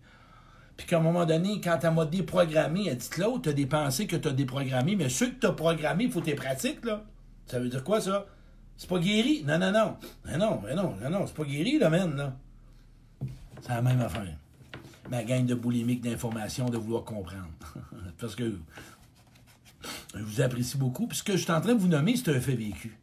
Puis 0.76 0.86
qu'à 0.86 0.98
un 0.98 1.00
moment 1.00 1.26
donné, 1.26 1.60
quand 1.60 1.78
elle 1.82 1.92
m'a 1.92 2.06
déprogrammé, 2.06 2.86
elle 2.88 2.96
dit 2.96 3.08
L'autre, 3.18 3.42
tu 3.42 3.48
as 3.50 3.52
des 3.52 3.66
pensées 3.66 4.06
que 4.06 4.16
tu 4.16 4.28
as 4.28 4.32
déprogrammées, 4.32 4.96
mais 4.96 5.08
ceux 5.08 5.30
que 5.30 5.40
tu 5.40 5.46
as 5.46 5.52
programmés, 5.52 6.04
il 6.04 6.12
faut 6.12 6.20
tes 6.20 6.34
pratiques, 6.34 6.84
là. 6.84 7.04
Ça 7.46 7.58
veut 7.58 7.68
dire 7.68 7.84
quoi, 7.84 8.00
ça? 8.00 8.26
C'est 8.76 8.88
pas 8.88 8.98
guéri. 8.98 9.44
Non, 9.46 9.58
non, 9.58 9.72
non. 9.72 9.96
Non, 10.38 10.60
mais 10.64 10.74
non, 10.74 10.94
non, 11.02 11.10
non, 11.10 11.26
c'est 11.26 11.34
pas 11.34 11.44
guéri, 11.44 11.78
là, 11.78 11.90
même, 11.90 12.16
là. 12.16 12.34
C'est 13.60 13.68
la 13.68 13.82
même 13.82 14.00
affaire. 14.00 14.36
Ma 15.10 15.22
gang 15.22 15.44
de 15.44 15.54
boulimique 15.54 16.00
d'informations, 16.00 16.68
de 16.68 16.78
vouloir 16.78 17.04
comprendre. 17.04 17.48
Parce 18.18 18.34
que 18.34 18.58
je 20.14 20.22
vous 20.22 20.40
apprécie 20.40 20.76
beaucoup. 20.76 21.06
Puis 21.06 21.18
ce 21.18 21.22
que 21.22 21.32
je 21.32 21.42
suis 21.42 21.52
en 21.52 21.60
train 21.60 21.74
de 21.74 21.80
vous 21.80 21.88
nommer, 21.88 22.16
c'est 22.16 22.34
un 22.34 22.40
fait 22.40 22.54
vécu. 22.54 22.96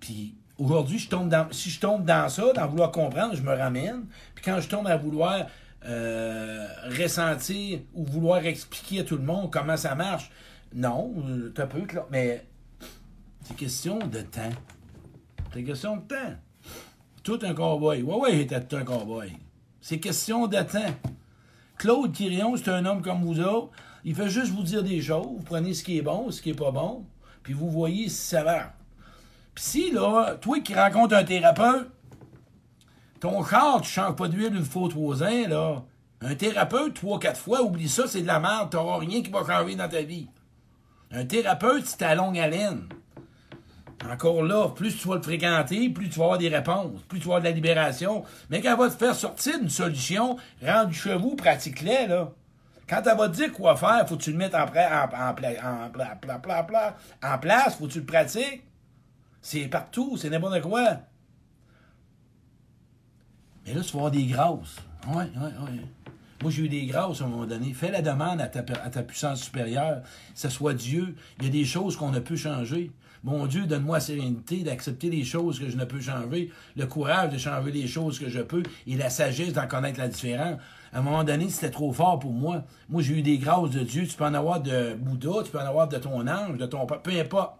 Puis 0.00 0.34
aujourd'hui, 0.58 0.98
si 0.98 1.70
je 1.70 1.80
tombe 1.80 2.04
dans 2.04 2.28
ça, 2.28 2.52
dans 2.52 2.66
vouloir 2.66 2.90
comprendre, 2.90 3.34
je 3.34 3.42
me 3.42 3.54
ramène. 3.54 4.04
Puis 4.34 4.44
quand 4.44 4.60
je 4.60 4.68
tombe 4.68 4.86
à 4.86 4.96
vouloir 4.96 5.46
euh, 5.84 6.66
ressentir 6.98 7.80
ou 7.94 8.04
vouloir 8.04 8.44
expliquer 8.44 9.00
à 9.00 9.04
tout 9.04 9.16
le 9.16 9.22
monde 9.22 9.50
comment 9.50 9.76
ça 9.76 9.94
marche, 9.94 10.30
non, 10.74 11.14
euh, 11.28 11.52
t'as 11.54 11.66
peu, 11.66 11.82
mais 12.10 12.44
c'est 13.46 13.54
question 13.54 13.98
de 13.98 14.20
temps. 14.22 14.50
C'est 15.52 15.62
question 15.62 15.96
de 15.96 16.02
temps. 16.02 16.34
Tout 17.22 17.38
un 17.42 17.54
cowboy. 17.54 18.02
Ouais, 18.02 18.34
il 18.34 18.40
était 18.40 18.60
tout 18.60 18.76
un 18.76 18.84
cowboy. 18.84 19.32
C'est 19.80 20.00
question 20.00 20.48
de 20.48 20.58
temps. 20.58 20.94
Claude 21.78 22.12
Quirion, 22.12 22.56
c'est 22.56 22.70
un 22.70 22.84
homme 22.84 23.02
comme 23.02 23.22
vous 23.22 23.38
autres. 23.40 23.70
Il 24.04 24.14
fait 24.14 24.28
juste 24.28 24.52
vous 24.52 24.62
dire 24.62 24.82
des 24.82 25.00
choses. 25.00 25.26
Vous 25.26 25.44
prenez 25.44 25.74
ce 25.74 25.84
qui 25.84 25.98
est 25.98 26.02
bon, 26.02 26.30
ce 26.30 26.42
qui 26.42 26.50
est 26.50 26.54
pas 26.54 26.72
bon, 26.72 27.04
puis 27.42 27.52
vous 27.52 27.70
voyez 27.70 28.08
si 28.08 28.16
ça 28.16 28.42
va. 28.42 28.72
Puis 29.54 29.64
si, 29.64 29.90
là, 29.92 30.36
toi 30.40 30.58
qui 30.60 30.74
rencontres 30.74 31.14
un 31.14 31.24
thérapeute, 31.24 31.90
ton 33.20 33.44
char, 33.44 33.80
tu 33.80 33.90
changes 33.90 34.16
pas 34.16 34.28
d'huile 34.28 34.56
une 34.56 34.64
fois 34.64 34.88
trois 34.88 35.22
ans, 35.22 35.48
là. 35.48 35.84
Un 36.20 36.34
thérapeute, 36.34 36.94
trois, 36.94 37.20
quatre 37.20 37.40
fois, 37.40 37.62
oublie 37.62 37.88
ça, 37.88 38.08
c'est 38.08 38.22
de 38.22 38.26
la 38.26 38.40
merde. 38.40 38.70
T'auras 38.70 38.98
rien 38.98 39.22
qui 39.22 39.30
va 39.30 39.44
changer 39.46 39.76
dans 39.76 39.88
ta 39.88 40.02
vie. 40.02 40.28
Un 41.12 41.24
thérapeute, 41.24 41.86
c'est 41.86 42.02
à 42.02 42.14
longue 42.14 42.38
haleine. 42.38 42.88
Encore 44.04 44.42
là, 44.42 44.68
plus 44.68 44.96
tu 44.96 45.08
vas 45.08 45.16
le 45.16 45.22
fréquenter, 45.22 45.88
plus 45.88 46.08
tu 46.08 46.18
vas 46.18 46.26
avoir 46.26 46.38
des 46.38 46.48
réponses, 46.48 47.00
plus 47.08 47.18
tu 47.18 47.28
vas 47.28 47.36
avoir 47.36 47.40
de 47.40 47.48
la 47.48 47.54
libération. 47.54 48.24
Mais 48.50 48.60
quand 48.60 48.72
elle 48.72 48.78
va 48.78 48.90
te 48.90 48.96
faire 48.96 49.14
sortir 49.14 49.54
une 49.60 49.70
solution, 49.70 50.36
rendu 50.62 50.94
chez 50.94 51.16
vous, 51.16 51.34
pratique-les, 51.34 52.06
là. 52.06 52.30
Quand 52.88 53.02
elle 53.04 53.16
va 53.16 53.28
te 53.28 53.34
dire 53.34 53.52
quoi 53.52 53.74
faire, 53.76 54.06
faut 54.08 54.16
que 54.16 54.22
tu 54.22 54.30
le 54.30 54.36
mettes 54.36 54.54
en, 54.54 54.66
place, 57.38 57.74
faut 57.76 57.86
que 57.86 57.92
tu 57.92 57.98
le 57.98 58.06
pratiques. 58.06 58.62
C'est 59.40 59.66
partout, 59.66 60.16
c'est 60.16 60.30
n'importe 60.30 60.60
quoi. 60.60 60.98
Mais 63.66 63.74
là, 63.74 63.80
tu 63.80 63.92
vas 63.92 63.98
avoir 63.98 64.10
des 64.12 64.26
grâces. 64.26 64.76
Oui, 65.08 65.24
oui, 65.36 65.50
oui. 65.62 65.80
Moi, 66.42 66.50
j'ai 66.50 66.62
eu 66.64 66.68
des 66.68 66.86
grâces 66.86 67.22
à 67.22 67.24
un 67.24 67.28
moment 67.28 67.46
donné. 67.46 67.72
Fais 67.72 67.90
la 67.90 68.02
demande 68.02 68.40
à 68.40 68.46
ta, 68.46 68.62
puissance 69.02 69.42
supérieure, 69.42 70.02
que 70.02 70.38
ce 70.38 70.48
soit 70.48 70.74
Dieu. 70.74 71.16
Il 71.38 71.44
y 71.46 71.48
a 71.48 71.50
des 71.50 71.64
choses 71.64 71.96
qu'on 71.96 72.10
ne 72.10 72.20
peut 72.20 72.36
changer. 72.36 72.92
Mon 73.26 73.46
Dieu, 73.46 73.66
donne-moi 73.66 73.96
la 73.96 74.00
sérénité 74.00 74.62
d'accepter 74.62 75.10
les 75.10 75.24
choses 75.24 75.58
que 75.58 75.68
je 75.68 75.76
ne 75.76 75.84
peux 75.84 76.00
changer, 76.00 76.52
le 76.76 76.86
courage 76.86 77.32
de 77.32 77.38
changer 77.38 77.72
les 77.72 77.88
choses 77.88 78.20
que 78.20 78.28
je 78.28 78.38
peux 78.38 78.62
et 78.86 78.94
la 78.94 79.10
sagesse 79.10 79.52
d'en 79.52 79.66
connaître 79.66 79.98
la 79.98 80.06
différence. 80.06 80.60
À 80.92 81.00
un 81.00 81.02
moment 81.02 81.24
donné, 81.24 81.48
c'était 81.48 81.72
trop 81.72 81.92
fort 81.92 82.20
pour 82.20 82.30
moi. 82.30 82.62
Moi, 82.88 83.02
j'ai 83.02 83.14
eu 83.14 83.22
des 83.22 83.38
grâces 83.38 83.70
de 83.70 83.80
Dieu. 83.80 84.06
Tu 84.06 84.14
peux 84.14 84.24
en 84.24 84.32
avoir 84.32 84.60
de 84.60 84.94
Bouddha, 84.94 85.42
tu 85.42 85.50
peux 85.50 85.58
en 85.58 85.66
avoir 85.66 85.88
de 85.88 85.96
ton 85.96 86.24
ange, 86.28 86.56
de 86.56 86.66
ton 86.66 86.86
peu 86.86 87.10
importe. 87.18 87.56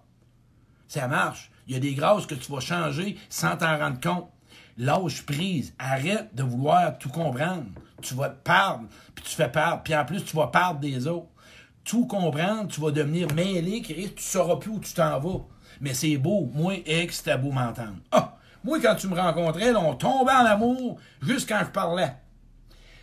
Ça 0.86 1.08
marche. 1.08 1.50
Il 1.66 1.74
y 1.74 1.76
a 1.76 1.80
des 1.80 1.94
grâces 1.94 2.26
que 2.26 2.36
tu 2.36 2.52
vas 2.52 2.60
changer 2.60 3.16
sans 3.28 3.56
t'en 3.56 3.76
rendre 3.76 3.98
compte. 4.00 4.28
Lâche 4.78 5.26
prise. 5.26 5.74
Arrête 5.80 6.32
de 6.32 6.44
vouloir 6.44 6.96
tout 6.96 7.08
comprendre. 7.08 7.66
Tu 8.02 8.14
vas 8.14 8.28
te 8.28 8.40
perdre, 8.44 8.84
puis 9.16 9.24
tu 9.24 9.34
fais 9.34 9.50
perdre. 9.50 9.82
Puis 9.82 9.96
en 9.96 10.04
plus, 10.04 10.24
tu 10.24 10.36
vas 10.36 10.46
perdre 10.46 10.78
des 10.78 11.08
autres. 11.08 11.26
Tout 11.82 12.06
comprendre, 12.06 12.68
tu 12.68 12.80
vas 12.80 12.92
devenir 12.92 13.26
mêlé, 13.34 13.82
tu 13.82 14.22
sauras 14.22 14.56
plus 14.56 14.70
où 14.70 14.78
tu 14.78 14.92
t'en 14.92 15.18
vas. 15.18 15.40
Mais 15.80 15.94
c'est 15.94 16.16
beau. 16.16 16.50
Moi, 16.52 16.82
ex, 16.86 17.16
c'était 17.16 17.38
beau 17.38 17.50
m'entendre. 17.50 17.98
Ah! 18.12 18.36
Moi, 18.64 18.80
quand 18.80 18.96
tu 18.96 19.06
me 19.06 19.14
rencontrais, 19.14 19.72
on 19.76 19.94
tombait 19.94 20.32
en 20.32 20.44
amour 20.44 20.98
juste 21.22 21.48
quand 21.48 21.60
je 21.60 21.70
parlais. 21.70 22.12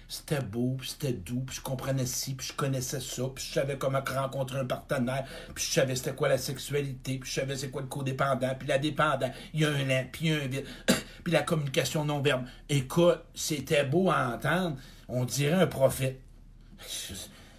C'était 0.09 0.41
beau, 0.41 0.75
puis 0.77 0.89
c'était 0.89 1.13
doux, 1.13 1.39
puis 1.39 1.55
je 1.55 1.61
comprenais 1.61 2.05
ci, 2.05 2.35
puis 2.35 2.47
je 2.47 2.53
connaissais 2.53 2.99
ça, 2.99 3.23
puis 3.33 3.43
je 3.43 3.53
savais 3.53 3.77
comment 3.77 4.01
rencontrer 4.05 4.59
un 4.59 4.65
partenaire, 4.65 5.25
puis 5.55 5.63
je 5.63 5.71
savais 5.71 5.95
c'était 5.95 6.13
quoi 6.13 6.27
la 6.27 6.37
sexualité, 6.37 7.17
puis 7.17 7.29
je 7.29 7.39
savais 7.39 7.55
c'est 7.55 7.71
quoi 7.71 7.81
le 7.81 7.87
codépendant, 7.87 8.53
puis 8.59 8.67
la 8.67 8.77
dépendant. 8.77 9.31
Il 9.53 9.61
y 9.61 9.65
a 9.65 9.69
un 9.69 9.85
lent, 9.85 10.05
puis 10.11 10.27
il 10.27 10.31
y 10.31 10.35
a 10.35 10.43
un 10.43 10.47
vide, 10.47 10.65
puis 11.23 11.31
la 11.31 11.43
communication 11.43 12.03
non 12.03 12.21
verbale. 12.21 12.47
Écoute, 12.67 13.23
c'était 13.33 13.85
beau 13.85 14.11
à 14.11 14.35
entendre. 14.35 14.75
On 15.07 15.23
dirait 15.23 15.53
un 15.61 15.67
prophète. 15.67 16.19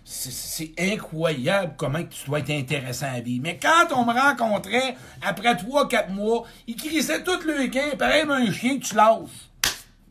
C'est 0.04 0.72
incroyable 0.78 1.74
comment 1.78 2.02
tu 2.02 2.26
dois 2.26 2.40
être 2.40 2.50
intéressant 2.50 3.06
à 3.12 3.20
vie. 3.20 3.40
Mais 3.40 3.58
quand 3.60 3.96
on 3.96 4.04
me 4.04 4.12
rencontrait, 4.12 4.96
après 5.22 5.56
trois, 5.56 5.88
quatre 5.88 6.10
mois, 6.10 6.44
il 6.66 6.76
crissait 6.76 7.22
tout 7.22 7.40
le 7.46 7.58
week-end, 7.60 7.96
pareil 7.98 8.24
un 8.28 8.52
chien 8.52 8.78
que 8.78 8.84
tu 8.84 8.94
lâches. 8.94 9.50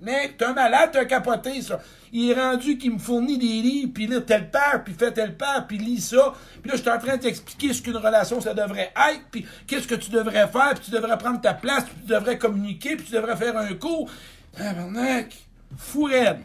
Mec, 0.01 0.37
t'es 0.37 0.45
un 0.45 0.53
malade, 0.53 0.89
t'as 0.91 1.05
capoté, 1.05 1.61
ça. 1.61 1.79
Il 2.11 2.29
est 2.29 2.33
rendu 2.33 2.77
qu'il 2.77 2.91
me 2.91 2.99
fournit 2.99 3.37
des 3.37 3.61
livres, 3.61 3.91
puis 3.93 4.05
là, 4.05 4.19
tel 4.19 4.51
père, 4.51 4.83
puis 4.83 4.93
fait 4.93 5.11
tel 5.13 5.37
père, 5.37 5.65
puis 5.65 5.77
lis 5.77 6.01
ça. 6.01 6.33
Puis 6.61 6.69
là, 6.69 6.75
je 6.75 6.81
suis 6.81 6.91
en 6.91 6.99
train 6.99 7.15
de 7.15 7.21
t'expliquer 7.21 7.73
ce 7.73 7.81
qu'une 7.81 7.95
relation, 7.95 8.41
ça 8.41 8.53
devrait 8.53 8.91
être, 9.11 9.21
puis 9.31 9.45
qu'est-ce 9.65 9.87
que 9.87 9.95
tu 9.95 10.11
devrais 10.11 10.47
faire, 10.49 10.73
puis 10.73 10.85
tu 10.85 10.91
devrais 10.91 11.17
prendre 11.17 11.39
ta 11.39 11.53
place, 11.53 11.85
puis 11.85 11.95
tu 12.01 12.07
devrais 12.07 12.37
communiquer, 12.37 12.97
puis 12.97 13.05
tu 13.05 13.13
devrais 13.13 13.37
faire 13.37 13.57
un 13.57 13.73
cours. 13.75 14.09
Tabarnak! 14.57 15.33
Fou 15.77 16.03
raide. 16.03 16.41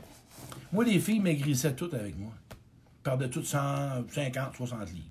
Moi, 0.72 0.84
les 0.84 1.00
filles 1.00 1.20
maigrissaient 1.20 1.72
toutes 1.72 1.94
avec 1.94 2.16
moi. 2.16 2.30
Perdaient 3.08 3.30
toutes 3.30 3.46
150, 3.46 4.54
60 4.54 4.92
livres. 4.92 5.06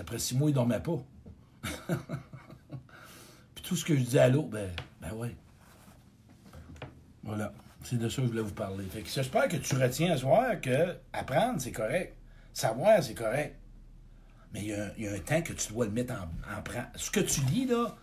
Après 0.00 0.18
six 0.18 0.36
mois, 0.36 0.50
ils 0.50 0.52
dormaient 0.52 0.82
pas. 0.82 1.02
puis 3.54 3.64
tout 3.64 3.74
ce 3.74 3.86
que 3.86 3.96
je 3.96 4.02
disais 4.02 4.18
à 4.18 4.28
l'eau, 4.28 4.42
ben, 4.42 4.70
ben 5.00 5.14
ouais. 5.14 5.34
Voilà. 7.22 7.54
C'est 7.84 7.96
de 7.96 8.06
ça 8.10 8.16
que 8.16 8.24
je 8.24 8.32
voulais 8.32 8.42
vous 8.42 8.52
parler. 8.52 8.84
Fait 8.84 9.00
que 9.00 9.08
j'espère 9.08 9.48
que 9.48 9.56
tu 9.56 9.76
retiens 9.76 10.12
à 10.12 10.18
soir 10.18 10.60
que 10.60 10.94
apprendre, 11.14 11.58
c'est 11.58 11.72
correct. 11.72 12.18
Savoir, 12.52 13.02
c'est 13.02 13.14
correct. 13.14 13.56
Mais 14.52 14.60
il 14.64 15.04
y, 15.04 15.08
a 15.08 15.12
un 15.12 15.18
temps 15.20 15.40
que 15.40 15.54
tu 15.54 15.72
dois 15.72 15.86
le 15.86 15.90
mettre 15.90 16.12
en, 16.12 16.24
en 16.54 16.62
Ce 16.96 17.10
que 17.10 17.20
tu 17.20 17.40
lis, 17.46 17.64
là, 17.64 17.96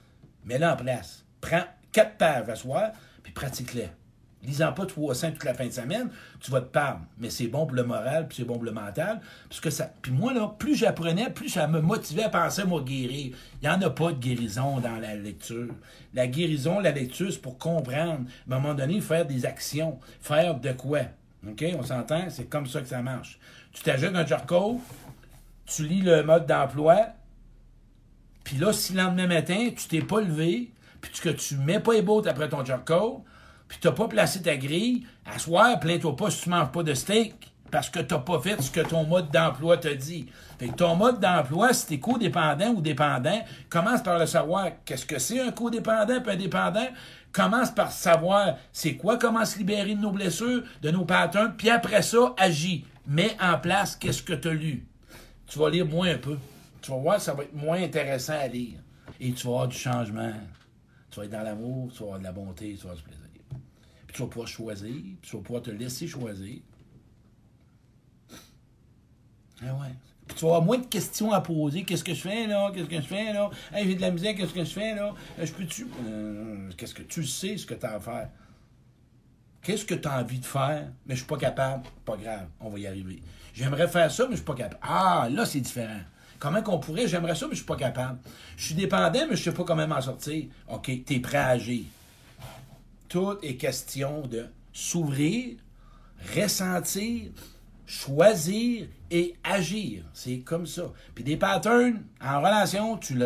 mets-le 0.43 0.65
en 0.65 0.75
place. 0.75 1.23
Prends 1.39 1.65
quatre 1.91 2.17
pages 2.17 2.49
à 2.49 2.55
soir, 2.55 2.93
puis 3.21 3.31
pratique-les 3.31 3.91
lisant 4.43 4.71
pas 4.71 4.85
300 4.85 5.31
toute 5.31 5.43
la 5.43 5.53
fin 5.53 5.65
de 5.65 5.71
semaine, 5.71 6.09
tu 6.39 6.51
vas 6.51 6.61
te 6.61 6.67
perdre. 6.67 7.01
Mais 7.17 7.29
c'est 7.29 7.47
bon 7.47 7.65
pour 7.65 7.75
le 7.75 7.83
moral, 7.83 8.27
puis 8.27 8.37
c'est 8.37 8.43
bon 8.43 8.55
pour 8.55 8.63
le 8.63 8.71
mental. 8.71 9.21
Parce 9.49 9.61
que 9.61 9.69
ça... 9.69 9.91
Puis 10.01 10.11
moi, 10.11 10.33
là, 10.33 10.53
plus 10.57 10.75
j'apprenais, 10.75 11.29
plus 11.29 11.49
ça 11.49 11.67
me 11.67 11.81
motivait 11.81 12.23
à 12.23 12.29
penser, 12.29 12.63
moi, 12.63 12.81
guérir. 12.81 13.35
Il 13.61 13.67
n'y 13.67 13.69
en 13.69 13.81
a 13.81 13.89
pas 13.89 14.11
de 14.11 14.19
guérison 14.19 14.79
dans 14.79 14.97
la 14.97 15.15
lecture. 15.15 15.73
La 16.13 16.27
guérison, 16.27 16.79
la 16.79 16.91
lecture, 16.91 17.31
c'est 17.31 17.41
pour 17.41 17.57
comprendre. 17.57 18.25
À 18.49 18.55
un 18.55 18.59
moment 18.59 18.73
donné, 18.73 19.01
faire 19.01 19.25
des 19.25 19.45
actions. 19.45 19.99
Faire 20.21 20.59
de 20.59 20.71
quoi? 20.71 21.01
OK? 21.47 21.65
On 21.77 21.83
s'entend? 21.83 22.29
C'est 22.29 22.45
comme 22.45 22.67
ça 22.67 22.81
que 22.81 22.87
ça 22.87 23.01
marche. 23.01 23.39
Tu 23.73 23.83
t'ajoutes 23.83 24.15
un 24.15 24.25
jarco, 24.25 24.81
tu 25.65 25.87
lis 25.87 26.01
le 26.01 26.23
mode 26.23 26.45
d'emploi, 26.45 27.13
puis 28.43 28.57
là, 28.57 28.73
si 28.73 28.93
le 28.93 29.01
lendemain 29.01 29.27
matin, 29.27 29.69
tu 29.75 29.87
t'es 29.87 30.01
pas 30.01 30.21
levé, 30.21 30.71
puis 30.99 31.11
que 31.21 31.29
tu 31.29 31.55
mets 31.55 31.79
pas 31.79 31.93
les 31.93 32.01
bottes 32.01 32.27
après 32.27 32.49
ton 32.49 32.65
jarco, 32.65 33.23
puis 33.71 33.79
t'as 33.79 33.93
pas 33.93 34.09
placé 34.09 34.41
ta 34.41 34.57
grille, 34.57 35.05
à 35.25 35.39
soir, 35.39 35.79
plains-toi 35.79 36.13
pas 36.17 36.29
si 36.29 36.41
tu 36.41 36.49
manges 36.49 36.73
pas 36.73 36.83
de 36.83 36.93
steak, 36.93 37.53
parce 37.71 37.89
que 37.89 38.01
t'as 38.01 38.19
pas 38.19 38.37
fait 38.41 38.61
ce 38.61 38.69
que 38.69 38.81
ton 38.81 39.05
mode 39.05 39.31
d'emploi 39.31 39.77
te 39.77 39.87
dit. 39.87 40.25
Fait 40.59 40.67
que 40.67 40.73
ton 40.73 40.97
mode 40.97 41.21
d'emploi, 41.21 41.71
si 41.71 41.87
t'es 41.87 41.97
codépendant 41.97 42.71
ou 42.71 42.81
dépendant, 42.81 43.41
commence 43.69 44.03
par 44.03 44.19
le 44.19 44.25
savoir 44.25 44.71
qu'est-ce 44.83 45.05
que 45.05 45.19
c'est 45.19 45.39
un 45.39 45.51
codépendant 45.51 46.19
puis 46.19 46.33
un 46.33 46.35
dépendant? 46.35 46.87
Commence 47.31 47.71
par 47.71 47.93
savoir 47.93 48.57
c'est 48.73 48.97
quoi, 48.97 49.17
comment 49.17 49.45
se 49.45 49.57
libérer 49.57 49.95
de 49.95 50.01
nos 50.01 50.11
blessures, 50.11 50.63
de 50.81 50.91
nos 50.91 51.05
patterns, 51.05 51.53
puis 51.57 51.69
après 51.69 52.01
ça, 52.01 52.35
agis. 52.37 52.83
Mets 53.07 53.37
en 53.41 53.57
place 53.57 53.95
qu'est-ce 53.95 54.21
que 54.21 54.33
tu 54.33 54.49
as 54.49 54.53
lu. 54.53 54.85
Tu 55.47 55.59
vas 55.59 55.69
lire 55.69 55.85
moins 55.85 56.11
un 56.11 56.17
peu. 56.17 56.37
Tu 56.81 56.91
vas 56.91 56.97
voir, 56.97 57.21
ça 57.21 57.33
va 57.33 57.43
être 57.43 57.55
moins 57.55 57.81
intéressant 57.81 58.37
à 58.37 58.47
lire. 58.49 58.79
Et 59.21 59.31
tu 59.31 59.47
vas 59.47 59.53
avoir 59.53 59.67
du 59.69 59.77
changement. 59.77 60.33
Tu 61.09 61.19
vas 61.21 61.25
être 61.25 61.31
dans 61.31 61.43
l'amour, 61.43 61.89
tu 61.93 61.99
vas 61.99 62.07
avoir 62.07 62.19
de 62.19 62.25
la 62.25 62.31
bonté, 62.33 62.75
tu 62.77 62.85
vas 62.85 62.91
avoir 62.91 62.97
du 62.97 63.03
plaisir 63.03 63.30
tu 64.13 64.21
vas 64.21 64.27
pouvoir 64.27 64.47
choisir, 64.47 64.93
puis 64.93 65.17
tu 65.21 65.35
vas 65.35 65.41
pouvoir 65.41 65.63
te 65.63 65.71
laisser 65.71 66.07
choisir. 66.07 66.59
Ah 69.61 69.73
ouais. 69.75 69.93
Puis 70.27 70.37
tu 70.37 70.45
vas 70.45 70.51
avoir 70.51 70.61
moins 70.63 70.77
de 70.77 70.85
questions 70.85 71.31
à 71.31 71.41
poser. 71.41 71.83
Qu'est-ce 71.83 72.03
que 72.03 72.13
je 72.13 72.21
fais 72.21 72.47
là? 72.47 72.71
Qu'est-ce 72.73 72.89
que 72.89 72.95
je 72.95 73.07
fais 73.07 73.33
là? 73.33 73.49
Hey, 73.71 73.87
j'ai 73.87 73.95
de 73.95 74.01
la 74.01 74.11
misère, 74.11 74.35
qu'est-ce 74.35 74.53
que 74.53 74.63
je 74.63 74.71
fais 74.71 74.95
là? 74.95 75.13
Euh, 75.39 75.45
je 75.45 75.51
peux-tu. 75.51 75.87
Euh, 76.05 76.69
qu'est-ce 76.77 76.93
que 76.93 77.03
tu 77.03 77.25
sais 77.25 77.57
ce 77.57 77.65
que 77.65 77.73
tu 77.73 77.85
as 77.85 77.95
à 77.95 77.99
faire? 77.99 78.29
Qu'est-ce 79.61 79.85
que 79.85 79.93
tu 79.93 80.07
as 80.07 80.19
envie 80.19 80.39
de 80.39 80.45
faire? 80.45 80.87
Mais 81.05 81.15
je 81.15 81.19
suis 81.19 81.27
pas 81.27 81.37
capable. 81.37 81.83
Pas 82.05 82.17
grave, 82.17 82.47
on 82.59 82.69
va 82.69 82.79
y 82.79 82.87
arriver. 82.87 83.21
J'aimerais 83.53 83.87
faire 83.87 84.09
ça, 84.09 84.23
mais 84.25 84.31
je 84.31 84.37
suis 84.37 84.45
pas 84.45 84.55
capable. 84.55 84.79
Ah, 84.81 85.27
là, 85.29 85.45
c'est 85.45 85.59
différent. 85.59 85.99
Comment 86.39 86.63
qu'on 86.63 86.79
pourrait? 86.79 87.07
J'aimerais 87.07 87.35
ça, 87.35 87.45
mais 87.45 87.51
je 87.51 87.57
suis 87.57 87.65
pas 87.65 87.75
capable. 87.75 88.17
Je 88.57 88.65
suis 88.65 88.75
dépendant, 88.75 89.27
mais 89.29 89.35
je 89.35 89.43
sais 89.43 89.53
pas 89.53 89.63
comment 89.63 89.87
m'en 89.87 90.01
sortir. 90.01 90.45
OK, 90.69 90.89
tu 91.05 91.13
es 91.13 91.19
prêt 91.19 91.37
à 91.37 91.49
agir 91.49 91.83
tout 93.11 93.37
est 93.43 93.57
question 93.57 94.21
de 94.21 94.45
s'ouvrir, 94.71 95.57
ressentir, 96.33 97.31
choisir 97.85 98.87
et 99.11 99.35
agir. 99.43 100.05
C'est 100.13 100.39
comme 100.39 100.65
ça. 100.65 100.83
Puis 101.13 101.25
des 101.25 101.35
patterns 101.35 102.03
en 102.23 102.39
relation, 102.39 102.97
tu 102.97 103.15
le 103.15 103.25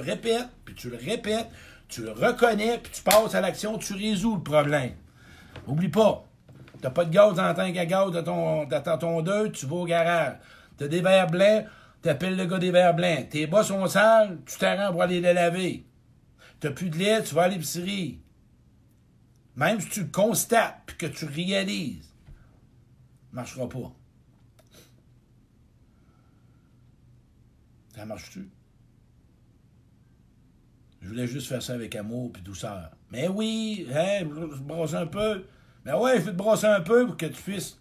répètes, 0.00 0.48
puis 0.64 0.74
tu 0.74 0.88
le 0.88 0.96
répètes, 0.96 1.50
tu 1.86 2.02
le 2.02 2.12
reconnais, 2.12 2.78
puis 2.78 2.92
tu 2.94 3.02
passes 3.02 3.34
à 3.34 3.42
l'action, 3.42 3.76
tu 3.76 3.92
résous 3.92 4.36
le 4.36 4.42
problème. 4.42 4.92
Oublie 5.66 5.90
pas, 5.90 6.26
t'as 6.80 6.88
pas 6.88 7.04
de 7.04 7.12
gaz 7.12 7.32
le 7.32 7.54
tank 7.54 7.76
à 7.76 7.84
gaz 7.84 8.10
de 8.10 8.22
ton, 8.22 8.64
de 8.64 8.96
ton 8.98 9.20
deux, 9.20 9.52
tu 9.52 9.66
vas 9.66 9.76
au 9.76 9.84
garage. 9.84 10.36
T'as 10.78 10.88
des 10.88 11.02
verres 11.02 11.30
blancs, 11.30 11.66
t'appelles 12.00 12.36
le 12.36 12.46
gars 12.46 12.58
des 12.58 12.70
verres 12.70 12.94
blancs. 12.94 13.28
Tes 13.28 13.46
bas 13.46 13.64
sont 13.64 13.86
sales, 13.86 14.38
tu 14.46 14.56
t'arranges 14.56 14.92
pour 14.92 15.02
aller 15.02 15.20
les 15.20 15.34
laver. 15.34 15.84
T'as 16.58 16.70
plus 16.70 16.88
de 16.88 16.96
lait, 16.96 17.22
tu 17.22 17.34
vas 17.34 17.42
à 17.42 17.48
l'épicerie. 17.48 18.23
Même 19.56 19.80
si 19.80 19.88
tu 19.88 20.00
le 20.00 20.08
constates 20.08 20.90
et 20.90 20.92
que 20.94 21.06
tu 21.06 21.26
réalises, 21.26 22.12
ne 23.30 23.36
marchera 23.36 23.68
pas. 23.68 23.92
Ça 27.94 28.04
marche-tu? 28.04 28.48
Je 31.00 31.08
voulais 31.08 31.26
juste 31.26 31.48
faire 31.48 31.62
ça 31.62 31.74
avec 31.74 31.94
amour 31.94 32.32
et 32.38 32.40
douceur. 32.40 32.90
Mais 33.10 33.28
oui, 33.28 33.86
hein, 33.94 34.20
je 34.20 34.62
brosse 34.62 34.94
un 34.94 35.06
peu. 35.06 35.44
Mais 35.84 35.92
ouais, 35.92 36.18
je 36.18 36.24
vais 36.24 36.32
te 36.32 36.36
brosser 36.36 36.66
un 36.66 36.80
peu 36.80 37.06
pour 37.06 37.16
que 37.16 37.26
tu 37.26 37.42
puisses 37.42 37.78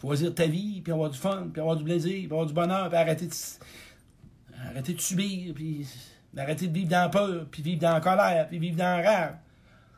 choisir 0.00 0.34
ta 0.34 0.46
vie, 0.46 0.80
puis 0.80 0.92
avoir 0.92 1.10
du 1.10 1.18
fun, 1.18 1.48
puis 1.52 1.60
avoir 1.60 1.76
du 1.76 1.84
plaisir, 1.84 2.12
puis 2.12 2.24
avoir 2.26 2.46
du 2.46 2.54
bonheur, 2.54 2.88
puis 2.88 2.96
arrêter 2.96 3.26
de, 3.26 3.34
arrêter 4.68 4.94
de 4.94 5.00
subir, 5.00 5.52
puis 5.54 5.86
arrêter 6.36 6.68
de 6.68 6.74
vivre 6.74 6.90
dans 6.90 7.02
la 7.02 7.08
peur, 7.08 7.46
puis 7.50 7.62
vivre 7.62 7.80
dans 7.80 8.00
colère, 8.00 8.46
puis 8.48 8.58
vivre 8.58 8.76
dans 8.76 9.00
la 9.00 9.10
rage. 9.10 9.34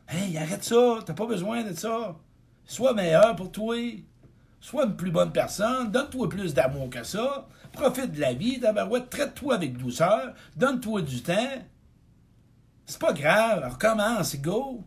Hey, 0.08 0.36
arrête 0.36 0.64
ça, 0.64 0.98
t'as 1.04 1.14
pas 1.14 1.26
besoin 1.26 1.62
de 1.62 1.74
ça. 1.74 2.16
Sois 2.64 2.94
meilleur 2.94 3.36
pour 3.36 3.50
toi. 3.50 3.76
Sois 4.60 4.84
une 4.84 4.96
plus 4.96 5.10
bonne 5.10 5.32
personne, 5.32 5.90
donne-toi 5.90 6.28
plus 6.28 6.54
d'amour 6.54 6.88
que 6.88 7.02
ça. 7.02 7.48
Profite 7.72 8.12
de 8.12 8.20
la 8.20 8.32
vie, 8.32 8.60
tabarouette, 8.60 9.10
traite-toi 9.10 9.54
avec 9.54 9.76
douceur, 9.76 10.34
donne-toi 10.56 11.02
du 11.02 11.22
temps. 11.22 11.62
C'est 12.86 13.00
pas 13.00 13.12
grave, 13.12 13.72
recommence, 13.72 14.36
go. 14.36 14.84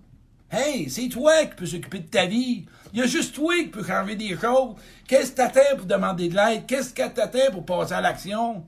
Hey, 0.50 0.90
c'est 0.90 1.10
toi 1.10 1.46
qui 1.46 1.56
peux 1.56 1.66
s'occuper 1.66 2.00
de 2.00 2.08
ta 2.08 2.26
vie. 2.26 2.66
Il 2.94 3.00
y 3.00 3.02
a 3.02 3.08
juste 3.08 3.36
toi 3.36 3.56
qui 3.58 3.68
peux 3.68 3.84
changer 3.84 4.16
des 4.16 4.38
choses. 4.38 4.76
Qu'est-ce 5.08 5.32
que 5.32 5.38
t'attends 5.38 5.76
pour 5.76 5.86
demander 5.86 6.30
de 6.30 6.36
l'aide? 6.36 6.66
Qu'est-ce 6.66 6.94
que 6.94 7.08
t'attends 7.10 7.52
pour 7.52 7.66
passer 7.66 7.94
à 7.94 8.02
l'action? 8.02 8.66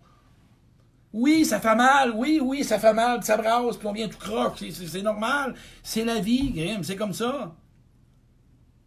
Oui, 1.20 1.46
ça 1.46 1.60
fait 1.60 1.76
mal. 1.76 2.12
Oui, 2.16 2.40
oui, 2.40 2.64
ça 2.64 2.78
fait 2.78 2.94
mal. 2.94 3.24
Ça 3.24 3.38
brasse, 3.38 3.76
puis 3.78 3.88
on 3.88 3.92
vient 3.92 4.08
tout 4.08 4.20
croche. 4.20 4.64
C'est 4.70 5.02
normal. 5.02 5.56
C'est 5.82 6.06
la 6.06 6.20
vie, 6.20 6.52
Grim. 6.52 6.84
C'est 6.84 6.96
comme 6.96 7.14
ça. 7.14 7.56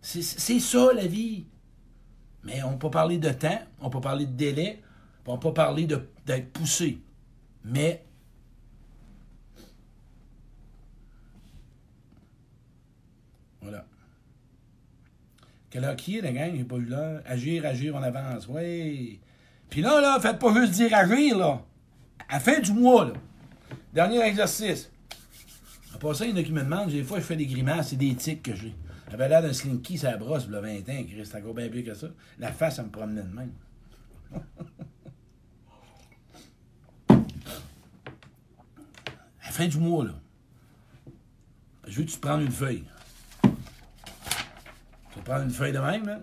C'est 0.00 0.60
ça, 0.60 0.92
la 0.94 1.08
vie. 1.08 1.48
Mais 2.44 2.62
on 2.62 2.78
peut 2.78 2.88
parler 2.88 3.18
de 3.18 3.30
temps, 3.30 3.58
on 3.80 3.90
peut 3.90 4.00
parler 4.00 4.26
de 4.26 4.32
délai, 4.32 4.80
on 5.26 5.38
peut 5.38 5.52
parler 5.52 5.86
d'être 5.86 6.52
poussé. 6.52 7.02
Mais 7.64 8.06
Voilà. 13.60 13.84
Quelle 15.68 15.84
heure 15.84 15.96
qui 15.96 16.18
est, 16.18 16.20
la 16.22 16.32
gang? 16.32 16.52
J'ai 16.56 16.64
pas 16.64 16.76
eu 16.76 16.84
l'heure. 16.84 17.22
Agir, 17.26 17.66
agir, 17.66 17.94
on 17.96 18.02
avance. 18.02 18.46
Oui. 18.48 19.20
Puis 19.68 19.82
là, 19.82 20.00
là, 20.00 20.18
faites 20.20 20.38
pas 20.38 20.54
juste 20.54 20.72
dire 20.74 20.94
agir, 20.94 21.36
là. 21.36 21.64
À 22.28 22.34
la 22.34 22.40
fin 22.40 22.60
du 22.60 22.72
mois, 22.72 23.06
là. 23.06 23.12
Dernier 23.92 24.20
exercice. 24.20 24.90
À 25.92 26.14
ça, 26.14 26.24
il 26.24 26.30
y 26.30 26.32
en 26.32 26.36
a 26.36 26.42
qui 26.42 26.52
me 26.52 26.62
demandent, 26.62 26.90
des 26.90 27.02
fois, 27.02 27.18
je 27.18 27.24
fais 27.24 27.36
des 27.36 27.46
grimaces, 27.46 27.88
c'est 27.88 27.96
des 27.96 28.14
tics 28.14 28.42
que 28.42 28.54
j'ai. 28.54 28.74
J'avais 29.10 29.28
l'air 29.28 29.42
d'un 29.42 29.52
slinky, 29.52 29.98
ça 29.98 30.16
brosse, 30.16 30.46
le 30.46 30.60
20 30.60 30.88
ans, 30.88 31.04
qui 31.04 31.16
reste 31.16 31.34
encore 31.34 31.54
bien 31.54 31.68
plus 31.68 31.82
que 31.82 31.94
ça. 31.94 32.06
La 32.38 32.52
face, 32.52 32.76
ça 32.76 32.84
me 32.84 32.90
promenait 32.90 33.22
de 33.22 33.34
même. 33.34 33.52
à 37.10 37.16
la 39.46 39.50
fin 39.50 39.66
du 39.66 39.78
mois, 39.78 40.04
là, 40.04 40.14
je 41.88 41.96
veux 41.96 42.04
que 42.04 42.10
tu 42.10 42.16
te 42.16 42.20
prennes 42.20 42.42
une 42.42 42.52
feuille. 42.52 42.84
Tu 43.42 43.48
vas 45.16 45.22
prendre 45.24 45.42
une 45.42 45.50
feuille 45.50 45.72
de 45.72 45.80
même, 45.80 46.06
là. 46.06 46.20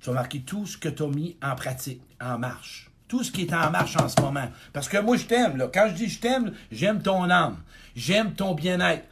Tu 0.00 0.10
vas 0.10 0.14
marquer 0.14 0.42
tout 0.42 0.66
ce 0.66 0.76
que 0.76 0.88
tu 0.88 1.04
as 1.04 1.08
mis 1.08 1.36
en 1.40 1.54
pratique, 1.54 2.02
en 2.20 2.38
marche. 2.38 2.90
Ce 3.22 3.30
qui 3.30 3.42
est 3.42 3.54
en 3.54 3.70
marche 3.70 3.96
en 3.96 4.08
ce 4.08 4.20
moment. 4.20 4.48
Parce 4.72 4.88
que 4.88 4.98
moi, 4.98 5.16
je 5.16 5.24
t'aime, 5.24 5.56
là. 5.56 5.68
Quand 5.72 5.86
je 5.88 5.94
dis 5.94 6.08
je 6.08 6.20
t'aime, 6.20 6.52
j'aime 6.72 7.02
ton 7.02 7.30
âme. 7.30 7.58
J'aime 7.94 8.34
ton 8.34 8.54
bien-être. 8.54 9.04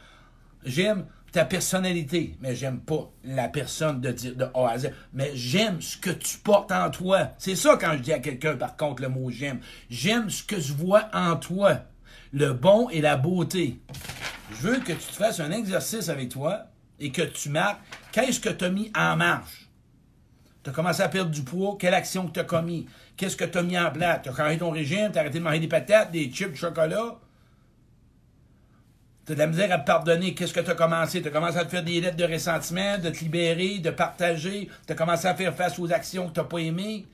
J'aime 0.65 1.05
ta 1.33 1.45
personnalité, 1.45 2.37
mais 2.41 2.55
j'aime 2.55 2.79
pas 2.79 3.11
la 3.23 3.49
personne 3.49 3.99
de 3.99 4.11
dire 4.11 4.35
de 4.35 4.45
A 4.53 4.69
à 4.69 4.77
Z. 4.77 4.91
Mais 5.13 5.31
j'aime 5.33 5.81
ce 5.81 5.97
que 5.97 6.11
tu 6.11 6.37
portes 6.37 6.71
en 6.71 6.91
toi. 6.91 7.31
C'est 7.39 7.55
ça 7.55 7.75
quand 7.81 7.93
je 7.93 8.03
dis 8.03 8.13
à 8.13 8.19
quelqu'un, 8.19 8.55
par 8.55 8.77
contre, 8.77 9.01
le 9.01 9.09
mot 9.09 9.31
j'aime. 9.31 9.59
J'aime 9.89 10.29
ce 10.29 10.43
que 10.43 10.59
je 10.59 10.73
vois 10.73 11.09
en 11.11 11.35
toi. 11.35 11.79
Le 12.33 12.53
bon 12.53 12.87
et 12.89 13.01
la 13.01 13.17
beauté. 13.17 13.79
Je 14.51 14.67
veux 14.67 14.79
que 14.79 14.91
tu 14.91 14.97
te 14.99 15.15
fasses 15.15 15.39
un 15.39 15.51
exercice 15.51 16.07
avec 16.07 16.29
toi 16.29 16.65
et 16.99 17.11
que 17.11 17.23
tu 17.23 17.49
marques 17.49 17.81
qu'est-ce 18.11 18.39
que 18.39 18.49
tu 18.49 18.65
as 18.65 18.69
mis 18.69 18.91
en 18.95 19.15
marche. 19.17 19.69
Tu 20.63 20.69
as 20.69 20.73
commencé 20.73 21.01
à 21.01 21.09
perdre 21.09 21.31
du 21.31 21.41
poids, 21.41 21.77
quelle 21.79 21.95
action 21.95 22.27
que 22.27 22.33
tu 22.33 22.39
as 22.39 22.45
commis? 22.45 22.85
Qu'est-ce 23.15 23.37
que 23.37 23.45
tu 23.45 23.57
as 23.57 23.63
mis 23.63 23.77
en 23.77 23.91
place? 23.91 24.21
Tu 24.23 24.29
as 24.29 24.35
changé 24.35 24.57
ton 24.57 24.71
régime, 24.71 25.11
tu 25.11 25.17
as 25.17 25.21
arrêté 25.21 25.39
de 25.39 25.43
manger 25.43 25.59
des 25.59 25.67
patates, 25.67 26.11
des 26.11 26.31
chips, 26.31 26.51
de 26.51 26.55
chocolat? 26.55 27.15
Tu 29.25 29.31
as 29.31 29.35
de 29.35 29.39
la 29.39 29.47
misère 29.47 29.71
à 29.71 29.77
pardonner. 29.77 30.33
Qu'est-ce 30.33 30.53
que 30.53 30.59
tu 30.59 30.71
as 30.71 30.75
commencé? 30.75 31.21
Tu 31.21 31.27
as 31.27 31.31
commencé 31.31 31.57
à 31.57 31.65
te 31.65 31.69
faire 31.69 31.83
des 31.83 32.01
lettres 32.01 32.17
de 32.17 32.25
ressentiment, 32.25 32.97
de 32.97 33.09
te 33.09 33.19
libérer, 33.19 33.79
de 33.79 33.91
partager. 33.91 34.69
Tu 34.85 34.93
as 34.93 34.95
commencé 34.95 35.27
à 35.27 35.35
faire 35.35 35.53
face 35.53 35.79
aux 35.79 35.91
actions 35.91 36.27
que 36.27 36.33
tu 36.33 36.39
n'as 36.39 36.45
pas 36.45 36.57
aimées. 36.57 37.05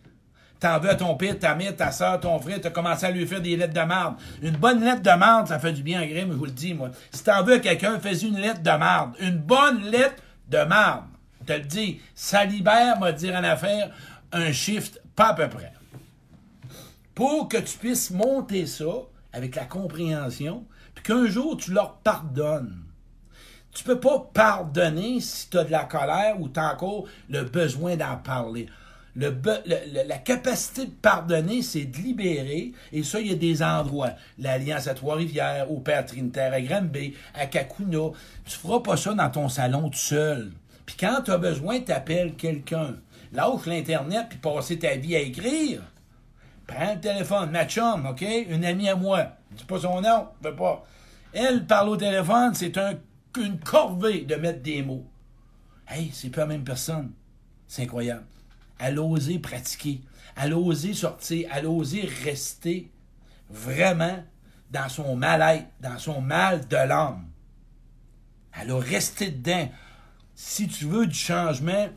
T'en 0.59 0.77
veux 0.79 0.89
à 0.89 0.95
ton 0.95 1.15
père, 1.15 1.39
ta 1.39 1.55
mère, 1.55 1.73
ta 1.75 1.91
soeur, 1.91 2.19
ton 2.19 2.37
frère, 2.39 2.59
t'as 2.59 2.69
commencé 2.69 3.05
à 3.05 3.11
lui 3.11 3.25
faire 3.25 3.41
des 3.41 3.55
lettres 3.55 3.73
de 3.73 3.79
marde. 3.87 4.15
Une 4.41 4.57
bonne 4.57 4.83
lettre 4.83 5.01
de 5.01 5.17
marde, 5.17 5.47
ça 5.47 5.57
fait 5.57 5.71
du 5.71 5.83
bien 5.83 6.01
à 6.01 6.05
Grim, 6.05 6.27
je 6.31 6.35
vous 6.35 6.45
le 6.45 6.51
dis, 6.51 6.73
moi. 6.73 6.89
Si 7.11 7.23
t'en 7.23 7.43
veux 7.43 7.53
à 7.53 7.59
quelqu'un, 7.59 7.97
fais 7.99 8.17
une 8.17 8.37
lettre 8.37 8.61
de 8.61 8.71
marde. 8.71 9.15
Une 9.21 9.37
bonne 9.37 9.83
lettre 9.83 10.21
de 10.49 10.63
marde. 10.63 11.05
Je 11.41 11.45
te 11.45 11.53
le 11.53 11.65
dis, 11.65 12.01
ça 12.13 12.43
libère, 12.43 12.99
m'a 12.99 13.13
dire 13.13 13.35
en 13.35 13.43
affaire, 13.43 13.89
un 14.33 14.51
shift 14.51 15.01
pas 15.15 15.29
à 15.29 15.33
peu 15.33 15.47
près. 15.47 15.71
Pour 17.19 17.49
que 17.49 17.57
tu 17.57 17.77
puisses 17.77 18.11
monter 18.11 18.65
ça 18.65 18.85
avec 19.33 19.57
la 19.57 19.65
compréhension, 19.65 20.63
puis 20.95 21.03
qu'un 21.03 21.25
jour 21.25 21.57
tu 21.57 21.73
leur 21.73 21.97
pardonnes. 21.97 22.81
Tu 23.73 23.83
peux 23.83 23.99
pas 23.99 24.29
pardonner 24.33 25.19
si 25.19 25.49
tu 25.49 25.57
as 25.57 25.65
de 25.65 25.71
la 25.71 25.83
colère 25.83 26.39
ou 26.39 26.47
tu 26.47 26.61
as 26.61 26.71
encore 26.71 27.03
le 27.27 27.43
besoin 27.43 27.97
d'en 27.97 28.15
parler. 28.15 28.67
Le, 29.17 29.35
la 30.07 30.17
capacité 30.17 30.85
de 30.85 30.91
pardonner, 30.91 31.61
c'est 31.61 31.83
de 31.83 31.97
libérer. 31.97 32.71
Et 32.93 33.03
ça, 33.03 33.19
il 33.19 33.27
y 33.27 33.33
a 33.33 33.35
des 33.35 33.61
endroits. 33.61 34.11
L'Alliance 34.37 34.87
à 34.87 34.93
Trois-Rivières, 34.93 35.69
au 35.69 35.81
Père 35.81 36.05
Trinitaire, 36.05 36.53
à 36.53 36.61
Granby, 36.61 37.15
à 37.33 37.47
Kakuna. 37.47 38.11
Tu 38.45 38.55
feras 38.57 38.79
pas 38.79 38.95
ça 38.95 39.13
dans 39.13 39.29
ton 39.29 39.49
salon 39.49 39.89
tout 39.89 39.97
seul. 39.97 40.53
Puis 40.85 40.95
quand 40.97 41.21
tu 41.25 41.31
as 41.31 41.37
besoin, 41.37 41.81
tu 41.81 41.91
appelles 41.91 42.35
quelqu'un. 42.35 42.95
Lâche 43.33 43.65
l'Internet 43.65 44.27
puis 44.29 44.39
passer 44.39 44.79
ta 44.79 44.95
vie 44.95 45.17
à 45.17 45.19
écrire. 45.19 45.81
Prends 46.69 46.93
le 46.93 46.99
téléphone. 46.99 47.51
Ma 47.51 47.65
chum, 47.65 48.05
OK? 48.05 48.21
Une 48.21 48.65
amie 48.65 48.89
à 48.89 48.95
moi. 48.95 49.27
Dis 49.51 49.65
pas 49.65 49.79
son 49.79 50.01
nom. 50.01 50.27
Veux 50.41 50.55
pas. 50.55 50.85
Elle 51.33 51.65
parle 51.65 51.89
au 51.89 51.97
téléphone. 51.97 52.53
C'est 52.53 52.77
un, 52.77 52.93
une 53.37 53.59
corvée 53.59 54.21
de 54.21 54.35
mettre 54.35 54.61
des 54.61 54.81
mots. 54.81 55.05
Hey, 55.87 56.11
c'est 56.13 56.29
pas 56.29 56.41
la 56.41 56.47
même 56.47 56.63
personne. 56.63 57.11
C'est 57.67 57.83
incroyable 57.83 58.25
elle 58.79 58.97
a 58.97 59.03
osé 59.03 59.37
pratiquer, 59.37 60.01
elle 60.35 60.53
a 60.53 60.57
osé 60.57 60.93
sortir, 60.93 61.49
elle 61.53 61.65
a 61.65 61.69
osé 61.69 62.09
rester 62.23 62.89
vraiment 63.49 64.23
dans 64.71 64.87
son 64.87 65.15
mal-être, 65.15 65.67
dans 65.81 65.99
son 65.99 66.21
mal 66.21 66.67
de 66.67 66.77
l'âme. 66.77 67.27
Elle 68.59 68.71
a 68.71 68.79
resté 68.79 69.29
dedans. 69.29 69.69
Si 70.33 70.67
tu 70.67 70.85
veux 70.85 71.05
du 71.05 71.15
changement, 71.15 71.89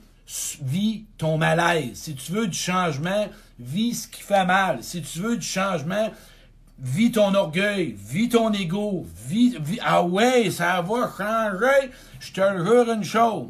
vis 0.62 1.04
ton 1.18 1.38
malaise. 1.38 1.94
Si 1.94 2.14
tu 2.14 2.32
veux 2.32 2.46
du 2.46 2.58
changement, 2.58 3.28
vis 3.58 4.02
ce 4.02 4.08
qui 4.08 4.22
fait 4.22 4.44
mal. 4.44 4.78
Si 4.82 5.02
tu 5.02 5.18
veux 5.20 5.36
du 5.36 5.46
changement, 5.46 6.10
vis 6.78 7.12
ton 7.12 7.34
orgueil, 7.34 7.94
vis 7.98 8.28
ton 8.28 8.52
ego, 8.52 9.06
vis, 9.26 9.58
ah 9.82 10.02
ouais, 10.02 10.50
ça 10.50 10.82
va 10.82 11.10
changer. 11.16 11.90
Je 12.20 12.32
te 12.32 12.64
jure 12.64 12.92
une 12.92 13.04
chose. 13.04 13.48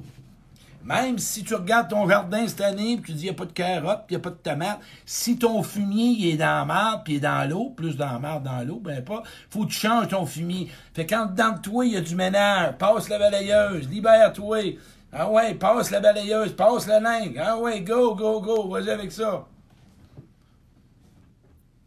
Même 0.84 1.18
si 1.18 1.44
tu 1.44 1.54
regardes 1.54 1.90
ton 1.90 2.08
jardin 2.08 2.48
cette 2.48 2.60
année, 2.60 2.96
puis 2.96 3.12
tu 3.12 3.18
dis, 3.18 3.26
il 3.26 3.30
n'y 3.30 3.30
a 3.30 3.34
pas 3.34 3.44
de 3.44 3.52
carottes, 3.52 4.04
il 4.10 4.14
n'y 4.14 4.16
a 4.16 4.20
pas 4.20 4.30
de 4.30 4.34
tomates, 4.34 4.80
si 5.06 5.38
ton 5.38 5.62
fumier 5.62 6.32
est 6.32 6.36
dans 6.36 6.58
la 6.58 6.64
marde, 6.64 7.02
puis 7.04 7.16
est 7.16 7.20
dans 7.20 7.48
l'eau, 7.48 7.70
plus 7.70 7.96
dans 7.96 8.10
la 8.10 8.18
marde, 8.18 8.42
dans 8.42 8.66
l'eau, 8.66 8.80
ben 8.82 9.00
pas, 9.04 9.22
faut 9.48 9.64
que 9.64 9.70
tu 9.70 9.78
changes 9.78 10.08
ton 10.08 10.26
fumier. 10.26 10.68
Fait 10.92 11.06
quand 11.06 11.26
dans 11.26 11.56
toi, 11.56 11.86
il 11.86 11.92
y 11.92 11.96
a 11.96 12.00
du 12.00 12.16
ménage, 12.16 12.74
passe 12.78 13.08
la 13.08 13.20
balayeuse, 13.20 13.88
libère-toi. 13.88 14.76
Ah 15.12 15.30
ouais, 15.30 15.54
passe 15.54 15.90
la 15.90 16.00
balayeuse, 16.00 16.54
passe 16.54 16.86
la 16.86 17.00
lingue. 17.00 17.38
Ah 17.42 17.58
ouais, 17.58 17.80
go, 17.82 18.14
go, 18.14 18.40
go, 18.40 18.68
vas-y 18.68 18.90
avec 18.90 19.12
ça. 19.12 19.46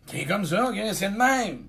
C'est 0.05 0.26
comme 0.26 0.45
ça, 0.45 0.71
c'est 0.93 1.09
le 1.09 1.17
même. 1.17 1.63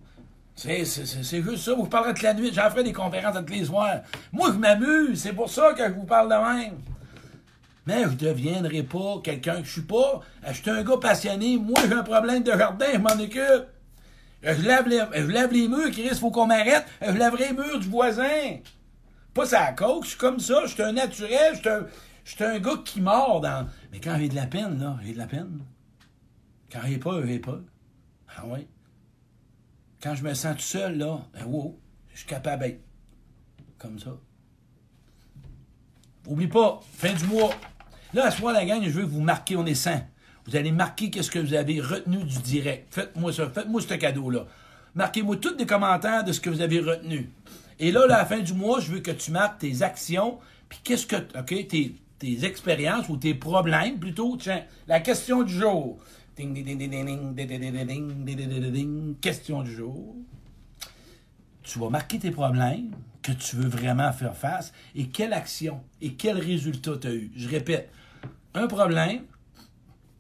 C'est 0.54 0.84
juste 0.84 1.59
ça. 1.59 1.74
Vous 1.74 1.86
parlerez 1.86 2.12
de 2.14 2.22
la 2.22 2.34
nuit. 2.34 2.50
J'en 2.52 2.70
ferai 2.70 2.84
des 2.84 2.92
conférences 2.92 3.36
toutes 3.36 3.50
les 3.50 3.64
soirs. 3.64 4.00
Moi, 4.32 4.50
je 4.52 4.59
m'amuse. 4.59 5.20
C'est 5.20 5.32
pour 5.32 5.50
ça 5.50 5.72
que 5.72 5.84
je 5.84 5.92
vous 5.92 6.04
parle 6.04 6.28
de 6.28 6.57
même. 6.57 6.78
Mais 7.86 8.02
je 8.02 8.09
ne 8.09 8.14
deviendrai 8.14 8.82
pas 8.82 9.20
quelqu'un 9.22 9.61
que 9.61 9.66
je 9.66 9.72
suis 9.72 9.82
pas. 9.82 10.20
Je 10.48 10.54
suis 10.54 10.70
un 10.70 10.82
gars 10.82 10.96
passionné. 11.00 11.57
Moi, 11.57 11.78
j'ai 11.86 11.94
un 11.94 12.02
problème 12.02 12.42
de 12.42 12.52
jardin, 12.52 12.86
je 12.92 12.98
m'en 12.98 13.22
occupe. 13.22 13.66
Je 14.42 14.66
lave 14.66 14.88
les, 14.88 15.02
je 15.14 15.26
lave 15.26 15.52
les 15.52 15.68
murs, 15.68 15.90
Chris, 15.90 16.11
faut 16.18 16.30
qu'on 16.30 16.46
m'arrête. 16.46 16.84
Je 17.00 17.12
laverai 17.12 17.48
les 17.48 17.52
murs 17.52 17.78
du 17.78 17.88
voisin. 17.88 18.59
Pas 19.37 19.45
ça 19.45 19.64
à 19.64 19.72
coke, 19.72 20.05
je 20.05 20.09
suis 20.09 20.18
comme 20.18 20.41
ça, 20.41 20.62
je 20.64 20.72
suis 20.72 20.82
un 20.82 20.93
naturel, 20.93 21.53
je 22.24 22.30
suis 22.30 22.43
un, 22.43 22.59
gars 22.59 22.78
qui 22.82 23.03
mord 23.03 23.43
dans. 23.43 23.68
Mais 23.93 24.01
quand 24.01 24.16
j'ai 24.18 24.30
de 24.30 24.34
la 24.34 24.47
peine, 24.47 24.80
là, 24.80 24.97
j'ai 25.05 25.12
de 25.12 25.18
la 25.18 25.26
peine. 25.26 25.61
Quand 26.72 26.80
j'ai 26.87 26.97
pas, 26.97 27.20
j'ai 27.26 27.39
pas. 27.39 27.61
Ah 28.34 28.45
oui. 28.47 28.66
Quand 30.03 30.14
je 30.14 30.22
me 30.22 30.32
sens 30.32 30.57
tout 30.57 30.62
seul, 30.62 30.97
là, 30.97 31.20
ben 31.34 31.45
wow, 31.45 31.78
je 32.14 32.20
suis 32.20 32.26
capable 32.26 32.78
comme 33.76 33.99
ça. 33.99 34.16
Oublie 36.26 36.49
pas, 36.49 36.80
fin 36.95 37.12
du 37.12 37.26
mois, 37.26 37.51
Là, 38.14 38.28
à 38.28 38.30
ce 38.30 38.41
moment 38.41 38.55
la 38.55 38.64
gang, 38.64 38.82
je 38.82 38.89
veux 38.89 39.05
vous 39.05 39.20
marquez, 39.20 39.55
on 39.57 39.66
est 39.66 39.74
100. 39.74 40.01
Vous 40.47 40.57
allez 40.57 40.72
marquer 40.72 41.11
qu'est-ce 41.11 41.30
que 41.30 41.41
vous 41.41 41.53
avez 41.53 41.78
retenu 41.82 42.24
du 42.24 42.39
direct. 42.39 42.87
Faites-moi 42.91 43.34
ça, 43.34 43.51
faites-moi 43.51 43.82
ce 43.82 43.93
cadeau-là. 43.93 44.47
Marquez-moi 44.95 45.37
tous 45.37 45.57
des 45.57 45.66
commentaires 45.66 46.24
de 46.24 46.32
ce 46.32 46.41
que 46.41 46.49
vous 46.49 46.62
avez 46.62 46.80
retenu. 46.80 47.30
Et 47.79 47.93
là, 47.93 48.05
à 48.05 48.07
la 48.07 48.24
fin 48.24 48.39
du 48.39 48.55
mois, 48.55 48.81
je 48.81 48.93
veux 48.93 49.01
que 49.01 49.11
tu 49.11 49.31
marques 49.31 49.59
tes 49.61 49.83
actions, 49.83 50.39
puis 50.68 50.79
qu'est-ce 50.83 51.07
que, 51.07 51.16
OK, 51.39 51.68
tes, 51.68 51.95
tes 52.18 52.45
expériences 52.45 53.09
ou 53.09 53.16
tes 53.16 53.35
problèmes 53.35 53.99
plutôt. 53.99 54.37
Tiens, 54.37 54.64
la 54.87 55.01
question 55.01 55.43
du 55.43 55.53
jour. 55.53 55.99
Question 59.20 59.62
du 59.62 59.74
jour. 59.74 60.16
Tu 61.62 61.79
vas 61.79 61.89
marquer 61.89 62.18
tes 62.18 62.31
problèmes 62.31 62.91
que 63.22 63.33
tu 63.33 63.57
veux 63.57 63.68
vraiment 63.68 64.12
faire 64.12 64.37
face 64.37 64.72
et 64.95 65.09
quelle 65.09 65.33
action 65.33 65.81
et 66.01 66.14
quel 66.14 66.39
résultat 66.39 66.93
tu 67.01 67.07
as 67.09 67.14
eu. 67.14 67.33
Je 67.35 67.49
répète, 67.49 67.91
un 68.55 68.68
problème, 68.68 69.22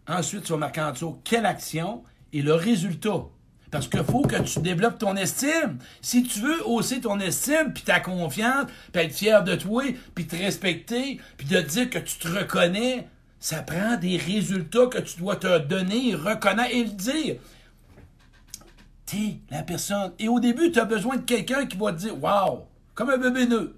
ensuite 0.08 0.42
tu 0.42 0.52
vas 0.52 0.58
marquer 0.58 0.80
en 0.80 0.92
dessous 0.92 1.20
quelle 1.22 1.46
action 1.46 2.02
et 2.32 2.42
le 2.42 2.54
résultat. 2.54 3.26
Parce 3.70 3.88
qu'il 3.88 4.04
faut 4.04 4.22
que 4.22 4.40
tu 4.42 4.60
développes 4.60 4.98
ton 4.98 5.16
estime. 5.16 5.78
Si 6.00 6.22
tu 6.22 6.40
veux 6.40 6.66
hausser 6.66 7.00
ton 7.00 7.18
estime, 7.18 7.72
puis 7.74 7.82
ta 7.82 8.00
confiance, 8.00 8.66
puis 8.92 9.02
être 9.02 9.14
fier 9.14 9.42
de 9.42 9.56
toi, 9.56 9.84
puis 10.14 10.26
te 10.26 10.36
respecter, 10.36 11.20
puis 11.36 11.46
te 11.46 11.60
dire 11.60 11.90
que 11.90 11.98
tu 11.98 12.18
te 12.18 12.28
reconnais, 12.28 13.08
ça 13.40 13.62
prend 13.62 13.96
des 13.96 14.16
résultats 14.16 14.86
que 14.86 14.98
tu 14.98 15.18
dois 15.18 15.36
te 15.36 15.58
donner, 15.58 16.14
reconnaître 16.14 16.74
et 16.74 16.84
le 16.84 16.90
dire. 16.90 17.36
T'es 19.04 19.38
la 19.50 19.62
personne. 19.62 20.12
Et 20.18 20.28
au 20.28 20.40
début, 20.40 20.72
tu 20.72 20.80
as 20.80 20.84
besoin 20.84 21.16
de 21.16 21.22
quelqu'un 21.22 21.66
qui 21.66 21.76
va 21.76 21.92
te 21.92 21.98
dire 21.98 22.22
Waouh, 22.22 22.64
comme 22.94 23.10
un 23.10 23.18
bébé 23.18 23.46
nœud. 23.46 23.76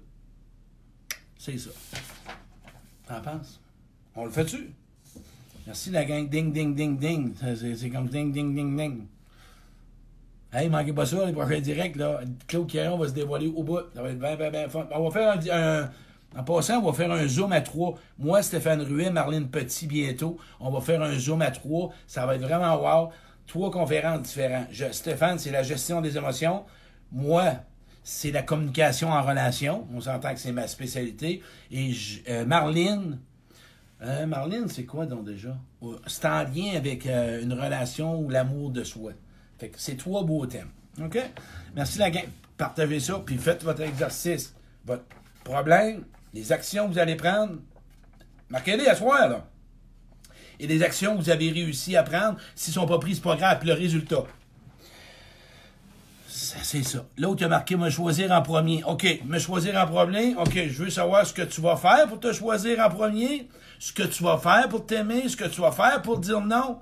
C'est 1.37 1.57
ça. 1.57 1.69
T'en 3.07 3.21
penses? 3.21 3.59
On 4.15 4.25
le 4.25 4.31
fait-tu? 4.31 4.71
Merci 5.67 5.91
la 5.91 6.03
gang. 6.03 6.27
Ding, 6.27 6.51
ding, 6.51 6.75
ding, 6.75 6.97
ding. 6.97 7.33
C'est 7.55 7.89
comme 7.89 8.07
ding, 8.07 8.31
ding, 8.31 8.55
ding, 8.55 8.75
ding. 8.75 9.05
Hey, 10.51 10.67
manquez 10.67 10.93
pas 10.93 11.05
ça, 11.05 11.27
les 11.27 11.31
prochains 11.33 11.59
directs, 11.59 11.95
là. 11.95 12.21
Claude 12.47 12.67
Caron 12.67 12.97
va 12.97 13.07
se 13.07 13.13
dévoiler 13.13 13.53
au 13.55 13.61
bout. 13.61 13.81
Ça 13.93 14.01
va 14.01 14.09
être 14.09 14.19
bien, 14.19 14.35
bien, 14.35 14.49
bien 14.49 14.67
fun. 14.67 14.87
On 14.91 15.07
va 15.07 15.11
faire 15.11 15.53
un, 15.53 15.89
En 16.39 16.43
passant, 16.43 16.79
on 16.79 16.89
va 16.89 16.93
faire 16.93 17.11
un 17.11 17.27
zoom 17.27 17.51
à 17.51 17.61
trois. 17.61 17.93
Moi, 18.17 18.41
Stéphane 18.41 18.81
Ruet, 18.81 19.11
Marlène 19.11 19.47
Petit, 19.47 19.85
bientôt. 19.85 20.37
On 20.59 20.71
va 20.71 20.81
faire 20.81 21.03
un 21.03 21.17
zoom 21.19 21.43
à 21.43 21.51
trois. 21.51 21.91
Ça 22.07 22.25
va 22.25 22.35
être 22.35 22.41
vraiment 22.41 22.77
wow. 22.77 23.09
Trois 23.45 23.69
conférences 23.69 24.23
différentes. 24.23 24.67
Stéphane, 24.91 25.37
c'est 25.37 25.51
la 25.51 25.61
gestion 25.61 26.01
des 26.01 26.17
émotions. 26.17 26.63
Moi, 27.11 27.53
c'est 28.03 28.31
la 28.31 28.41
communication 28.41 29.11
en 29.11 29.21
relation. 29.21 29.87
On 29.93 30.01
s'entend 30.01 30.33
que 30.33 30.39
c'est 30.39 30.51
ma 30.51 30.67
spécialité. 30.67 31.43
Et 31.71 31.91
euh, 32.27 32.43
Marlene, 32.45 33.19
euh, 34.01 34.25
Marlene, 34.25 34.67
c'est 34.67 34.85
quoi 34.85 35.05
donc 35.05 35.25
déjà? 35.25 35.55
C'est 36.07 36.25
en 36.25 36.43
lien 36.43 36.75
avec 36.75 37.05
euh, 37.05 37.43
une 37.43 37.53
relation 37.53 38.19
ou 38.19 38.29
l'amour 38.29 38.71
de 38.71 38.83
soi. 38.83 39.11
Fait 39.59 39.67
que 39.67 39.75
c'est 39.77 39.97
trois 39.97 40.23
beaux 40.23 40.45
thèmes. 40.45 40.69
OK? 41.03 41.19
Merci 41.75 41.99
la 41.99 42.09
gang. 42.09 42.27
Partagez 42.57 42.99
ça, 42.99 43.21
puis 43.25 43.37
faites 43.37 43.63
votre 43.63 43.81
exercice. 43.81 44.55
Votre 44.85 45.03
problème, 45.43 46.05
les 46.33 46.51
actions 46.51 46.87
que 46.87 46.93
vous 46.93 46.99
allez 46.99 47.15
prendre, 47.15 47.57
marquez-les 48.49 48.87
à 48.87 48.95
soir, 48.95 49.27
là. 49.27 49.45
Et 50.61 50.67
les 50.67 50.83
actions 50.83 51.15
que 51.15 51.21
vous 51.21 51.29
avez 51.29 51.51
réussi 51.51 51.95
à 51.95 52.03
prendre, 52.03 52.37
s'ils 52.55 52.71
ne 52.71 52.81
sont 52.81 52.87
pas 52.87 52.99
prises, 52.99 53.19
pas 53.19 53.35
grave. 53.35 53.59
Puis 53.59 53.67
le 53.69 53.75
résultat. 53.75 54.23
C'est 56.27 56.83
ça. 56.83 57.05
Tu 57.17 57.43
as 57.43 57.47
marqué 57.47 57.75
me 57.75 57.89
choisir 57.89 58.31
en 58.31 58.41
premier. 58.41 58.83
OK, 58.83 59.21
me 59.25 59.39
choisir 59.39 59.75
en 59.77 59.85
premier. 59.87 60.35
OK, 60.35 60.53
je 60.53 60.83
veux 60.83 60.89
savoir 60.89 61.25
ce 61.25 61.33
que 61.33 61.41
tu 61.43 61.61
vas 61.61 61.77
faire 61.77 62.07
pour 62.07 62.19
te 62.19 62.33
choisir 62.33 62.79
en 62.79 62.89
premier, 62.89 63.47
ce 63.77 63.93
que 63.93 64.03
tu 64.03 64.23
vas 64.23 64.37
faire 64.37 64.67
pour 64.67 64.85
t'aimer, 64.85 65.29
ce 65.29 65.37
que 65.37 65.45
tu 65.45 65.61
vas 65.61 65.71
faire 65.71 66.01
pour 66.01 66.19
dire 66.19 66.41
non. 66.41 66.79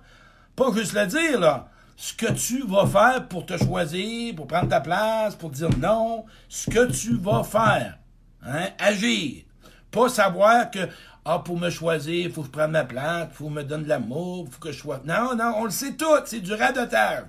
Pas 0.55 0.71
juste 0.73 0.93
le 0.93 1.05
dire, 1.05 1.39
là 1.39 1.69
ce 1.97 2.13
que 2.13 2.31
tu 2.31 2.65
vas 2.65 2.85
faire 2.85 3.27
pour 3.27 3.45
te 3.47 3.57
choisir, 3.57 4.35
pour 4.35 4.45
prendre 4.45 4.69
ta 4.69 4.79
place, 4.79 5.35
pour 5.35 5.49
dire 5.49 5.75
non, 5.79 6.25
ce 6.47 6.69
que 6.69 6.91
tu 6.91 7.17
vas 7.17 7.43
faire. 7.43 7.97
Hein? 8.43 8.67
Agir. 8.77 9.43
Pas 9.89 10.07
savoir 10.07 10.69
que, 10.69 10.87
ah, 11.25 11.39
pour 11.39 11.59
me 11.59 11.71
choisir, 11.71 12.27
il 12.27 12.31
faut 12.31 12.41
que 12.41 12.47
je 12.47 12.51
prenne 12.51 12.71
ma 12.71 12.85
place, 12.85 13.29
il 13.31 13.35
faut 13.35 13.45
que 13.45 13.49
je 13.49 13.55
me 13.55 13.63
donne 13.63 13.83
de 13.83 13.89
l'amour, 13.89 14.45
il 14.47 14.53
faut 14.53 14.59
que 14.59 14.71
je 14.71 14.77
sois. 14.77 15.01
Non, 15.05 15.35
non, 15.35 15.55
on 15.57 15.63
le 15.65 15.71
sait 15.71 15.95
tout, 15.95 16.05
c'est 16.25 16.39
du 16.39 16.53
radotage. 16.53 17.25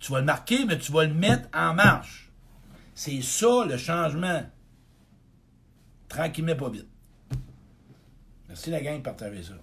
Tu 0.00 0.10
vas 0.10 0.18
le 0.18 0.24
marquer, 0.24 0.64
mais 0.64 0.76
tu 0.76 0.90
vas 0.90 1.04
le 1.04 1.14
mettre 1.14 1.48
en 1.54 1.72
marche. 1.72 2.28
C'est 2.96 3.22
ça 3.22 3.64
le 3.66 3.76
changement. 3.76 4.42
Tranquillement, 6.08 6.56
pas 6.56 6.70
vite. 6.70 6.88
Merci 8.48 8.70
la 8.70 8.80
gang 8.80 8.96
de 8.96 9.02
partager 9.02 9.44
ça. 9.44 9.54